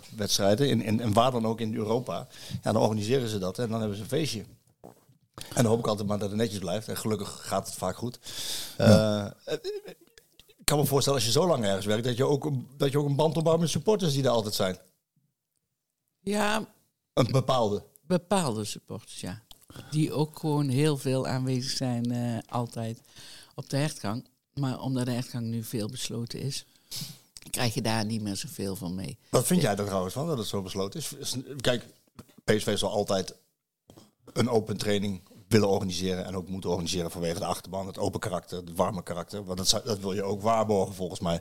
[0.02, 0.68] uitwedstrijden.
[0.68, 2.26] In, in, en waar dan ook in Europa.
[2.62, 4.44] Ja, dan organiseren ze dat en dan hebben ze een feestje.
[5.34, 6.88] En dan hoop ik altijd maar dat het netjes blijft.
[6.88, 8.18] En gelukkig gaat het vaak goed.
[8.78, 9.36] Ja.
[9.46, 9.54] Uh,
[10.56, 12.98] ik kan me voorstellen als je zo lang ergens werkt, dat je ook, dat je
[12.98, 14.78] ook een band opbouwt met supporters die er altijd zijn.
[16.20, 16.66] Ja.
[17.12, 17.82] Een bepaalde.
[18.00, 19.42] Bepaalde supporters, ja.
[19.90, 23.00] Die ook gewoon heel veel aanwezig zijn, uh, altijd
[23.54, 24.28] op de hertgang.
[24.54, 26.64] Maar omdat de hertgang nu veel besloten is,
[27.50, 29.18] krijg je daar niet meer zoveel van mee.
[29.30, 31.36] Wat vind jij er trouwens van dat het zo besloten is?
[31.60, 31.84] Kijk,
[32.44, 33.34] PSV zal altijd
[34.32, 38.58] een open training willen organiseren en ook moeten organiseren vanwege de achterban, het open karakter,
[38.58, 39.44] het warme karakter.
[39.44, 41.40] Want dat, dat wil je ook waarborgen volgens mij.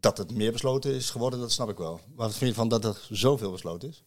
[0.00, 1.94] dat het meer besloten is geworden, dat snap ik wel.
[1.94, 4.04] Maar wat vind je van dat er zoveel besloten is?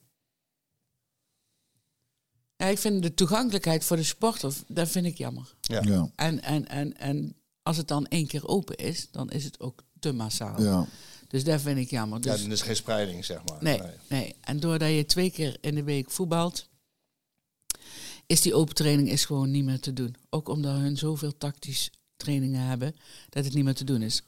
[2.55, 5.55] Ja, ik vind de toegankelijkheid voor de sporter, dat vind ik jammer.
[5.61, 5.81] Ja.
[5.81, 6.11] Ja.
[6.15, 9.83] En, en, en, en als het dan één keer open is, dan is het ook
[10.03, 10.61] te massaal.
[10.61, 10.87] Ja.
[11.27, 12.19] Dus dat vind ik jammer.
[12.21, 13.57] Ja, Dus, dan is geen spreiding, zeg maar.
[13.59, 14.35] nee, nee.
[14.41, 16.67] En doordat je twee keer in de week voetbalt,
[18.25, 20.15] is die open training is gewoon niet meer te doen.
[20.29, 22.95] Ook omdat hun zoveel tactisch trainingen hebben,
[23.29, 24.21] dat het niet meer te doen is.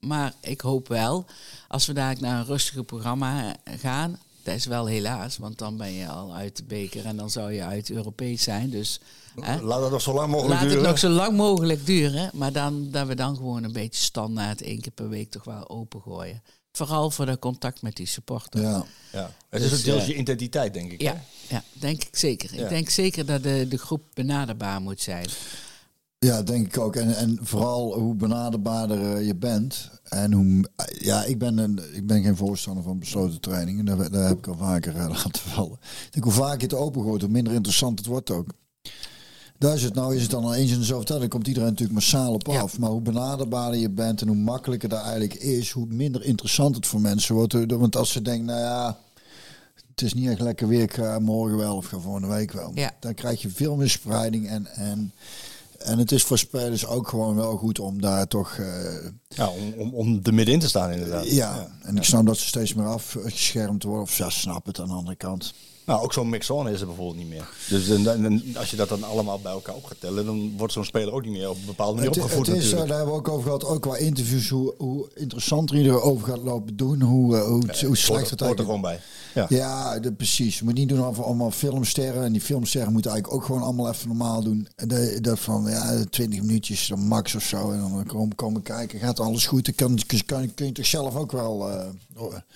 [0.00, 1.26] Maar ik hoop wel,
[1.68, 5.92] als we daar naar een rustige programma gaan, dat is wel helaas, want dan ben
[5.92, 8.70] je al uit de beker en dan zou je uit Europees zijn.
[8.70, 9.00] Dus
[9.40, 10.88] hè, Laat het nog zo lang mogelijk laat het duren.
[10.88, 14.80] nog zo lang mogelijk duren, maar dan, dat we dan gewoon een beetje standaard één
[14.80, 16.42] keer per week toch wel opengooien.
[16.72, 18.60] Vooral voor de contact met die supporter.
[18.60, 18.84] Ja.
[19.12, 19.30] Ja.
[19.48, 21.00] Het is Dus, ook deels eh, je identiteit, denk ik.
[21.02, 21.12] Ja,
[21.48, 21.54] hè?
[21.54, 22.54] ja, denk ik zeker.
[22.54, 22.62] Ja.
[22.62, 25.26] Ik denk zeker dat de, de groep benaderbaar moet zijn.
[26.18, 26.96] Ja, denk ik ook.
[26.96, 29.90] En, en vooral hoe benaderbaarder eh, je bent.
[30.02, 30.64] En hoe,
[30.98, 33.84] ja, ik ben, een, ik ben geen voorstander van besloten trainingen.
[33.84, 35.78] Daar, daar heb ik al vaker eh, laten vallen.
[35.80, 38.46] Ik denk, hoe vaak je het opengooit, hoe minder interessant het wordt ook.
[39.58, 41.46] Daar is het nou, is het dan al eens in de zoveel tijd, dan komt
[41.46, 42.60] iedereen natuurlijk massaal op Ja.
[42.60, 42.78] af.
[42.78, 46.86] Maar hoe benaderbaarder je bent en hoe makkelijker dat eigenlijk is, hoe minder interessant het
[46.86, 47.52] voor mensen wordt.
[47.66, 48.98] Want als ze denken, nou ja,
[49.90, 52.70] het is niet echt lekker weer, ik ga morgen wel of ga volgende week wel.
[52.74, 52.94] Ja.
[53.00, 55.12] Dan krijg je veel meer spreiding en, en,
[55.86, 58.56] en het is voor spelers ook gewoon wel goed om daar toch...
[58.58, 61.30] eh, Ja, om, om, om er middenin te staan, inderdaad.
[61.30, 64.02] ja, en ik snap dat ze steeds meer afgeschermd worden.
[64.02, 65.54] Of ja, snap het aan de andere kant.
[65.86, 67.48] Nou, ook zo'n mix-on is er bijvoorbeeld niet meer.
[67.68, 70.84] Dus dan- als je dat dan allemaal bij elkaar op gaat tellen, dan wordt zo'n
[70.84, 72.88] speler ook niet meer op een bepaalde manier Het, opgevoed het is, natuurlijk.
[72.88, 76.42] daar hebben we ook over gehad, ook qua interviews, hoe, hoe interessanter je erover gaat
[76.42, 79.00] lopen doen, hoe, eh, hoe, hoe Het slecht het hoort er eigenlijk gewoon bij.
[79.34, 79.46] Ja.
[79.48, 80.58] Ja, de, precies.
[80.58, 82.24] Je moet niet doen over allemaal filmsterren.
[82.24, 84.68] En die filmsterren moeten eigenlijk ook gewoon allemaal even normaal doen.
[84.76, 84.88] En
[85.22, 87.70] Dat van ja, 20 minuutjes, dan max of zo.
[87.70, 89.64] En dan komen, komen kijken, gaat alles goed?
[89.64, 91.70] Dan kan, kan, kun je toch zelf ook wel...
[91.70, 91.86] eh.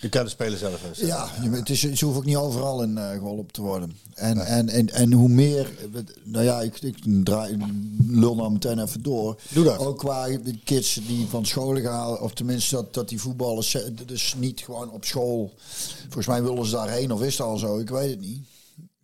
[0.00, 0.98] Je kan de speler zelf eens.
[0.98, 3.96] Ja, het is, ze hoeft ook niet overal in eh geholpen te worden.
[4.14, 5.70] En, en, en, en hoe meer,
[6.24, 7.56] nou ja, ik, ik draai,
[8.08, 9.40] lul nou meteen even door.
[9.48, 9.78] Doe dat.
[9.78, 14.34] Ook qua de kids die van scholen gaan, of tenminste dat, dat die voetballers dus
[14.38, 15.52] niet gewoon op school.
[16.02, 17.78] Volgens mij willen ze daarheen, of is dat al zo?
[17.78, 18.40] Ik weet het niet.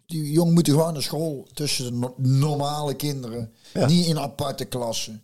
[0.06, 3.86] Die jongen moeten gewoon naar school tussen de no- normale kinderen, Ja.
[3.86, 5.22] niet in aparte klassen.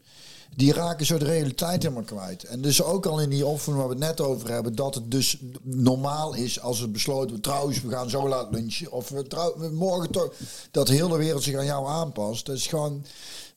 [0.56, 2.44] Die raken zo de realiteit helemaal kwijt.
[2.44, 5.10] En dus ook al in die oefening waar we het net over hebben, dat het
[5.10, 7.42] dus normaal is als het besloten wordt.
[7.42, 8.92] Trouwens, we gaan zo laat lunchen.
[8.92, 10.32] Of we, trouw, we morgen toch.
[10.70, 12.46] Dat de hele wereld zich aan jou aanpast.
[12.46, 13.04] Dat is gewoon.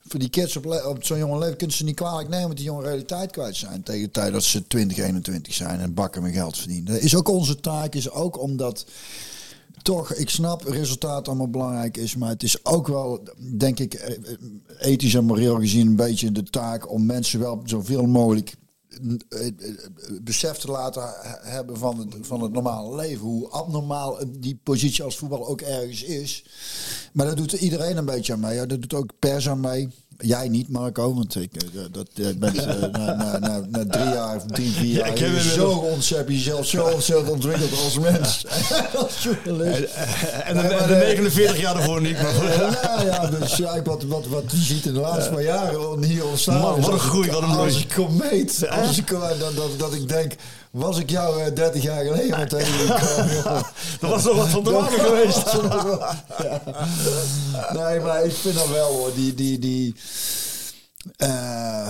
[0.08, 2.66] Voor die kids op, op zo'n jonge leeftijd kunnen ze niet kwalijk nemen dat die
[2.66, 3.82] jonge realiteit kwijt zijn.
[3.82, 6.92] Tegen de tijd dat ze 20, 21 zijn en bakken met geld verdienen.
[6.92, 8.84] Dat is ook onze taak, is ook omdat
[9.86, 14.14] toch, ik snap, resultaat allemaal belangrijk is, maar het is ook wel, denk ik, eh,
[14.16, 14.38] eh,
[14.78, 18.54] ethisch en moreel gezien een beetje de taak om mensen wel zoveel mogelijk
[19.28, 19.46] eh,
[20.22, 23.26] besef te laten he- hebben van het, van het normale leven.
[23.26, 26.44] Hoe abnormaal die positie als voetbal ook ergens is.
[27.12, 28.66] Maar dat doet iedereen een beetje aan mee.
[28.66, 29.88] Dat doet ook pers aan mee.
[30.18, 34.04] Jij niet, Marco, want ik eh, dat, eh, bent eh, na, na, na, na drie
[34.04, 37.70] jaar of drie, vier Ja, jaar ik heb je zo ontzettend jezelf zo ontzettend ontwikkeld
[37.84, 38.46] als mens.
[38.96, 39.92] als journalist.
[40.44, 42.22] En de, Nee, maar de de- 49 jaar daarvoor niet.
[42.22, 42.34] Maar
[42.76, 46.26] Ja, ja, dus ja, wat, wat, wat je ziet in de laatste paar jaren hier
[46.26, 46.60] ontstaan.
[46.60, 47.82] Man, wat een als groei, wat een Als bloei.
[47.82, 50.32] ik komeet, als ik, dat, dat, dat ik denk,
[50.70, 52.52] was ik jou eh, 30 jaar geleden met
[54.02, 55.52] er was nog wat van te maken geweest.
[56.42, 56.62] ja.
[57.72, 59.34] Nee, maar ik vind dat wel hoor, die...
[59.34, 59.94] die, die
[61.16, 61.88] eh,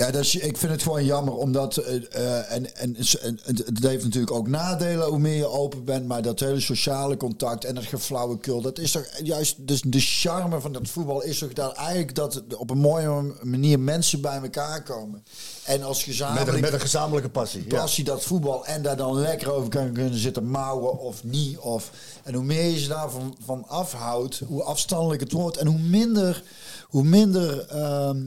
[0.00, 3.82] ja, dat is, ik vind het gewoon jammer, omdat eh, eh, en, en, en het
[3.82, 7.74] heeft natuurlijk ook nadelen hoe meer je open bent, maar dat hele sociale contact en
[7.74, 11.74] dat geflauwekul, dat is toch juist dus de charme van dat voetbal is toch dat
[11.74, 15.24] eigenlijk dat het op een mooie manier mensen bij elkaar komen
[15.64, 17.64] en als Met, gezamenlijk een, met een gezamenlijke passie.
[17.68, 17.78] Ja.
[17.80, 21.58] passie dat voetbal en daar dan lekker over kan kunnen zitten mouwen of niet.
[21.58, 21.90] Of,
[22.22, 26.42] en hoe meer je ze daarvan van afhoudt, hoe afstandelijk het wordt en hoe minder,
[26.88, 28.18] hoe minder ehm,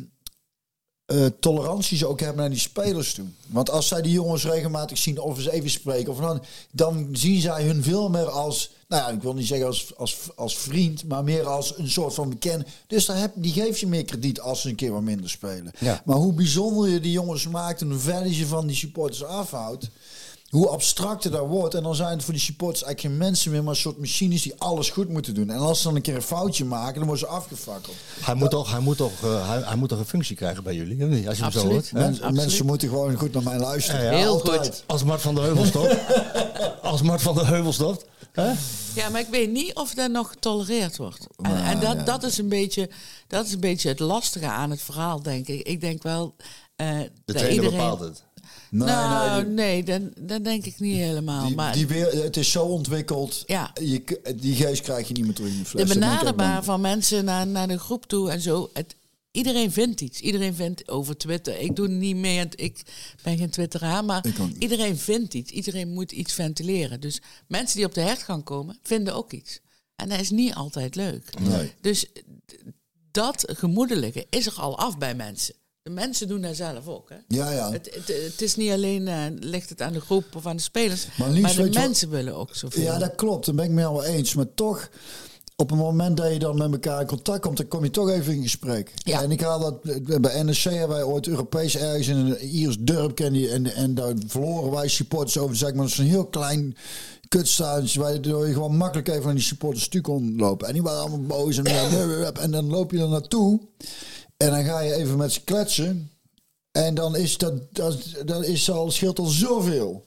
[1.05, 3.25] eh, tolerantie ze ook hebben naar die spelers toe.
[3.47, 7.41] Want als zij die jongens regelmatig zien of eens even spreken, of dan, dan zien
[7.41, 11.07] zij hun veel meer als, nou ja, ik wil niet zeggen als, als, als vriend,
[11.07, 12.67] maar meer als een soort van bekend.
[12.87, 15.71] Dus daar heb, die geef je meer krediet als ze een keer wat minder spelen.
[15.79, 16.01] Ja.
[16.05, 19.89] Maar hoe bijzonder je die jongens maakt en hoe ver je van die supporters afhoudt.
[20.53, 21.73] Hoe abstracter dat wordt.
[21.73, 24.41] En dan zijn het voor die supporters eigenlijk geen mensen meer, maar een soort machines
[24.41, 25.49] die alles goed moeten doen.
[25.49, 27.95] En als ze dan een keer een foutje maken, dan worden ze afgefakkeld.
[28.19, 30.75] Hij, moet toch, hij, moet toch, eh, hij, hij moet toch een functie krijgen bij
[30.75, 31.27] jullie, niet?
[31.27, 31.89] Als je hem zo Absoluut.
[31.91, 32.05] hoort.
[32.05, 32.35] absoluut.
[32.35, 34.03] mensen moeten gewoon goed naar mij luisteren.
[34.03, 34.17] Ja, ja.
[34.17, 34.65] Heel Altijd.
[34.65, 34.83] goed.
[34.87, 35.97] Als Mart van der Heuvel stopt.
[36.91, 38.05] als Mart van der Heuvel stopt.
[38.31, 38.51] Hè?
[38.95, 41.27] Ja, maar ik weet niet of dat nog getolereerd wordt.
[41.41, 42.89] En, en dat, dat, is een beetje,
[43.27, 45.67] dat is een beetje het lastige aan het verhaal, denk ik.
[45.67, 46.35] Ik denk wel...
[46.75, 48.23] eh De dat iedereen, bepaalt het.
[48.73, 51.47] Nee, nou, nee, nee, dan, dat denk ik niet helemaal.
[51.47, 53.43] Die, maar die weer, het is zo ontwikkeld.
[53.45, 53.71] Ja.
[53.81, 55.87] Je, die geest krijg je niet meer terug in de fles.
[55.87, 58.69] de benaderbaar van mensen naar, naar de groep toe en zo.
[58.73, 58.95] Het,
[59.31, 60.19] iedereen vindt iets.
[60.19, 61.59] Iedereen vindt over Twitter.
[61.59, 62.37] Ik doe niet mee.
[62.37, 62.81] want Ik
[63.23, 64.05] ben geen twitteraar.
[64.05, 64.25] Maar
[64.59, 65.51] iedereen vindt iets.
[65.51, 66.99] Iedereen moet iets ventileren.
[66.99, 69.59] Dus mensen die op de hertgang komen, vinden ook iets.
[69.95, 71.39] En dat is niet altijd leuk.
[71.39, 71.71] Nee.
[71.81, 72.05] Dus
[73.11, 75.55] dat gemoedelijke is er al af bij mensen.
[75.83, 77.09] De mensen doen dat zelf ook.
[77.09, 77.15] Hè?
[77.27, 77.71] Ja, ja.
[77.71, 80.61] Het, het, het is niet alleen, eh, ligt het aan de groep of aan de
[80.61, 81.07] spelers.
[81.17, 82.83] Maar de wat- mensen willen ook zoveel.
[82.83, 83.45] Ja, dat klopt.
[83.45, 84.33] Daar ben ik me al eens.
[84.35, 84.89] Maar toch,
[85.55, 88.09] op het moment dat je dan met elkaar in contact komt, dan kom je toch
[88.09, 88.91] even in gesprek.
[88.95, 89.21] Ja.
[89.21, 89.81] En ik haal dat
[90.21, 94.13] bij NEC hebben wij ooit Europees ergens in een Iers dorp en, en, en daar
[94.27, 95.55] verloren wij supporters over.
[95.55, 96.77] Zeg maar, dat is een heel klein
[97.27, 100.67] kutstaantje waar je, gewoon makkelijk even aan die supporters toe kon lopen.
[100.67, 101.65] En die waren allemaal boos en,
[102.41, 103.59] en dan loop je er naartoe
[104.43, 106.11] en dan ga je even met ze kletsen.
[106.71, 110.05] En dan is dat, dat, dat is al, scheelt al zoveel.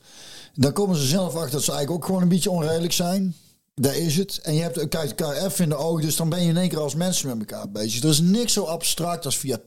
[0.55, 3.35] Dan komen ze zelf achter dat ze eigenlijk ook gewoon een beetje onredelijk zijn.
[3.75, 4.41] Daar is het.
[4.43, 6.69] En je hebt, kijkt elkaar even in de ogen, dus dan ben je in één
[6.69, 8.03] keer als mensen met elkaar bezig.
[8.03, 9.61] Er is niks zo abstract als via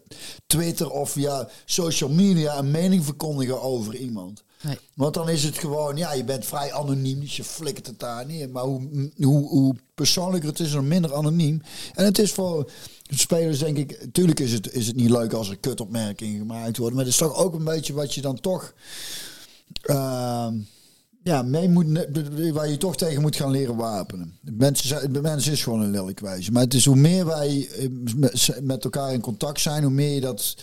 [0.48, 4.44] Twitter of via social media een mening verkondigen over iemand.
[4.62, 4.78] Nee.
[4.94, 8.26] Want dan is het gewoon, ja, je bent vrij anoniem, dus je flikkert het daar
[8.26, 8.50] neer.
[8.50, 11.62] Maar hoe, hoe, hoe persoonlijker het is, hoe minder anoniem.
[11.94, 12.72] En het is voor
[13.10, 16.96] spelers, denk ik, natuurlijk is het, is het niet leuk als er kutopmerkingen gemaakt worden.
[16.96, 18.74] Maar het is toch ook een beetje wat je dan toch,
[19.82, 20.54] ehm,
[21.24, 21.86] ja, mee moet,
[22.54, 24.38] waar je toch tegen moet gaan leren wapenen.
[24.42, 26.54] Mensen, zijn- de mens is gewoon een lelijk wezen.
[26.54, 27.88] Maar het is hoe meer wij eh,
[28.62, 30.56] met- elkaar in contact zijn, hoe meer je dat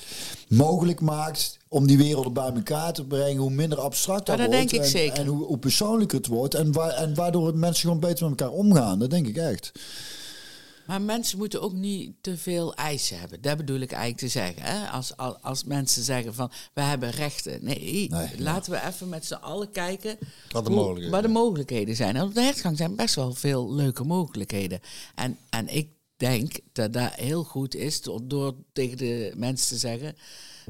[0.49, 4.51] mogelijk maakt om die werelden bij elkaar te brengen, hoe minder abstract dat, wordt.
[4.53, 5.19] denk ik en, zeker.
[5.19, 6.55] En hoe, hoe persoonlijker het wordt.
[6.55, 8.99] En, waar, en waardoor het mensen gewoon beter met elkaar omgaan.
[8.99, 9.73] Dat denk ik echt.
[10.87, 13.41] Maar mensen moeten ook niet te veel eisen hebben.
[13.41, 14.63] Dat bedoel ik eigenlijk te zeggen.
[14.63, 14.89] Hè?
[14.89, 17.65] Als, als, als mensen zeggen van, we hebben rechten.
[17.65, 20.19] Nee, Nee, laten we even met z'n allen kijken...
[20.51, 21.43] Wat de hoe- mogelijkheden Wat de zijn.
[21.45, 22.17] mogelijkheden zijn.
[22.17, 24.81] En op de hertgang zijn best wel veel leuke mogelijkheden.
[25.15, 29.79] En, en ik denk dat dat heel goed is door, door tegen de mensen te
[29.79, 30.17] zeggen...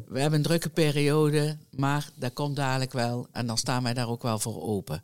[0.08, 3.26] We hebben een drukke periode, maar dat komt dadelijk wel.
[3.32, 5.02] En dan staan wij daar ook wel voor open.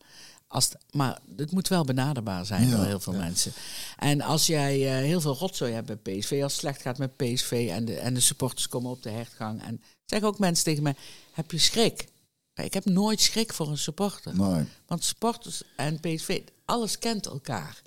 [0.53, 3.53] Als het- maar het moet wel benaderbaar zijn Ja, voor heel veel mensen.
[3.99, 7.17] En als jij eh, heel veel rotzooi hebt bij PSV, als het slecht gaat met
[7.17, 9.63] PSV en de, en de supporters komen op de hertgang.
[9.63, 10.95] En zeggen ook mensen tegen mij,
[11.33, 12.09] heb je schrik?
[12.55, 14.37] Ik heb nooit schrik voor een supporter.
[14.37, 14.65] Nee.
[14.87, 17.83] Want supporters en PSV, alles kent elkaar.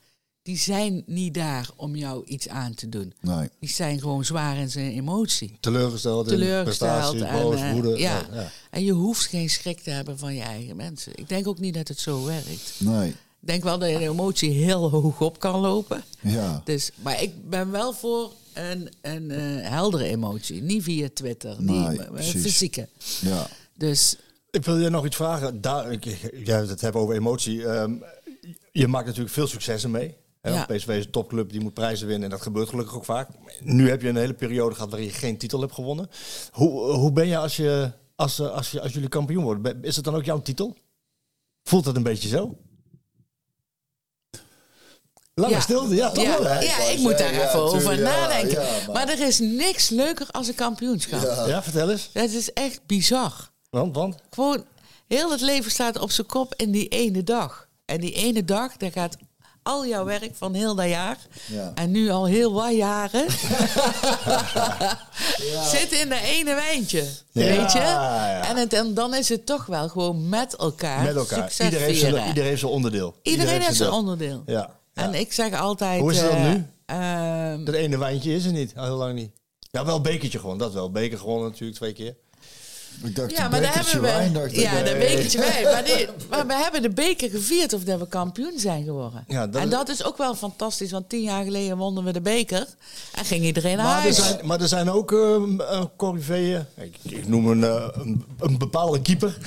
[0.46, 3.14] Die zijn niet daar om jou iets aan te doen.
[3.20, 3.50] Nee.
[3.60, 5.58] Die zijn gewoon zwaar in zijn emotie.
[5.60, 7.32] Teleurgesteld, in Teleurgesteld.
[7.32, 7.90] boos, eh, woede.
[7.90, 7.96] ja.
[7.98, 8.52] Ja, ja.
[8.70, 11.12] En je hoeft geen schrik te hebben van je eigen mensen.
[11.16, 12.74] Ik denk ook niet dat het zo werkt.
[12.78, 13.10] Nee.
[13.10, 13.16] Ik
[13.52, 16.04] denk wel dat je de emotie heel hoog op kan lopen.
[16.22, 16.62] Ja.
[16.66, 20.62] Dus, maar ik ben wel voor een, een eh, heldere emotie.
[20.62, 21.56] Niet via Twitter.
[21.60, 22.42] Nee, niet, maar precies.
[22.42, 22.88] fysieke.
[23.22, 23.48] Ja.
[23.78, 24.16] Dus
[24.52, 25.62] Ik wil je nog iets vragen.
[25.62, 26.04] Daar, ik,
[26.46, 27.66] jij het hebben over emotie.
[27.68, 27.94] Ehm,
[28.72, 30.16] je maakt natuurlijk veel successen mee.
[30.54, 30.66] Ja.
[30.66, 32.24] PSV is een topclub, die moet prijzen winnen.
[32.24, 33.30] En dat gebeurt gelukkig ook vaak.
[33.62, 36.10] Nu heb je een hele periode gehad waarin je geen titel hebt gewonnen.
[36.52, 39.84] Hoe, hoe ben je als, je, als, eh, als, je, als jullie kampioen worden?
[39.84, 40.76] Is het dan ook jouw titel?
[41.64, 42.58] Voelt het een beetje zo?
[45.34, 45.60] Lange Ja.
[45.60, 48.58] stilte, ja, toch ja, wel, ja, ik moet daar zeggen, ja, even over nadenken.
[48.58, 48.90] maar...
[48.94, 51.22] maar- er is niks leuker als een kampioenschap.
[51.22, 51.48] Ja.
[51.48, 52.10] Ja, vertel eens.
[52.14, 53.52] Dat is echt bizar.
[53.70, 54.16] Want, want?
[54.30, 54.66] Gewoon,
[55.08, 57.70] heel het leven staat op zijn kop in die ene dag.
[57.86, 59.18] En die ene dag, daar gaat
[59.68, 61.18] al jouw werk van heel dat jaar...
[61.46, 61.72] Ja.
[61.76, 63.26] en nu al heel wat jaren...
[65.74, 67.04] zit in dat ene wijntje.
[67.32, 67.80] Weet je?
[68.48, 71.40] En, het, en dan is het toch wel gewoon met elkaar Met elkaar.
[71.40, 73.16] succes Iedereen heeft, zijn, iedereen heeft zijn onderdeel.
[73.22, 73.98] Iedereen heeft zijn deel.
[73.98, 74.44] onderdeel.
[74.46, 74.70] Ja.
[74.94, 76.02] En ik zeg altijd...
[76.02, 76.66] Hoe is het dan eh, nu?
[76.86, 79.32] ehm, Dat ene wijntje is er niet, al heel lang niet.
[79.72, 80.92] Ja, wel een bekertje gewoon, dat wel.
[80.92, 82.16] Beker gewonnen natuurlijk twee keer.
[83.04, 84.00] Ik dacht, Ja, maar daar hebben we.
[84.00, 84.98] wijn, dacht ja, dat Nee.
[85.16, 85.64] bekertje wijn.
[86.30, 89.24] Maar, we hebben de beker gevierd of dat we kampioen zijn geworden.
[89.28, 92.22] Ja, dat en dat is ook wel fantastisch, want tien jaar geleden wonnen we de
[92.22, 92.68] beker.
[93.14, 94.16] En ging iedereen naar Maar er, huis.
[94.16, 96.66] zijn, maar er zijn ook uh, corriveeën.
[96.78, 99.38] Ik, ik noem een, eh, een, een bepaalde keeper.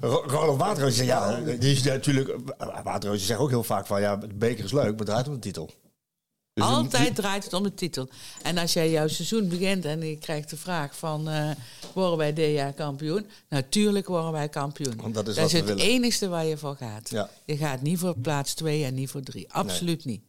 [0.00, 2.36] Ro- Ronald Waterroos zegt, ja, die is natuurlijk...
[2.84, 5.40] Waterroos zegt ook heel vaak van, ja, de beker is leuk, maar draait om de
[5.40, 5.70] titel.
[6.60, 8.08] Dus een- Altijd draait het om de titel.
[8.42, 11.28] En als jij jouw seizoen begint en je krijgt de vraag van...
[11.28, 11.50] eh,
[11.94, 13.26] worden wij dit jaar kampioen?
[13.48, 14.96] Natuurlijk worden wij kampioen.
[14.96, 15.84] Want dat is dat is het willen.
[15.84, 17.10] enigste waar je voor gaat.
[17.10, 17.30] Ja.
[17.44, 19.52] Je gaat niet voor plaats 2 en niet voor 3.
[19.52, 20.22] Absoluut niet.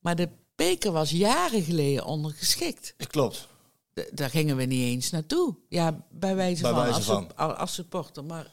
[0.00, 2.94] Maar de beker was jaren geleden ondergeschikt.
[3.06, 3.48] Klopt.
[4.12, 5.54] Daar gingen we niet eens naartoe.
[5.68, 7.22] Ja, bij wijze Bij van, wijze als, van.
[7.22, 8.24] sup- als supporter.
[8.24, 8.46] Maar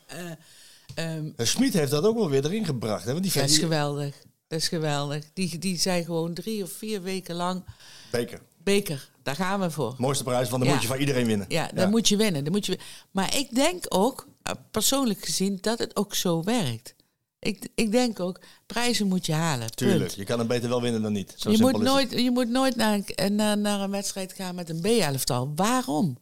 [0.99, 3.05] Uh, Schmid heeft dat ook wel weer erin gebracht.
[3.05, 3.11] Hè?
[3.11, 4.15] Want die dat is geweldig.
[4.51, 5.23] Dat is geweldig.
[5.33, 7.63] Die, die zei gewoon drie of vier weken lang...
[8.11, 8.41] Beker.
[8.63, 9.95] Beker, daar gaan we voor.
[9.97, 10.73] Mooiste prijs, want dan Ja.
[10.73, 11.45] moet je van iedereen winnen.
[11.49, 12.43] Ja, dan moet je winnen.
[12.43, 12.79] Dan moet je,
[13.11, 16.95] maar ik denk ook, eh, persoonlijk gezien, dat het ook zo werkt.
[17.39, 19.71] Ik, ik denk ook, prijzen moet je halen.
[19.71, 20.13] Tuurlijk, punt.
[20.15, 21.33] je kan hem beter wel winnen dan niet.
[21.37, 24.69] Zo Je moet, nooit, je moet nooit naar een, naar, naar een wedstrijd gaan met
[24.69, 25.51] een B-elftal.
[25.55, 26.17] Waarom?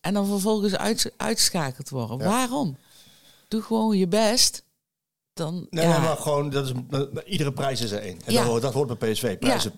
[0.00, 2.18] En dan vervolgens uit, uitgeschakeld worden.
[2.18, 2.24] Ja.
[2.24, 2.76] Waarom?
[3.48, 4.62] Doe gewoon je best.
[5.34, 6.72] Dan, Nee, ja, maar gewoon, dat is,
[7.24, 8.18] iedere prijs is er één.
[8.24, 8.38] En Ja.
[8.40, 9.38] dat, hoort, dat hoort bij PSV.
[9.38, 9.72] Prijzen.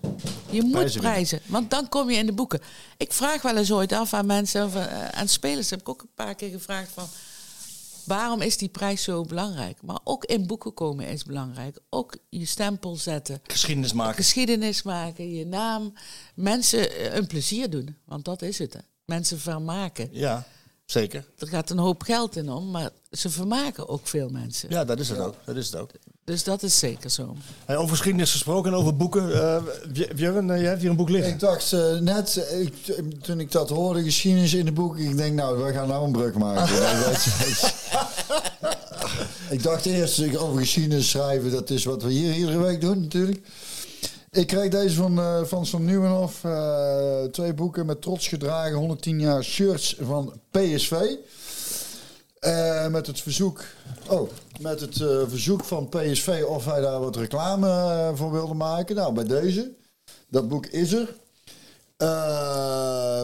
[0.49, 2.59] je moet prijzen want dan kom je in de boeken.
[2.97, 6.01] Ik vraag wel eens ooit af aan mensen, of, eh, aan spelers, heb ik ook
[6.01, 7.05] een paar keer gevraagd van...
[8.05, 9.77] Waarom is die prijs zo belangrijk?
[9.81, 11.79] Maar ook in boeken komen is belangrijk.
[11.89, 13.41] Ook je stempel zetten.
[13.47, 14.15] Geschiedenis maken.
[14.15, 15.93] Geschiedenis maken, je naam.
[16.35, 18.73] Mensen eh, een plezier doen, want dat is het.
[18.73, 18.79] Hè.
[19.05, 20.09] Mensen vermaken.
[20.11, 20.45] Ja,
[20.91, 21.23] zeker.
[21.37, 24.69] Er gaat een hoop geld in om, maar ze vermaken ook veel mensen.
[24.69, 25.35] Ja, dat is het ook.
[25.45, 25.89] Dat is het ook.
[26.23, 27.35] Dus dat is zeker zo.
[27.65, 29.33] Hey, over geschiedenis gesproken en over boeken.
[29.41, 31.31] eh Bj- Björn, eh, jij hebt hier een boek liggen.
[31.33, 32.73] Ik dacht eh, net, eh, ik,
[33.21, 36.11] toen ik dat hoorde, geschiedenis in de boek, ik denk nou, we gaan nou een
[36.11, 36.75] brug maken.
[39.55, 43.01] ik dacht eerst ik over geschiedenis schrijven, dat is wat we hier iedere week doen
[43.01, 43.39] natuurlijk.
[44.31, 46.43] Ik kreeg deze van, eh van Van Nieuwenhof.
[46.43, 50.93] eh, twee boeken met trots gedragen, 110 jaar shirts van PSV.
[52.39, 53.63] Eh, met het verzoek,
[54.09, 54.29] oh,
[54.59, 54.95] met het
[55.27, 58.95] verzoek van PSV of hij daar wat reclame voor wilde maken.
[58.95, 59.75] Nou, bij deze.
[60.29, 61.15] Dat boek is er.
[61.97, 62.07] Eh,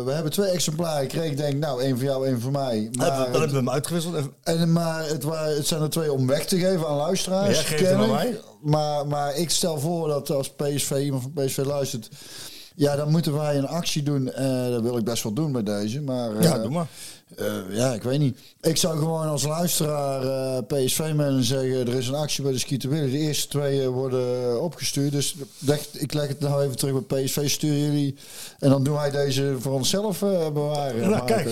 [0.06, 1.32] we hebben twee exemplaren gekregen.
[1.32, 2.90] Ik denk, nou, één voor jou, één voor mij.
[2.91, 4.16] Maar, dan hebben we hem uitgewisseld.
[4.44, 7.58] En- maar het, waren, het zijn er twee om weg te geven aan luisteraars.
[7.70, 8.40] Ja, geef aan mij.
[8.62, 12.10] Maar, maar ik stel voor dat als PSV, iemand van PSV luistert...
[12.76, 14.32] Ja, dan moeten wij een actie doen.
[14.32, 16.02] Eh, dat wil ik best wel doen bij deze.
[16.02, 16.88] Maar, Ja, eh, doe maar.
[17.38, 17.45] Eh,
[17.77, 18.38] ja, ik weet niet.
[18.61, 21.88] Ik zou gewoon als luisteraar eh, PSV mailen zeggen...
[21.88, 23.11] er is een actie bij de Skieterwille.
[23.11, 25.11] De eerste twee eh, worden opgestuurd.
[25.11, 27.49] Dus leg- ik leg het nou even terug bij PSV.
[27.49, 28.15] Sturen jullie.
[28.60, 31.26] En dan doen wij deze voor onszelf eh, bewaren.
[31.26, 31.49] Kijk.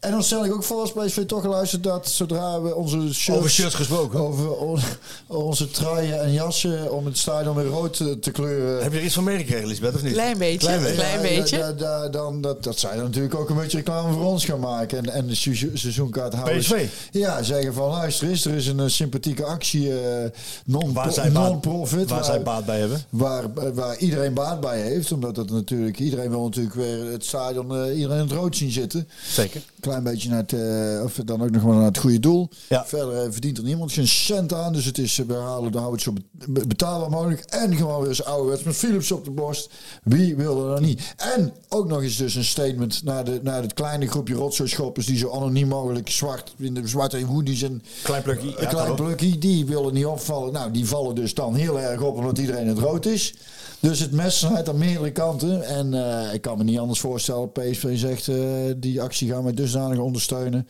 [0.00, 1.82] En dan stel ik ook voor als PSV toch geluisterd...
[1.82, 3.38] dat zodra we onze shirts...
[3.38, 4.18] Over shirts gesproken.
[4.20, 4.80] Over on-
[5.26, 6.92] onze truien en jassen...
[6.92, 8.82] om het stadion weer rood eh, te kleuren...
[8.82, 10.12] Heb je er iets van meegekregen, Lisbeth, of niet?
[10.12, 10.96] Klein beetje, Klein beetje.
[10.96, 11.56] klein beetje.
[11.58, 14.44] Ja, da- da- dan, dat, dat zij dan natuurlijk ook een beetje reclame voor ons
[14.44, 14.98] gaan maken.
[14.98, 16.66] En, en de seizoen- seizoenkaarthouders.
[16.66, 16.86] PSV.
[17.10, 20.00] Ja, zeggen van luister eens, er is een eh, sympathieke actie.
[20.00, 20.30] eh
[20.64, 22.10] non- Waar zij baat- non-profit.
[22.10, 23.02] waar zij baat bij hebben.
[23.10, 25.12] Waar, waar iedereen baat bij heeft.
[25.12, 28.70] Omdat het natuurlijk, iedereen wil natuurlijk weer het stadion, eh, iedereen in het rood zien
[28.70, 29.08] zitten.
[29.32, 29.60] Zeker.
[29.80, 32.48] Klein beetje naar het, eh, of dan ook nog maar naar het goede doel.
[32.68, 32.86] Ja.
[32.86, 34.72] Verder eh, verdient er niemand geen cent aan.
[34.72, 36.12] Dus het is, eh, we halen, we het zo
[36.48, 37.40] be- betaalbaar mogelijk.
[37.40, 39.70] En gewoon weer eens ouderwets met Philips op de borst.
[40.02, 41.14] Wie wil er dan niet?
[41.16, 45.06] En ook nog eens dus een statement naar, de, naar het kleine groepje rotzooi-schoppers...
[45.06, 48.56] die zo anoniem mogelijk zwart, in de zwarte hoodies en Klein plukkie.
[48.56, 50.52] een Ja, klein plukkie, die willen niet opvallen.
[50.52, 53.34] Nou, die vallen dus dan heel erg op omdat iedereen het rood is.
[53.80, 55.62] Dus het mes snijdt aan meerdere kanten.
[55.62, 57.52] En eh, ik kan me niet anders voorstellen.
[57.52, 58.36] PSV zegt, eh,
[58.76, 60.68] die actie gaan we dusdanig ondersteunen.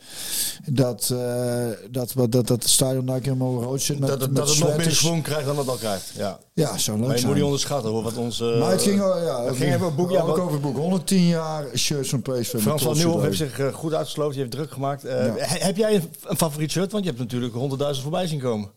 [0.65, 3.99] Dat, eh, dat, dat, dat, het stadion daar helemaal rood zit.
[3.99, 6.11] Met, Dat, het- met dat het nog meer schwung krijgt dan het al krijgt.
[6.17, 6.39] Ja.
[6.53, 8.39] Ja, zou leuk Maar je moet niet onderschatten hoor, wat ons...
[8.41, 10.11] eh, maar het ging, ja, het ging even het boek.
[10.11, 10.75] Ja, ook wat- over het boek.
[10.77, 12.47] 110 jaar shirts van PSV.
[12.49, 15.01] Frans van trots Nieuwhof heeft zich goed uitgesloten, die heeft druk gemaakt.
[15.01, 15.33] Ja.
[15.37, 16.91] Heb jij een, een favoriet shirt?
[16.91, 18.71] Want je hebt natuurlijk honderdduizend voorbij zien komen.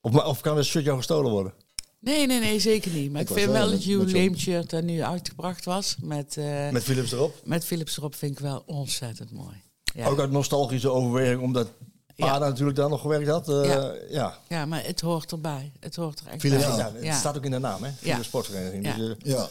[0.00, 1.52] Of, of kan het shirt jou gestolen worden?
[2.00, 3.12] Nee, nee, nee, zeker niet.
[3.12, 5.96] Maar ik, vind wel wel met- het met zo'n- jubileumshirt dat nu uitgebracht was.
[6.02, 7.34] Met, eh, Met Philips erop.
[7.44, 9.62] met Philips erop vind ik wel ontzettend mooi.
[9.94, 10.06] Ja.
[10.06, 11.68] Ook uit nostalgische overweging, omdat
[12.14, 12.26] Ja.
[12.26, 13.48] Pada natuurlijk daar nog gewerkt had.
[13.48, 13.94] Eh, Ja.
[14.10, 14.38] ja.
[14.48, 15.72] ja, maar het hoort erbij.
[15.80, 16.76] Het hoort er echt Philips, bij.
[16.76, 17.90] ja, het staat ook in de naam, hè?
[17.92, 18.84] Philips Sportvereniging.
[18.86, 18.96] Ja.
[18.96, 19.48] Dus, eh, Ja.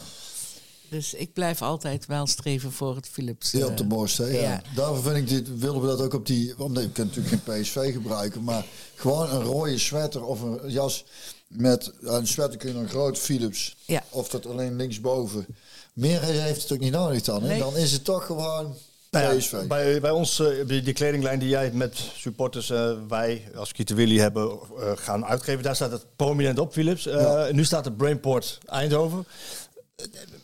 [0.89, 3.51] Dus ik blijf altijd wel streven voor het Philips.
[3.51, 4.25] Ja, eh, op de borst, hè?
[4.25, 4.41] Ja.
[4.41, 4.61] ja.
[4.75, 6.53] Daarvoor vind ik dit, wilden we dat ook op die.
[6.57, 8.65] Want nee, je kunt natuurlijk geen PSV gebruiken, maar
[8.95, 11.05] gewoon een rode sweater of een jas
[11.49, 13.75] met een sweater kun je een groot Philips.
[13.85, 14.03] Ja.
[14.09, 15.45] Of dat alleen linksboven.
[15.93, 17.41] Meer heeft het ook niet nodig dan.
[17.41, 17.47] Hè?
[17.47, 17.59] Nee.
[17.59, 18.75] Dan is het toch gewoon
[19.11, 23.51] Nou ja, bij, bij ons, eh, die, die kledinglijn die jij met supporters, eh, wij
[23.55, 27.05] als Kieter Willy hebben eh, gaan uitgeven, daar staat het prominent op, Philips.
[27.05, 27.51] Eh, Ja.
[27.51, 29.25] Nu staat het Brainport Eindhoven.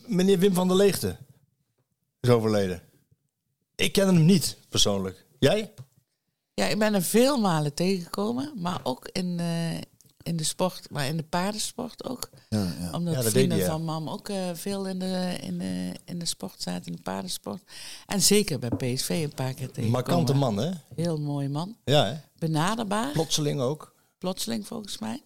[0.08, 1.16] Meneer Wim van der Leegte
[2.22, 2.82] is overleden.
[3.76, 5.26] Ik ken hem niet persoonlijk.
[5.40, 5.74] Jij?
[6.54, 9.82] Ja, ik ben er veel malen tegengekomen, maar ook in, eh,
[10.26, 12.30] in de sport, maar in de paardensport ook.
[12.50, 12.92] Ja, ja.
[12.92, 16.62] Omdat Ja, vrienden van mam ook eh, veel in de, in, de, in de sport
[16.62, 17.62] zaten, in de paardensport.
[18.06, 19.92] En zeker bij PSV een paar keer tegengekomen.
[19.92, 20.72] Markante man, hè?
[20.96, 21.76] Heel mooi man.
[21.84, 22.16] Ja, hè?
[22.38, 23.12] Benaderbaar.
[23.12, 23.96] Plotseling ook.
[24.18, 25.22] plotseling volgens mij.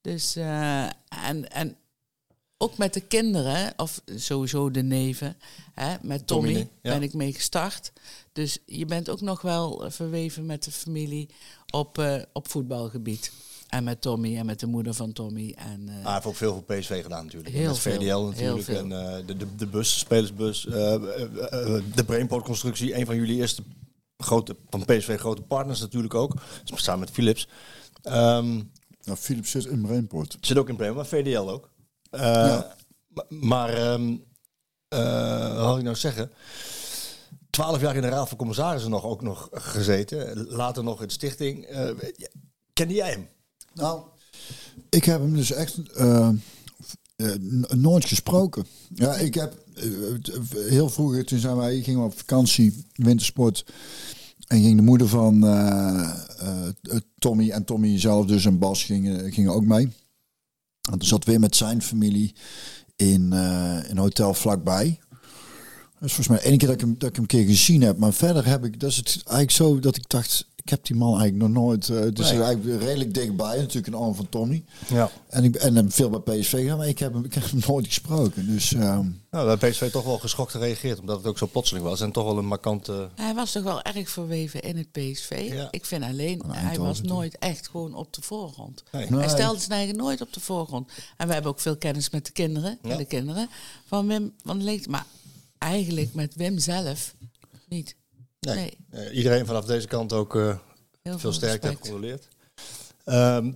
[0.00, 1.76] Dus, eh, en, en
[2.58, 5.36] ook met de kinderen, of sowieso de neven,
[5.74, 6.92] hè, met Tommy Tommy, ja.
[6.92, 7.92] ben ik mee gestart.
[8.32, 11.28] Dus je bent ook nog wel verweven met de familie
[11.70, 13.32] op, eh, op voetbalgebied.
[13.74, 15.54] En met Tommy en met de moeder van Tommy.
[15.58, 17.54] En, eh, Ah, hij heeft ook veel voor PSV gedaan natuurlijk.
[17.54, 18.38] Heel Met veel, VDL natuurlijk.
[18.38, 18.76] heel veel.
[18.76, 20.66] En eh, de, de, de bus, de spelersbus.
[20.66, 20.72] eh,
[21.94, 22.96] de Brainport-constructie.
[22.96, 23.62] Een van jullie eerste
[24.16, 26.34] grote, van PSV grote partners natuurlijk ook.
[26.64, 27.48] Samen met Philips.
[28.02, 28.60] Ehm,
[29.04, 30.36] Nou, Philips zit in Brainport.
[30.40, 31.70] zit ook in Bremen, maar VDL ook.
[32.10, 32.76] Eh, Ja.
[33.28, 34.16] Maar, ehm,
[34.88, 36.30] eh, wat had ik nou zeggen?
[37.50, 40.46] Twaalf jaar in de Raad van Commissarissen nog, ook nog gezeten.
[40.48, 41.64] Later nog in de stichting.
[41.64, 41.90] Eh,
[42.72, 43.28] kende jij hem?
[43.74, 44.02] Nou,
[44.88, 46.28] ik heb hem dus echt eh,
[47.16, 47.34] eh,
[47.68, 48.66] nooit gesproken.
[48.94, 49.84] Ja, ik heb eh,
[50.68, 53.64] heel vroeger, toen zijn wij, gingen we op vakantie, wintersport.
[54.46, 55.40] En ging de moeder van
[57.18, 59.84] Tommy en Tommy zelf dus en Bas gingen, gingen ook mee.
[60.90, 62.34] En toen zat weer met zijn familie
[62.96, 64.98] in een hotel vlakbij.
[65.98, 67.82] Dat is volgens mij één keer dat ik, hem, dat ik hem een keer gezien
[67.82, 67.98] heb.
[67.98, 70.96] Maar verder heb ik, dat is het eigenlijk zo dat ik dacht, ik heb die
[70.96, 71.88] man eigenlijk nog nooit.
[71.88, 72.42] eh dus Nee.
[72.42, 74.64] eigenlijk redelijk dichtbij, natuurlijk een arm van Tommy.
[74.88, 75.10] Ja.
[75.28, 77.60] En ik en heb veel bij PSV gedaan, maar ik heb hem, ik heb hem
[77.66, 78.46] nooit gesproken.
[78.46, 81.86] Dus ehm, Nou, daar heeft PSV toch wel geschokt gereageerd, omdat het ook zo plotseling
[81.86, 82.00] was.
[82.00, 83.08] En toch wel een markante...
[83.14, 85.48] Hij was toch wel erg verweven in het PSV.
[85.52, 85.68] Ja.
[85.70, 88.82] Ik vind alleen, hij was nooit echt gewoon op de voorgrond.
[88.92, 89.06] Nee.
[89.06, 89.28] Hij Nee.
[89.28, 90.90] stelde zijn eigen nooit op de voorgrond.
[91.16, 92.90] En we hebben ook veel kennis met de kinderen, Ja.
[92.90, 93.48] en de kinderen
[93.86, 94.90] van Wim van Leegte.
[94.90, 95.06] Maar
[95.58, 97.14] eigenlijk met Wim zelf
[97.68, 97.96] niet.
[98.44, 98.76] Nee.
[98.90, 99.06] Nee.
[99.08, 100.56] Eh, iedereen vanaf deze kant ook eh,
[101.02, 101.86] Heel veel sterkte heeft respect.
[101.86, 102.28] gecontroleerd.
[103.04, 103.52] Ehm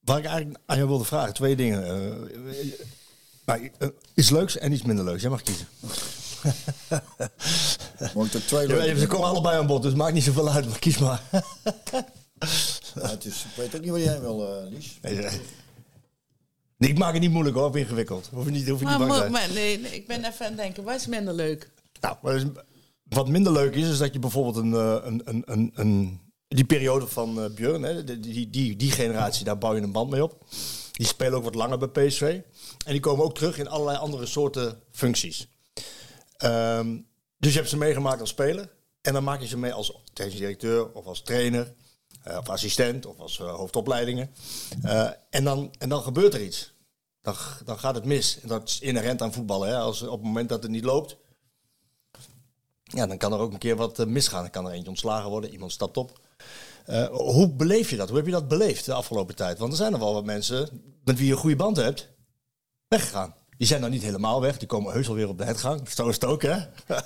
[0.00, 1.84] waar ik eigenlijk aan jou wilde vragen, twee dingen.
[1.84, 1.92] Eh,
[3.44, 5.20] nou, eh, iets leuks en iets minder leuks.
[5.22, 5.66] Jij mag kiezen.
[8.14, 10.50] moet ik er twee Ja, leuke- ze komen allebei aan bod, dus maakt niet zoveel
[10.50, 10.68] uit.
[10.68, 11.22] Maar kies maar.
[12.94, 14.98] Ja, het is, ik weet ook niet wat jij wil, eh Lies.
[15.02, 15.40] Nee, nee.
[16.76, 18.28] Nee, ik maak het niet moeilijk hoor, of ingewikkeld.
[18.32, 19.52] Hoef je niet, hoef je niet Maar, bang te maar, zijn.
[19.52, 21.70] maar nee, nee, ik ben even aan het denken, wat is minder leuk?
[22.00, 22.42] Nou, maar
[23.10, 26.64] wat minder leuk is, is dat je bijvoorbeeld een, eh, een, een, een, een die
[26.64, 30.22] periode van eh Björn, hè, die, die, die, generatie, daar bouw je een band mee
[30.22, 30.44] op.
[30.92, 32.40] Die spelen ook wat langer bij PSV.
[32.86, 35.48] En die komen ook terug in allerlei andere soorten functies.
[36.36, 36.98] Ehm,
[37.38, 38.70] dus je hebt ze meegemaakt als speler.
[39.00, 41.74] En dan maak je ze mee als technisch directeur of als trainer.
[42.22, 44.30] eh, of assistent of als hoofdopleidingen.
[45.30, 46.74] En, dan, en dan gebeurt er iets.
[47.22, 47.34] Dan,
[47.64, 48.40] dan gaat het mis.
[48.40, 49.68] En dat is inherent aan voetballen.
[49.68, 49.76] Hè?
[49.76, 51.16] Als, op het moment dat het niet loopt,
[52.94, 54.42] ja, dan kan er ook een keer wat eh, misgaan.
[54.42, 56.20] Dan kan er eentje ontslagen worden, iemand stapt op.
[56.86, 58.08] Eh, hoe beleef je dat?
[58.08, 59.58] Hoe heb je dat beleefd de afgelopen tijd?
[59.58, 62.08] Want er zijn er wel wat mensen met wie je een goede band hebt,
[62.88, 63.34] weggegaan.
[63.56, 65.88] Die zijn dan niet helemaal weg, die komen heus wel weer op de hetgang.
[65.88, 66.56] Zo is het ook, hè?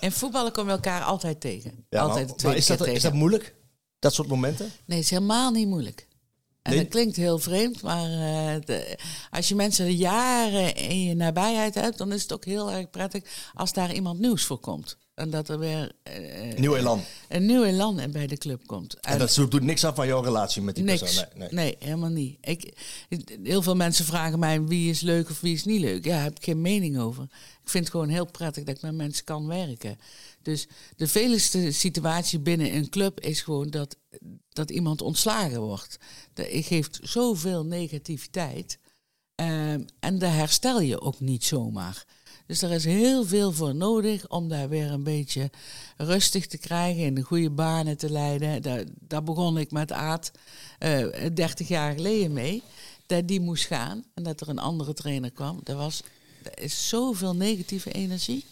[0.01, 1.87] In voetballen kom je elkaar altijd tegen.
[1.89, 3.55] Ja, altijd maar, maar is, dat, is dat moeilijk?
[3.99, 4.65] Dat soort momenten?
[4.87, 6.09] Nee, het is helemaal niet moeilijk.
[6.63, 6.81] En Nee?
[6.81, 8.99] dat klinkt heel vreemd, maar eh, de-
[9.31, 13.25] als je mensen jaren in je nabijheid hebt, dan is het ook heel erg prettig
[13.55, 14.99] als daar iemand nieuws voor komt.
[15.15, 17.01] En dat er weer eh, Nieuw elan.
[17.29, 19.01] een nieuw elan bij de club komt.
[19.01, 21.01] En dat doet niks af van jouw relatie met die niks.
[21.01, 21.25] persoon?
[21.35, 21.77] Nee, Nee, nee.
[21.79, 22.39] helemaal niet.
[22.41, 22.73] Ik,
[23.43, 26.05] heel veel mensen vragen mij wie is leuk of wie is niet leuk.
[26.05, 27.23] Ja, daar heb ik geen mening over.
[27.63, 29.99] Ik vind het gewoon heel prettig dat ik met mensen kan werken.
[30.43, 30.67] Dus
[30.97, 33.97] de veligste situatie binnen een club is gewoon dat,
[34.49, 35.97] dat iemand ontslagen wordt.
[36.33, 38.79] Dat geeft zoveel negativiteit.
[39.35, 42.05] Ehm, en daar herstel je ook niet zomaar.
[42.47, 45.51] Dus er is heel veel voor nodig om daar weer een beetje
[45.97, 48.63] rustig te krijgen, in de goede banen te leiden.
[48.63, 50.33] Daar, daar begon ik met Aad
[50.79, 52.63] eh 30 jaar geleden mee.
[53.07, 55.61] Dat die moest gaan en dat er een andere trainer kwam.
[55.65, 56.03] Er, was,
[56.43, 58.45] er is zoveel negatieve energie.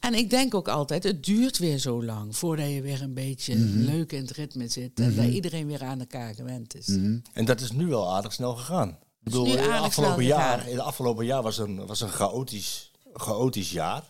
[0.00, 3.54] En ik denk ook altijd, het duurt weer zo lang voordat je weer een beetje
[3.58, 5.00] leuk in het ritme zit.
[5.00, 6.86] En dat iedereen weer aan elkaar gewend is.
[7.32, 8.88] En dat is nu wel aardig snel gegaan.
[8.88, 8.96] Ik
[9.32, 13.70] bedoel, nu in afgelopen jaar, in het afgelopen jaar was een, was een chaotisch, chaotisch
[13.70, 14.04] jaar.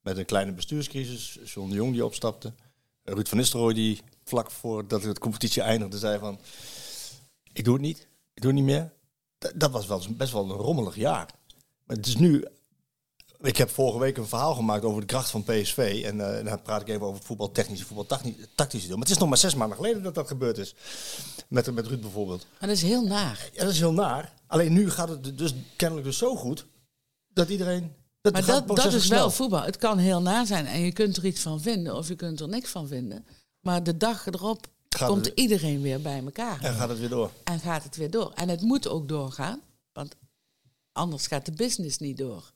[0.00, 1.38] Met een kleine bestuurscrisis.
[1.44, 2.52] John de Jong die opstapte.
[3.02, 6.38] Ruud van Nistelrooy die vlak voordat de competitie eindigde zei van...
[7.52, 7.98] Ik doe het niet.
[8.34, 8.92] Ik doe het niet meer.
[9.38, 11.34] Dat, dat was wel, best wel een rommelig jaar.
[11.84, 12.44] Maar het is nu...
[13.40, 16.02] Ik heb vorige week een verhaal gemaakt over de kracht van PSV.
[16.04, 18.96] En eh, dan praat ik even over het voetbaltechnische, voetbaltactische deel.
[18.96, 20.74] Maar het is nog maar zes maanden geleden dat dat gebeurd is.
[21.48, 22.46] Met, met Ruud bijvoorbeeld.
[22.58, 23.50] Maar dat is heel naar.
[23.52, 24.32] Ja, dat is heel naar.
[24.46, 26.66] Alleen nu gaat het dus kennelijk dus zo goed
[27.28, 27.94] dat iedereen.
[28.20, 29.18] Dat Maar het dat, dat is snel.
[29.18, 29.62] wel voetbal.
[29.62, 32.40] Het kan heel na zijn en je kunt er iets van vinden of je kunt
[32.40, 33.26] er niks van vinden.
[33.60, 36.62] Maar de dag erop Gaat komt het- iedereen weer bij elkaar.
[36.64, 37.30] En gaat het weer door.
[37.44, 38.32] En gaat het weer door.
[38.34, 39.60] En het moet ook doorgaan,
[39.92, 40.16] want
[40.92, 42.52] anders gaat de business niet door.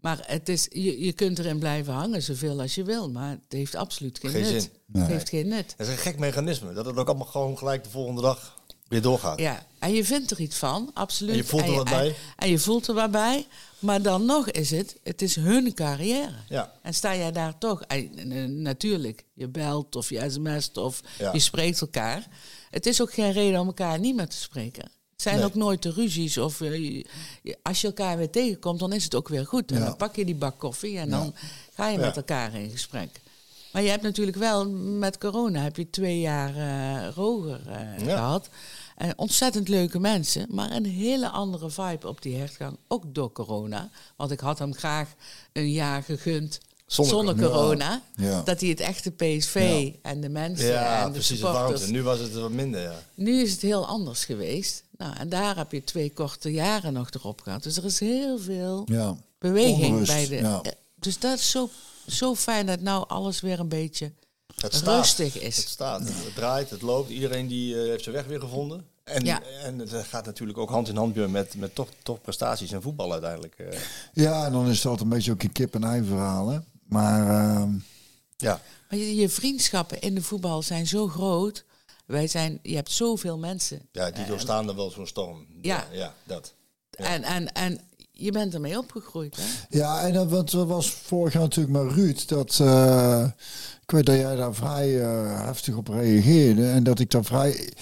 [0.00, 3.40] Maar het is, je, je kunt erin blijven hangen zoveel als je wil, maar het
[3.52, 4.62] heeft absoluut geen, Geen nut.
[4.62, 5.00] zin.
[5.00, 5.74] Het heeft geen nut.
[5.76, 6.72] Dat is een gek mechanisme.
[6.72, 9.38] Dat het ook allemaal gewoon gelijk de volgende dag weer doorgaat.
[9.38, 11.30] Ja, en je vindt er iets van, absoluut.
[11.32, 12.06] En je voelt er wat bij.
[12.08, 13.46] En, en je voelt er wat bij.
[13.78, 16.34] Maar dan nog is het, het is hun carrière.
[16.48, 16.72] Ja.
[16.82, 21.32] En sta jij daar toch, en, natuurlijk, je belt of je sms't of Ja.
[21.32, 22.26] je spreekt elkaar.
[22.70, 24.82] Het is ook geen reden om elkaar niet meer te spreken.
[25.12, 25.44] Het zijn Nee.
[25.44, 26.38] ook nooit de ruzies.
[26.38, 27.04] Of eh,
[27.62, 29.70] als je elkaar weer tegenkomt, dan is het ook weer goed.
[29.72, 29.84] En Ja.
[29.84, 31.34] dan pak je die bak koffie en dan
[31.74, 33.20] ga je met elkaar in gesprek.
[33.76, 38.16] Maar je hebt natuurlijk wel, met corona heb je twee jaar eh Roger eh, Ja.
[38.16, 38.48] gehad.
[38.96, 42.76] En ontzettend leuke mensen, maar een hele andere vibe op die hertgang.
[42.88, 43.90] Ook door corona.
[44.16, 45.14] Want ik had hem graag
[45.52, 48.02] een jaar gegund Zonder zonder, corona.
[48.16, 48.42] Ja.
[48.42, 50.10] Dat hij het echte PSV Ja.
[50.10, 51.38] en de mensen Ja, en de precies.
[51.38, 51.86] Supporters...
[51.86, 52.94] Nu was het wat minder, ja.
[53.14, 54.84] Nu is het heel anders geweest.
[54.98, 57.62] Nou, en daar heb je twee korte jaren nog erop gehad.
[57.62, 58.86] Dus er is heel veel
[59.38, 60.36] beweging Onrust, bij de...
[60.36, 60.58] Eh,
[60.98, 61.68] Dus dat is zo,
[62.06, 64.12] zo fijn dat nou alles weer een beetje
[64.56, 64.96] Het staat.
[64.96, 65.56] rustig is.
[65.56, 67.10] Het staat, het draait, het loopt.
[67.10, 68.86] Iedereen die eh, heeft zijn weg weer gevonden.
[69.04, 69.42] En, Ja.
[69.42, 72.82] en het gaat natuurlijk ook hand in hand weer met, met toch, toch prestaties en
[72.82, 73.54] voetbal uiteindelijk.
[73.58, 73.78] eh.
[74.12, 76.48] ja, en dan is het altijd een beetje ook een kip-en-ei verhaal.
[76.48, 76.58] Hè?
[76.88, 77.70] Maar ehm,
[78.36, 78.60] ja.
[78.90, 81.64] Maar je, je vriendschappen in de voetbal zijn zo groot.
[82.06, 83.88] Wij zijn, je hebt zoveel mensen.
[83.92, 85.46] ja, die doorstaan er wel zo'n storm.
[85.62, 85.86] Ja.
[85.92, 86.54] ja, dat.
[86.90, 87.80] En, en, en
[88.18, 89.42] je bent ermee opgegroeid, hè?
[89.78, 92.28] Ja, en dat, want dat was vorig jaar natuurlijk met Ruud.
[92.28, 93.24] Dat, eh,
[93.82, 96.68] ik weet dat jij daar vrij eh, heftig op reageerde.
[96.68, 97.72] En dat ik daar vrij...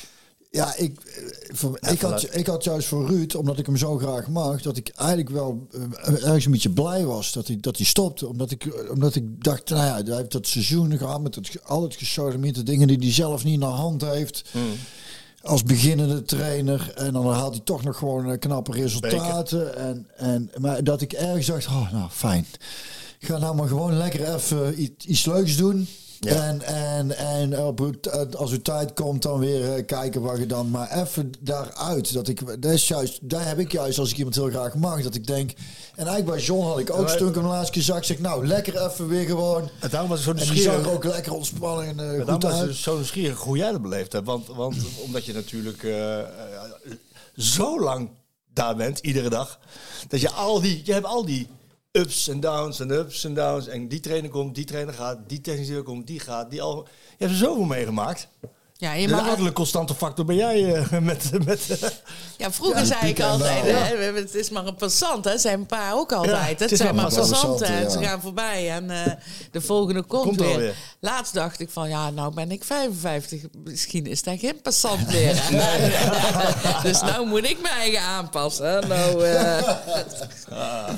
[0.51, 3.99] Ja, ik, eh, voor, ik, had, ik had juist voor Ruud, omdat ik hem zo
[3.99, 5.69] graag mag, dat ik eigenlijk wel
[6.03, 8.29] ergens een beetje blij was dat hij, dat hij stopte.
[8.29, 11.83] Omdat ik, omdat ik dacht, nou ja, hij heeft dat seizoen gehad met het, al
[11.83, 14.51] het gesodemiete dingen die hij zelf niet naar hand heeft.
[15.45, 16.93] Als beginnende trainer.
[16.95, 19.77] En dan haalt hij toch nog gewoon eh, knappe resultaten.
[19.77, 22.47] En, en, maar dat ik ergens dacht, oh, nou fijn.
[23.19, 25.89] Ga nou maar gewoon lekker even iets, iets leuks doen.
[26.21, 26.35] Ja.
[26.35, 27.93] En, en, en op, uw
[28.37, 32.13] als uw tijd komt, dan weer eh, kijken waar je dan maar even daaruit.
[32.13, 35.03] Dat ik, dat is juist, daar heb ik juist als ik iemand heel graag mag.
[35.03, 35.51] Dat ik denk.
[35.95, 38.05] En eigenlijk bij John had ik ook ik hem laatst keer zag.
[38.05, 39.69] Zeg, nou, lekker even weer gewoon.
[39.81, 40.85] En daarom was ik zo En die nieuwsgierig.
[40.85, 43.71] zag ook lekker ontspannen en eh, Maar daarom goed was dus zo nieuwsgierig hoe jij
[43.71, 44.27] dat beleefd hebt.
[44.27, 46.27] Want, want omdat je natuurlijk eh, eh,
[47.37, 48.09] zo lang
[48.53, 49.59] daar bent, iedere dag.
[50.09, 51.49] Dat je al die, je hebt al die
[51.97, 53.67] ups en downs en ups en downs.
[53.69, 56.51] En die trainer komt, die trainer gaat, die technische directeur komt, die gaat.
[56.51, 58.29] Die al, je hebt er zoveel meegemaakt.
[58.77, 61.45] Ja, je mag eigenlijk een constante factor ben jij eh, met...
[61.45, 61.93] met
[62.37, 63.87] ja, vroeger Ja, zei ik altijd, dalen.
[63.87, 65.39] hè, het is maar een passant, hè?
[65.39, 66.49] Zijn pa ook altijd.
[66.49, 68.09] het het is zijn maar maar een passant, passanten en ze ja.
[68.09, 69.13] gaan voorbij en eh,
[69.51, 70.75] de volgende komt, Komt er weer.
[71.01, 75.43] Laatst dacht ik van, ja, nou ben ik 55, misschien is dat geen passant meer.
[76.83, 78.89] dus nou moet ik mijn eigen aanpassen.
[78.89, 79.77] Nou, eh,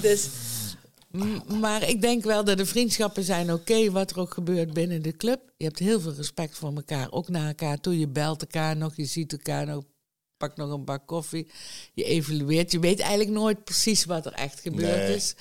[0.01, 0.29] dus,
[1.17, 5.03] m- maar ik denk wel dat de vriendschappen zijn oké, wat er ook gebeurt binnen
[5.03, 5.41] de club.
[5.57, 7.99] Je hebt heel veel respect voor elkaar, ook naar elkaar toe.
[7.99, 9.85] Je belt elkaar nog, je ziet elkaar nog,
[10.37, 11.51] pak nog een bak koffie.
[11.95, 12.73] Je evalueert.
[12.73, 15.15] Je weet eigenlijk nooit precies wat er echt gebeurd Nee.
[15.15, 15.35] is.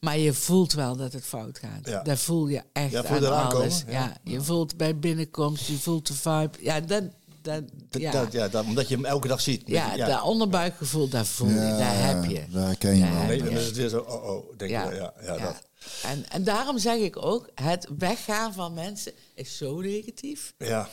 [0.00, 1.86] Maar je voelt wel dat het fout gaat.
[1.88, 2.02] Ja.
[2.02, 3.78] Dat voel je echt Ja, voel je aan alles.
[3.80, 3.92] komen?
[3.94, 4.04] Ja.
[4.24, 4.32] Ja.
[4.32, 6.50] je voelt bij binnenkomst, je voelt de vibe.
[6.60, 7.02] Ja, dat,
[7.54, 8.10] dat, ja.
[8.12, 9.62] dat- ja, dat- omdat je hem elke dag ziet.
[9.66, 12.44] ja, dat onderbuikgevoel, dat voel je, Ja, daar heb je.
[12.50, 13.26] Daar ken je Daar wel.
[13.26, 15.44] Nee, dan is het weer zo, oh oh, denk Ja, je, ja, ja, ja.
[15.44, 15.66] dat.
[16.02, 20.54] En, en daarom zeg ik ook, het weggaan van mensen is zo negatief.
[20.58, 20.88] Ja,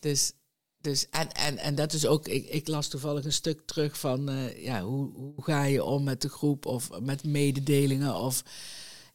[0.00, 0.32] Dus,
[0.80, 4.28] dus en, en, en dat is ook, ik, ik las toevallig een stuk terug van,
[4.28, 8.42] eh, ja, hoe, hoe ga je om met de groep of met mededelingen of...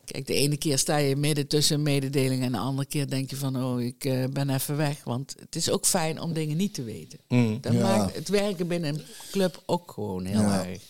[0.05, 3.29] Kijk, de ene keer sta je midden tussen een mededeling en de andere keer denk
[3.29, 5.03] je van, oh, ik eh, ben even weg.
[5.03, 7.19] Want het is ook fijn om dingen niet te weten.
[7.27, 7.57] Mm.
[7.61, 7.79] Dat Ja.
[7.97, 9.01] maakt het werken binnen een
[9.31, 10.65] club ook gewoon heel Ja.
[10.65, 10.81] erg.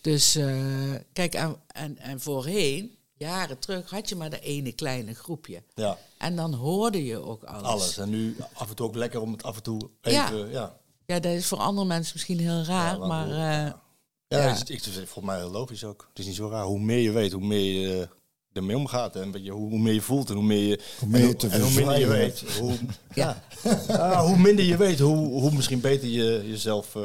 [0.00, 0.54] Dus eh,
[1.12, 5.62] kijk, en, en, en voorheen, jaren terug, had je maar dat ene kleine groepje.
[5.74, 7.62] ja, En dan hoorde je ook alles.
[7.66, 7.98] alles.
[7.98, 10.76] En nu af en toe ook lekker om het af en toe even, ja.
[11.06, 13.30] Ja, dat is voor andere mensen misschien heel raar, maar...
[13.30, 13.72] eh,
[14.28, 14.38] Ja, Ja.
[14.38, 16.06] Het, is, het is volgens mij heel logisch ook.
[16.08, 16.64] Het is niet zo raar.
[16.64, 18.08] Hoe meer je weet, hoe meer je
[18.56, 19.16] ermee omgaat.
[19.16, 21.26] En weet je, hoe, hoe meer je voelt en hoe meer je, Hoe meer en
[21.28, 22.42] je te en hoe minder je weet.
[22.60, 22.72] Hoe,
[23.14, 23.42] ja.
[23.88, 27.02] Ja, hoe minder je weet, hoe, hoe misschien beter je jezelf eh,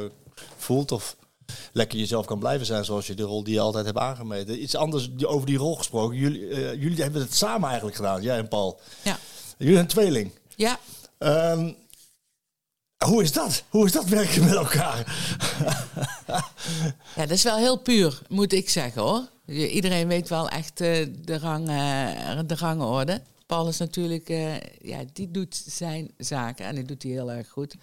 [0.58, 0.92] voelt.
[0.92, 1.16] Of
[1.74, 4.62] lekker jezelf kan blijven zijn zoals je de rol die je altijd hebt aangemeten.
[4.62, 6.18] Iets anders die- over die rol gesproken.
[6.18, 8.80] Jullie, eh, jullie hebben het samen eigenlijk gedaan, jij en Paul.
[9.04, 9.18] ja.
[9.58, 10.32] Jullie zijn tweeling.
[10.56, 10.80] ja,
[11.18, 11.72] Ehm,
[13.06, 13.64] hoe is dat?
[13.70, 15.16] Hoe is dat werken met elkaar?
[17.16, 19.28] ja, dat is wel heel puur, moet ik zeggen hoor.
[19.52, 23.22] Iedereen weet wel echt eh, de, rang, eh, de rangorde.
[23.46, 27.50] Paul is natuurlijk, eh, ja, die doet zijn zaken en die doet die heel erg
[27.50, 27.76] goed.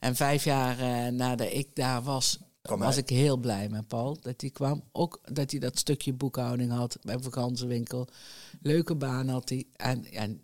[0.00, 3.02] En vijf jaar nadat ik daar was, was hij.
[3.02, 4.82] ik heel blij met Paul dat hij kwam.
[4.92, 8.08] Ook dat hij dat stukje boekhouding had bij vakantiewinkel.
[8.62, 9.64] Leuke baan had hij.
[9.76, 10.40] En, en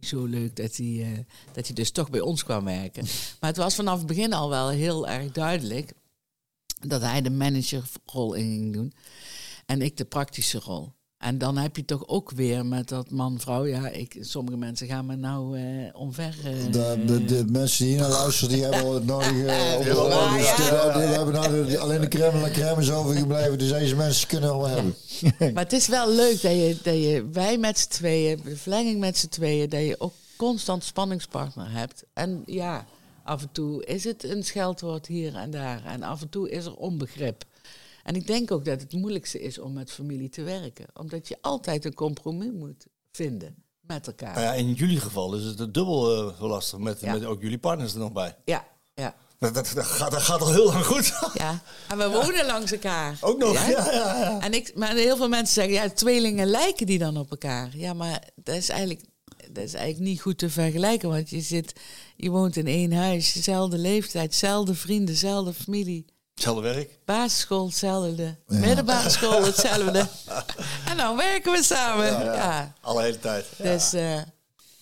[0.00, 3.04] zo leuk dat hij, dat hij dus toch bij ons kwam werken.
[3.40, 5.92] Maar het was vanaf het begin al wel heel erg duidelijk
[6.80, 8.92] dat hij de managerrol in ging doen
[9.66, 10.92] en ik de praktische rol.
[11.18, 13.66] En dan heb je toch ook weer met dat man-vrouw.
[13.66, 15.64] Ja, ik, sommige mensen gaan me nou eh,
[16.00, 16.34] omver.
[16.44, 19.32] eh, De, de, de mensen die hier naar luisteren, die hebben al het nodige...
[19.34, 20.92] uh, ja.
[20.92, 23.58] die hebben nou alleen de crème en la crème is overgebleven.
[23.58, 24.94] Dus deze mensen kunnen wel hebben.
[25.54, 29.00] Maar het is wel leuk dat je, dat je wij met z'n tweeën, de verlenging
[29.00, 32.04] met z'n tweeën, dat je ook constant spanningspartner hebt.
[32.12, 32.84] En ja,
[33.24, 35.84] af en toe is het een scheldwoord hier en daar.
[35.84, 37.44] En af en toe is er onbegrip.
[38.02, 40.86] En ik denk ook dat het moeilijkste is om met familie te werken.
[40.94, 44.34] Omdat je altijd een compromis moet vinden met elkaar.
[44.34, 47.12] Nou ja, in jullie geval is het dubbel eh, lastig met, Ja.
[47.12, 48.36] met ook jullie partners er nog bij.
[48.44, 49.14] Ja, ja.
[49.38, 51.12] Dat, dat, dat gaat, dat gaat al heel lang goed.
[51.34, 53.18] Ja, en we wonen langs elkaar.
[53.20, 54.40] Ook nog, ja, ja, ja.
[54.40, 57.76] En ik, maar heel veel mensen zeggen, ja, tweelingen lijken die dan op elkaar.
[57.76, 59.00] Ja, maar dat is eigenlijk,
[59.50, 61.08] dat is eigenlijk niet goed te vergelijken.
[61.08, 61.72] Want je, zit,
[62.16, 66.04] je woont in één huis, dezelfde leeftijd, dezelfde vrienden, dezelfde familie.
[66.34, 66.98] Hetzelfde werk.
[67.04, 70.08] Basisschool hetzelfde, middelbare school hetzelfde.
[70.90, 72.06] en dan werken we samen.
[72.24, 73.46] Ja, Alle hele tijd.
[73.58, 74.20] Dus eh,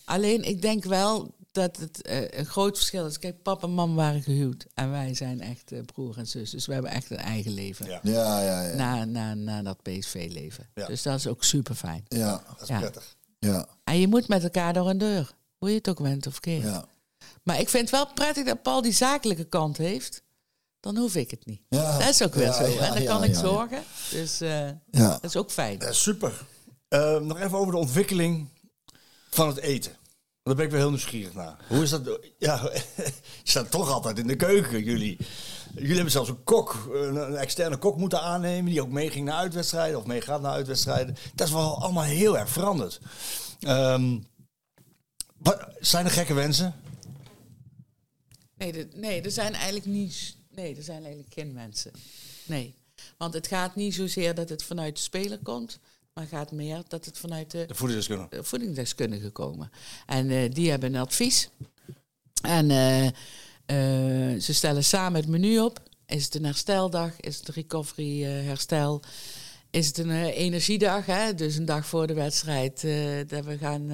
[0.05, 3.19] alleen, ik denk wel dat het eh, een groot verschil is.
[3.19, 4.67] Kijk, papa en mam waren gehuwd.
[4.75, 6.51] En wij zijn echt eh, broer en zus.
[6.51, 7.87] Dus we hebben echt een eigen leven.
[7.87, 8.01] Ja.
[8.03, 8.75] Ja, ja, ja.
[8.75, 10.69] Na, na, na dat PSV-leven.
[10.75, 10.87] Ja.
[10.87, 12.05] Dus dat is ook super fijn.
[12.09, 12.79] Ja, Dat is Ja.
[12.79, 13.17] prettig.
[13.39, 15.31] ja, En je moet met elkaar door een deur.
[15.59, 16.63] Hoe je het ook went of keert.
[16.65, 16.85] ja.
[17.43, 20.23] Maar ik vind het wel prettig dat Paul die zakelijke kant heeft.
[20.81, 21.61] Dan hoef ik het niet.
[21.69, 22.67] Ja, Dat is ook ja, zo.
[22.67, 23.83] ja, en dan ja, kan ik zorgen.
[24.11, 25.09] Dus eh, Ja.
[25.11, 25.79] dat is ook fijn.
[25.79, 26.33] Ja, super.
[26.89, 28.49] Eh, nog even over de ontwikkeling
[29.31, 29.93] van het eten.
[30.43, 31.57] Daar ben ik weer heel nieuwsgierig naar.
[31.69, 32.19] Hoe is dat?
[32.39, 32.61] Ja,
[33.43, 35.17] je staat toch altijd in de keuken, jullie.
[35.75, 38.71] Jullie hebben zelfs een kok, een, externe kok moeten aannemen...
[38.71, 41.17] die ook meeging naar uitwedstrijden of meegaat naar uitwedstrijden.
[41.35, 43.01] Dat is wel allemaal heel erg veranderd.
[43.61, 44.19] Ehm,
[45.37, 46.75] wat, zijn er gekke wensen?
[48.57, 50.37] Nee, de- nee, er zijn eigenlijk niet.
[50.61, 51.93] Nee, er zijn eigenlijk geen mensen.
[52.47, 52.75] Nee.
[53.17, 55.79] Want het gaat niet zozeer dat het vanuit de speler komt,
[56.13, 58.45] maar gaat meer dat het vanuit de De voedingsdeskundige.
[58.45, 59.71] voedingsdeskundigen komen.
[60.07, 61.49] En eh, die hebben een advies.
[62.43, 65.83] En eh, eh, ze stellen samen het menu op.
[66.07, 67.21] Is het een hersteldag?
[67.21, 69.03] Is het een recovery herstel?
[69.71, 71.07] Is het een energiedag?
[71.07, 71.35] Hè?
[71.35, 72.81] Dus een dag voor de wedstrijd
[73.29, 73.89] dat we gaan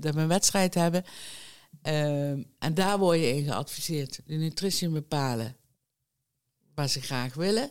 [0.00, 1.04] dat we een wedstrijd hebben.
[1.82, 4.20] Ehm, en daar word je in geadviseerd.
[4.26, 5.56] De nutrition bepalen
[6.74, 7.70] wat ze graag willen.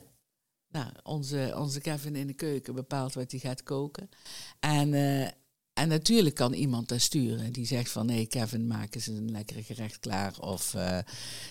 [0.69, 4.10] Nou, onze, onze Kevin in de keuken bepaalt wat hij gaat koken.
[4.60, 5.22] En, eh,
[5.74, 7.53] en natuurlijk kan iemand daar sturen.
[7.53, 10.40] Die zegt van, nee Kevin, maak eens een lekkere gerecht klaar.
[10.40, 10.99] Of, eh,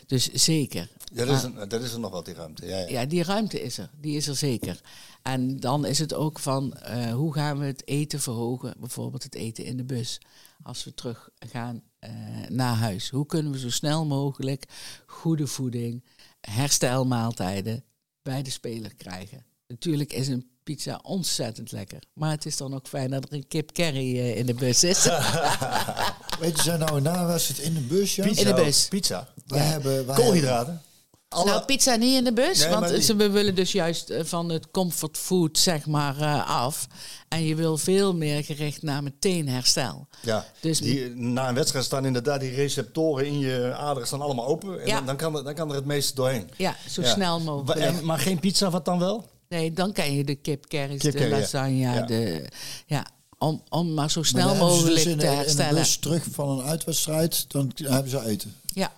[0.06, 0.90] dus zeker.
[1.12, 2.66] Ja, dat, is een, dat is er nog wel, die ruimte.
[2.66, 2.88] Ja, ja.
[2.88, 3.90] Ja, die ruimte is er.
[4.00, 4.80] Die is er zeker.
[5.22, 8.74] En dan is het ook van eh, hoe gaan we het eten verhogen?
[8.78, 10.20] Bijvoorbeeld het eten in de bus.
[10.62, 12.10] Als we terug gaan eh,
[12.48, 13.10] naar huis.
[13.10, 14.64] Hoe kunnen we zo snel mogelijk
[15.06, 16.04] goede voeding,
[16.40, 17.84] herstelmaaltijden
[18.22, 19.44] bij de speler krijgen?
[19.66, 22.02] Natuurlijk is een pizza ontzettend lekker.
[22.12, 24.84] Maar het is dan ook fijn dat er een kip curry eh, in de bus
[24.84, 25.04] is.
[26.40, 28.26] Weet je, zijn nou na een wedstrijd in de bus, ja?
[28.26, 28.88] Pizza, In de bus.
[28.88, 29.28] Pizza.
[29.46, 30.82] Wij hebben, wij Koolhydraten.
[31.28, 34.24] Alle, Nou, pizza niet in de bus, Nee, want ze, we willen dus juist eh,
[34.24, 36.86] van het comfortfood zeg maar eh, af.
[37.28, 40.06] En je wil veel meer gericht naar meteen herstel.
[40.22, 44.46] Ja, Dus- die, na een wedstrijd staan inderdaad die receptoren in je aderen staan allemaal
[44.46, 44.80] open.
[44.80, 44.94] En Ja.
[44.96, 46.50] dan, dan, kan er, dan kan er het meeste doorheen.
[46.56, 47.12] Ja, zo Ja.
[47.12, 47.80] snel mogelijk.
[47.80, 49.28] en- maar geen pizza, wat dan wel?
[49.48, 52.02] Nee, dan kan je de kip curry's, Kip de lasagne, Ja.
[52.02, 52.48] de...
[52.86, 53.06] Ja,
[53.38, 55.74] om, om maar zo snel mogelijk dus in te herstellen.
[55.74, 58.54] bus terug van een uitwedstrijd, dan hebben ze eten.
[58.66, 58.92] Ja,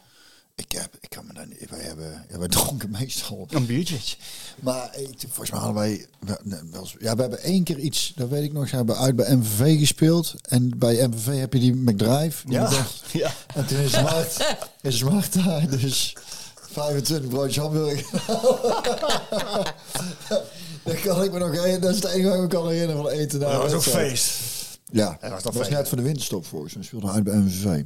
[0.59, 1.71] Ik, heb, ik kan me daar niet...
[1.71, 3.47] Wij, hebben, ja, wij dronken meestal.
[3.51, 3.97] Een biertje.
[4.61, 6.07] Maar ik, volgens mij hadden wij...
[6.71, 9.37] wel Ja, we hebben één keer iets, dat weet ik nog, we hebben uit bij
[9.37, 10.35] MVV gespeeld.
[10.43, 12.47] En bij MVV heb je die McDrive.
[12.47, 12.71] die Ja,
[13.13, 13.33] ja.
[13.55, 16.17] En toen is Smart, is Smart daar, dus
[16.55, 18.07] 25 broodjes hamburger.
[20.83, 21.81] dat kan ik me nog herinneren.
[21.81, 23.41] Dat is het enige wat ik me kan herinneren van eten.
[23.41, 24.41] na dat was ook feest.
[24.91, 26.83] Ja, dat was dat net voor de winterstop volgens mij.
[26.83, 27.83] We speelden uit bij MVV.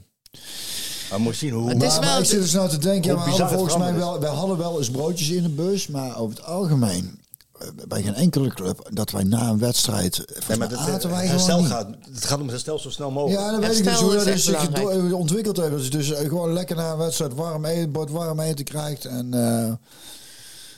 [1.12, 1.68] Maar moet je zien hoe...
[1.68, 3.76] Het is maar, wel maar ik zit dus nou te denken, ja, hadden het volgens
[3.76, 7.18] mij wel, wij hadden wel eens broodjes in de bus, maar over het algemeen,
[7.58, 11.10] eh, bij geen enkele club, dat wij na een wedstrijd, eh, Nee, maar het, aten
[11.10, 13.40] wij het herstel gaat, het gaat om het herstel zo snel mogelijk.
[13.40, 15.70] Ja, dan weet ik dus hoe dat is zich ontwikkeld heeft.
[15.70, 19.04] Dat dus eh, gewoon lekker na een wedstrijd warm eten, bord warm eten krijgt.
[19.04, 19.72] En, eh,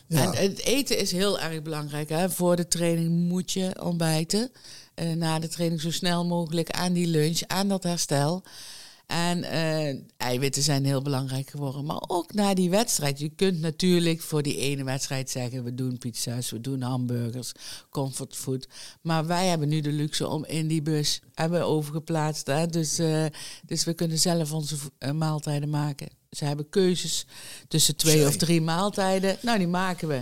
[0.07, 0.33] ja.
[0.33, 2.09] En het eten is heel erg belangrijk.
[2.09, 2.31] Hè?
[2.31, 4.51] Voor de training moet je ontbijten.
[4.95, 8.43] Eh, na de training zo snel mogelijk aan die lunch, aan dat herstel.
[9.07, 11.85] En eh, eiwitten zijn heel belangrijk geworden.
[11.85, 13.19] Maar ook na die wedstrijd.
[13.19, 15.65] Je kunt natuurlijk voor die ene wedstrijd zeggen...
[15.65, 17.53] we doen pizza's, we doen hamburgers,
[17.91, 18.67] comfortfood.
[19.01, 21.21] Maar wij hebben nu de luxe om in die bus...
[21.35, 22.47] hebben overgeplaatst.
[22.47, 22.67] Hè?
[22.67, 23.25] Dus, eh,
[23.67, 26.09] dus we kunnen zelf onze eh, maaltijden maken.
[26.31, 27.27] Ze hebben keuzes
[27.69, 29.37] tussen twee of drie maaltijden.
[29.41, 30.15] Nou, die maken we.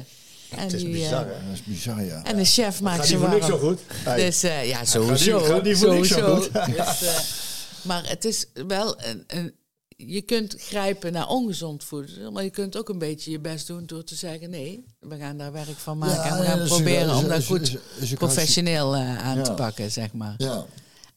[0.50, 1.32] En Het is die, bizar, hè?
[1.32, 2.24] Dat is bizar, ja.
[2.24, 3.60] en de chef maakt Gaat ze die voor niks warm.
[3.60, 3.80] zo goed?
[4.16, 5.38] Dus ja, Gaat sowieso.
[5.38, 6.52] die- gaat die voor niks zo goed?
[6.52, 7.02] Dus,
[7.82, 9.54] maar het is wel een, een...
[9.96, 13.86] Je kunt grijpen naar ongezond voedsel, maar je kunt ook een beetje je best doen
[13.86, 16.68] door te zeggen: nee, we gaan daar werk van maken Ja, en we gaan is-
[16.68, 19.42] proberen is- om dat goed is- is ook professioneel eh, aan Ja.
[19.42, 20.34] te pakken, zeg maar.
[20.38, 20.64] Ja.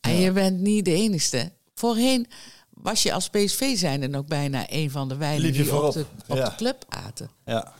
[0.01, 1.51] En je bent niet de enige.
[1.73, 2.27] Voorheen
[2.69, 6.37] was je als PSV zijnde nog bijna een van de weinigen die op, de, op
[6.37, 6.49] Ja.
[6.49, 7.29] de club aten.
[7.45, 7.73] Ja.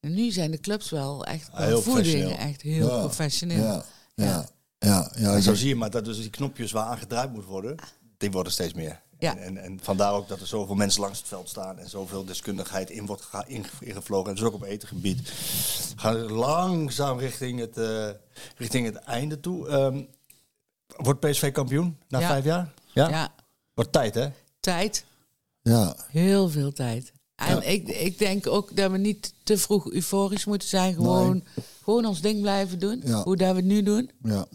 [0.00, 2.46] En nu zijn de clubs wel echt Ja, heel voeding professioneel.
[2.46, 3.62] echt heel professioneel.
[3.64, 3.84] Ja,
[4.14, 4.48] ja,
[4.78, 5.12] ja.
[5.16, 7.74] ja, zo zie je maar dat dus die knopjes waar aan gedraaid moet worden,
[8.18, 9.00] die worden steeds meer.
[9.18, 9.36] Ja.
[9.36, 12.24] En, en, en vandaar ook dat er zoveel mensen langs het veld staan en zoveel
[12.24, 13.28] deskundigheid in wordt
[13.80, 14.28] ingevlogen.
[14.30, 15.20] En dus ook op etengebied.
[15.28, 18.08] We gaan langzaam richting het, eh,
[18.56, 19.68] richting het einde toe.
[19.68, 20.02] Ehm,
[20.96, 22.26] wordt PSV kampioen na Ja.
[22.28, 22.72] vijf jaar?
[22.92, 23.08] Ja?
[23.08, 23.34] Ja,
[23.74, 24.28] Wordt tijd, hè?
[24.60, 25.04] tijd.
[25.62, 25.96] ja.
[26.10, 27.12] Heel veel tijd.
[27.34, 30.94] En ik, ik denk ook dat we niet te vroeg euforisch moeten zijn.
[30.94, 31.44] Gewoon,
[31.82, 33.02] gewoon ons ding blijven doen.
[33.04, 33.22] Ja.
[33.22, 34.10] Hoe dat we het nu doen.
[34.22, 34.46] ja.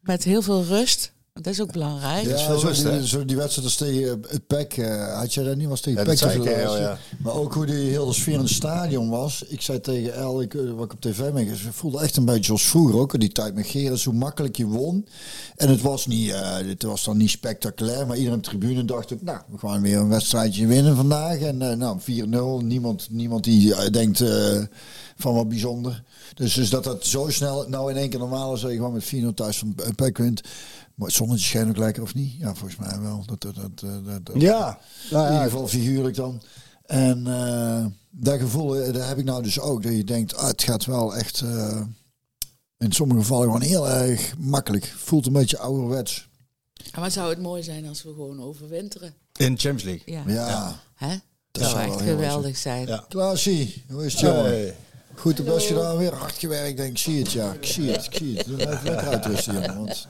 [0.00, 1.12] Met heel veel rust.
[1.42, 2.26] Dat is ook belangrijk.
[2.26, 5.56] Ja, zo, rust, die, zo die wedstrijd als tegen het PEC, eh, had jij dat
[5.56, 5.68] niet?
[5.68, 6.98] Was tegen Ja, PEC te ik, ja.
[7.18, 9.44] Maar ook hoe die hele sfeer in het stadion was.
[9.48, 12.24] Ik zei tegen El, ik, eh, wat ik op tv mee het voelde echt een
[12.24, 13.20] beetje zoals vroeger ook.
[13.20, 15.06] Die tijd met Gerens, hoe makkelijk je won.
[15.56, 18.84] En het was, niet, eh, het was dan niet spectaculair, maar iedereen op de tribune
[18.84, 21.38] dacht ook, nou, we gaan weer een wedstrijdje winnen vandaag.
[21.38, 24.62] En eh, nou, 4-0, niemand, niemand die eh, denkt eh,
[25.16, 26.02] van wat bijzonder.
[26.34, 28.92] Dus, dus dat dat zo snel, nou in één keer normaal is, dat je gewoon
[28.92, 30.40] met 4-0 thuis van eh, PEC wint.
[30.98, 32.32] Maar het zonnetje schijnt ook lekker, of niet?
[32.38, 33.22] Ja, volgens mij wel.
[33.26, 34.78] Dat, dat, dat, dat, dat- Ja.
[35.10, 36.42] in ieder geval figuurlijk dan.
[36.86, 39.82] En eh, dat gevoel, eh, dat heb ik nou dus ook.
[39.82, 41.80] Dat je denkt, ah, het gaat wel echt eh,
[42.78, 44.92] in sommige gevallen gewoon heel erg makkelijk.
[44.96, 46.28] Voelt een beetje ouderwets.
[46.94, 49.14] Wat zou het mooi zijn als we gewoon overwinteren.
[49.36, 50.14] In de Champions League.
[50.14, 50.22] Ja.
[50.46, 50.80] Ja.
[50.94, 51.08] Hè?
[51.08, 51.18] Dat
[51.62, 52.86] Dat zou echt geweldig zijn.
[52.86, 53.04] Ja.
[53.08, 54.22] Klaasie, hoe is het?
[54.22, 54.76] Hey.
[55.18, 56.76] Goed de best gedaan, weer hard gewerkt.
[56.76, 58.46] Denk, ik zie het ja, ik zie het, ik zie het.
[58.46, 60.06] Nou even lekker uitrusten jongen, want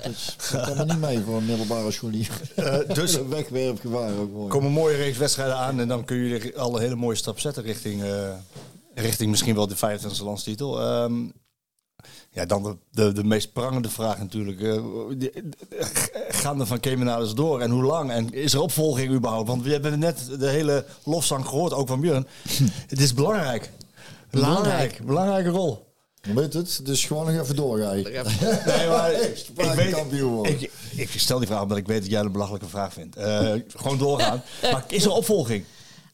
[0.52, 2.30] dat kan maar niet mee voor een middelbare scholier.
[2.56, 4.44] Eh, dus Wegwerpgevaar ook mooi.
[4.44, 7.40] Er komen mooie reeks wedstrijden aan en dan kun je al een hele mooie stap
[7.40, 8.30] zetten richting, eh,
[8.94, 10.80] richting misschien wel de 25e landstitel.
[10.80, 11.14] Ehm,
[12.30, 14.60] ja, dan de, de, de meest prangende vraag natuurlijk.
[14.60, 14.82] eh,
[15.18, 15.32] die-
[16.28, 18.10] gaan er van Kemenades door en hoe lang?
[18.10, 19.48] En is er opvolging überhaupt?
[19.48, 22.26] Want we hebben net de hele lofzang gehoord, ook van Björn.
[22.88, 23.70] Het is belangrijk.
[24.30, 25.00] Belangrijk.
[25.06, 25.86] Belangrijke rol.
[26.34, 27.96] Weet het, dus gewoon nog even doorgaan.
[28.02, 32.16] Nee, maar ik, weet, kampioen ik, ik stel die vraag omdat ik weet dat jij
[32.16, 33.16] het een belachelijke vraag vindt.
[33.16, 34.42] Eh, gewoon doorgaan.
[34.72, 35.64] Maar is er opvolging?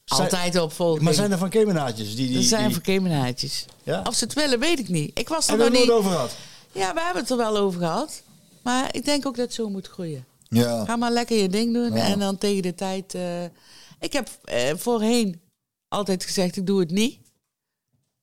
[0.05, 1.03] Zijn- Altijd opvolging.
[1.03, 2.27] Maar zijn er van Kemenaatjes die...
[2.27, 3.65] die er zijn die- verkemenhaatjes.
[3.83, 4.01] Ja?
[4.07, 5.19] Of ze het willen, weet ik niet.
[5.19, 6.03] Ik was er Hebben nog we het niet...
[6.03, 6.35] nooit over gehad?
[6.71, 8.21] Ja, we hebben het er wel over gehad.
[8.63, 10.25] Maar ik denk ook dat het zo moet groeien.
[10.49, 10.85] Ja.
[10.85, 11.93] Ga maar lekker je ding doen.
[11.93, 12.03] Ja.
[12.07, 13.13] En dan tegen de tijd...
[13.13, 13.43] eh,
[13.99, 15.41] ik heb eh, voorheen
[15.87, 17.19] altijd gezegd, ik doe het niet.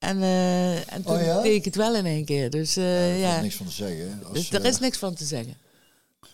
[0.02, 1.40] En, eh, en toen Oh ja?
[1.42, 2.50] deed ik het wel in één keer.
[2.50, 3.98] Dus eh, Er ja, is niks van te zeggen.
[3.98, 4.24] hè.
[4.24, 5.56] Als, dus er eh, is niks van te zeggen.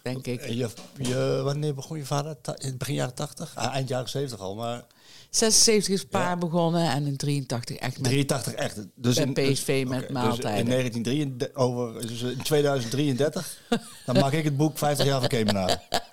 [0.03, 0.47] Denk ik.
[0.47, 0.69] Je,
[0.99, 2.37] je, wanneer begon je vader?
[2.45, 3.53] In het begin jaren 80?
[3.55, 4.85] Ah, eind jaren 70 al, maar
[5.31, 8.77] 76 is paar begonnen en in 83 echt met 83 echt.
[8.95, 10.65] Dus in, PSV met oké, maaltijden.
[10.65, 13.59] Dus in, 1933, over, dus in 2033,
[14.07, 15.81] dan maak ik het boek 50 jaar van Kemenade.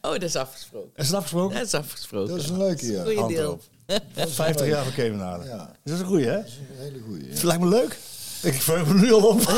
[0.00, 0.90] Oh, dat is afgesproken.
[0.94, 1.56] Is het afgesproken?
[1.56, 2.28] Dat is afgesproken.
[2.28, 3.02] Dat is een leuke, ja.
[3.02, 3.60] Goeie deel.
[4.26, 5.44] 50 jaar van Kemenade.
[5.44, 5.56] Ja.
[5.84, 6.36] Dat is een goeie, hè?
[6.38, 6.44] Een
[6.78, 7.28] hele goeie.
[7.28, 7.98] Het lijkt me leuk.
[8.42, 9.40] Ik verheug me nu al op.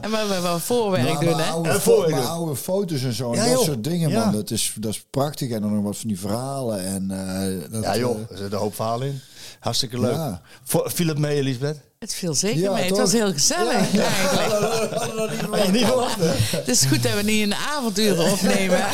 [0.00, 1.50] En maar we wel voorwerk Maar, doen, hè?
[1.50, 3.64] oude, oude foto's en zo, en Ja, dat joh.
[3.64, 4.24] soort dingen, Ja.
[4.24, 4.32] man.
[4.34, 5.50] Dat is, dat is prachtig.
[5.50, 6.84] En dan nog wat van die verhalen.
[6.84, 9.20] En, eh, dat, Ja joh, eh, er zit een hoop verhalen in.
[9.60, 10.14] Hartstikke leuk.
[10.14, 10.40] Ja.
[10.64, 11.80] Voor, viel het mee, Elisabeth?
[11.98, 12.84] Het viel zeker Ja, mee.
[12.84, 14.06] Het was heel gezellig eigenlijk.
[15.50, 15.86] Had je niet?
[16.50, 18.84] Het is goed dat we niet een avontuur opnemen.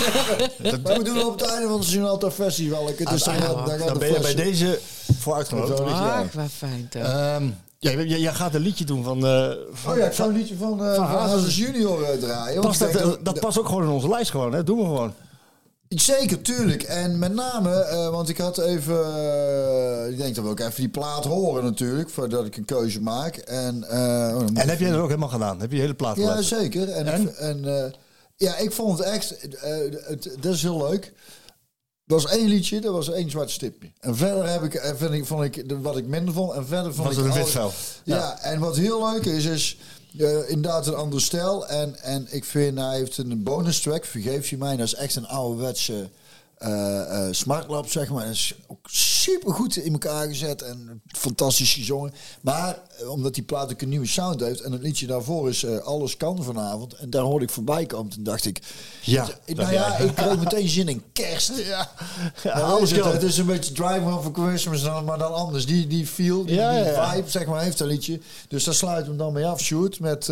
[0.58, 2.86] we doen op het einde van het altijd festival.
[2.86, 4.80] Dus dan, ah, gaat- dan ben je bij deze
[5.18, 5.80] voor uitgenodigd.
[5.80, 7.02] Ach, wat fijn toch.
[7.02, 7.44] Ehm,
[7.78, 9.26] ja, jij, gaat een liedje doen van...
[9.26, 12.60] eh van Oh ja, ik zou een liedje van, eh van Hazes Junior eh, draaien.
[12.60, 14.64] past dat, eh, dat past ook gewoon in onze lijst gewoon, hè?
[14.64, 15.14] Doen we gewoon.
[16.00, 16.82] Zeker, tuurlijk.
[16.82, 19.04] En met name, eh, want ik had even...
[19.16, 23.00] eh, ik denk dat we ook even die plaat horen natuurlijk, voordat ik een keuze
[23.00, 23.36] maak.
[23.36, 23.98] En, eh,
[24.36, 25.60] oh, En heb jij dat ook helemaal gedaan?
[25.60, 26.60] Heb je je hele plaat Ja, geluisterd?
[26.60, 26.88] zeker.
[26.88, 27.36] En, En?
[27.36, 27.94] en?
[28.36, 29.34] ja, ik vond het echt...
[29.60, 31.04] het, dat is heel leuk.
[32.06, 33.90] Er was één liedje, dat was één zwart stipje.
[34.00, 36.52] En verder heb ik, vind ik, vond ik de- wat ik minder vond.
[36.52, 37.72] En verder vond Was ik het een al- wit vel?
[38.04, 38.38] Ja.
[38.42, 39.78] en wat heel leuk is, is
[40.18, 41.66] eh, inderdaad een andere stijl.
[41.66, 44.76] En, en ik vind, hij heeft een bonus track, Vergeef je mij.
[44.76, 46.08] Dat is echt een ouderwetse
[46.60, 48.26] eh eh Smartlab, zeg maar.
[48.26, 52.12] Is ook super goed in elkaar gezet en fantastisch gezongen.
[52.40, 55.66] Maar eh, omdat die plaat ook een nieuwe sound heeft en het liedje daarvoor is
[55.66, 56.94] Alles kan vanavond.
[56.94, 58.10] En daar hoorde ik voorbij komen.
[58.12, 58.60] Toen dacht ik,
[59.02, 61.52] Ja, ik- nou ja, ik kreeg meteen zin in kerst.
[61.56, 61.90] Ja,
[62.42, 65.66] Ja, alles het, het is een beetje Drive for Christmas, dan, maar dan anders.
[65.66, 67.10] Die, die feel, die, Ja, die ja, ja.
[67.12, 68.20] vibe, zeg maar, heeft dat liedje.
[68.48, 70.00] Dus daar sluiten we hem dan mee af, Shoot.
[70.00, 70.24] Met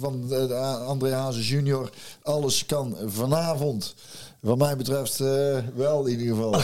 [0.00, 1.90] van uh, André Hazes junior.
[2.22, 3.94] Alles kan vanavond.
[4.40, 6.60] Wat mij betreft eh, wel in ieder geval.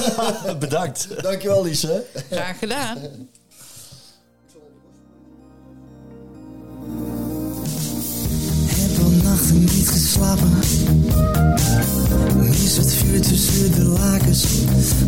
[0.58, 1.22] Bedankt.
[1.22, 2.04] Dankjewel, Lise.
[2.30, 2.98] Graag gedaan.
[8.66, 10.50] Heb al nachten niet geslapen.
[12.36, 14.44] Mis het vuur tussen de lakens,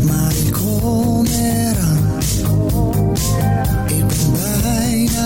[0.03, 2.19] maar ik kom eraan.
[3.87, 4.33] Ik ben
[4.63, 5.24] bijna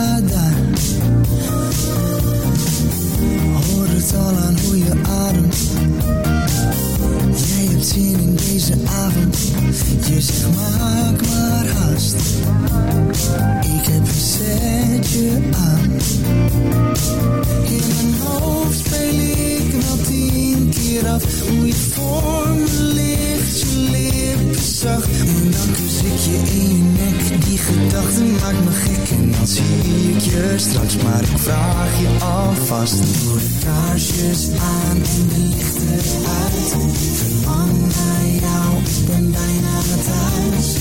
[32.71, 36.77] alvast Doe de kaarsjes aan en de lichten uit
[37.15, 40.77] Verlang naar jou, ik ben bijna thuis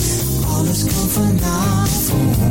[0.56, 2.48] Alles kan vanavond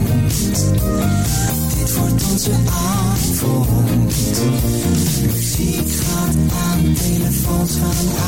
[1.78, 4.14] Dit wordt onze avond.
[5.32, 8.25] Muziek gaat aan, telefoons gaan uit.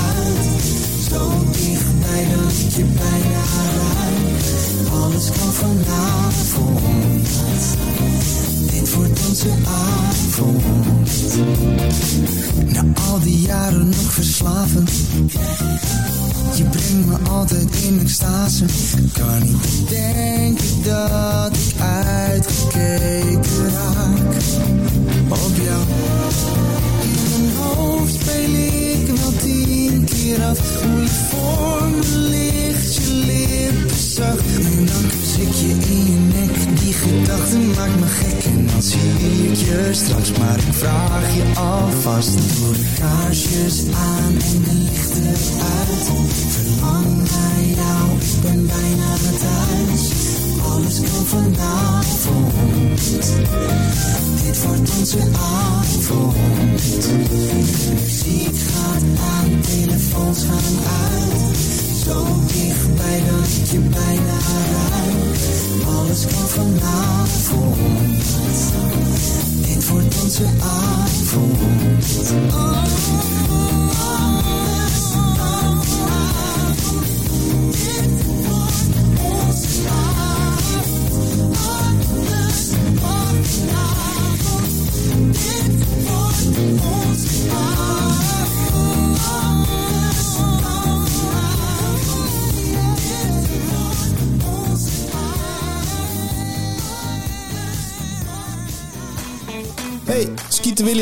[17.88, 19.10] In.
[19.12, 20.27] Kan niet bedenken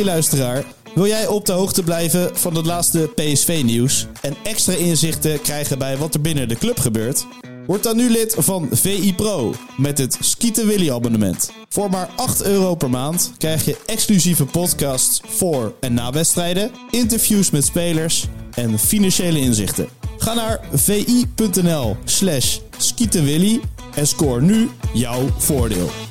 [0.06, 0.64] luisteraar.
[0.94, 5.96] Wil jij op de hoogte blijven van het laatste PSV-nieuws en extra inzichten krijgen bij
[5.96, 7.26] wat er binnen de club gebeurt?
[7.66, 11.50] Word dan nu lid van VI Pro met het Skieten Willy abonnement.
[11.68, 17.50] Voor maar 8 euro per maand krijg je exclusieve podcasts voor en na wedstrijden, interviews
[17.50, 19.88] met spelers en financiële inzichten.
[20.18, 23.60] Ga naar vi.nl slash skietenwilly
[23.94, 26.05] en scoor nu jouw voordeel.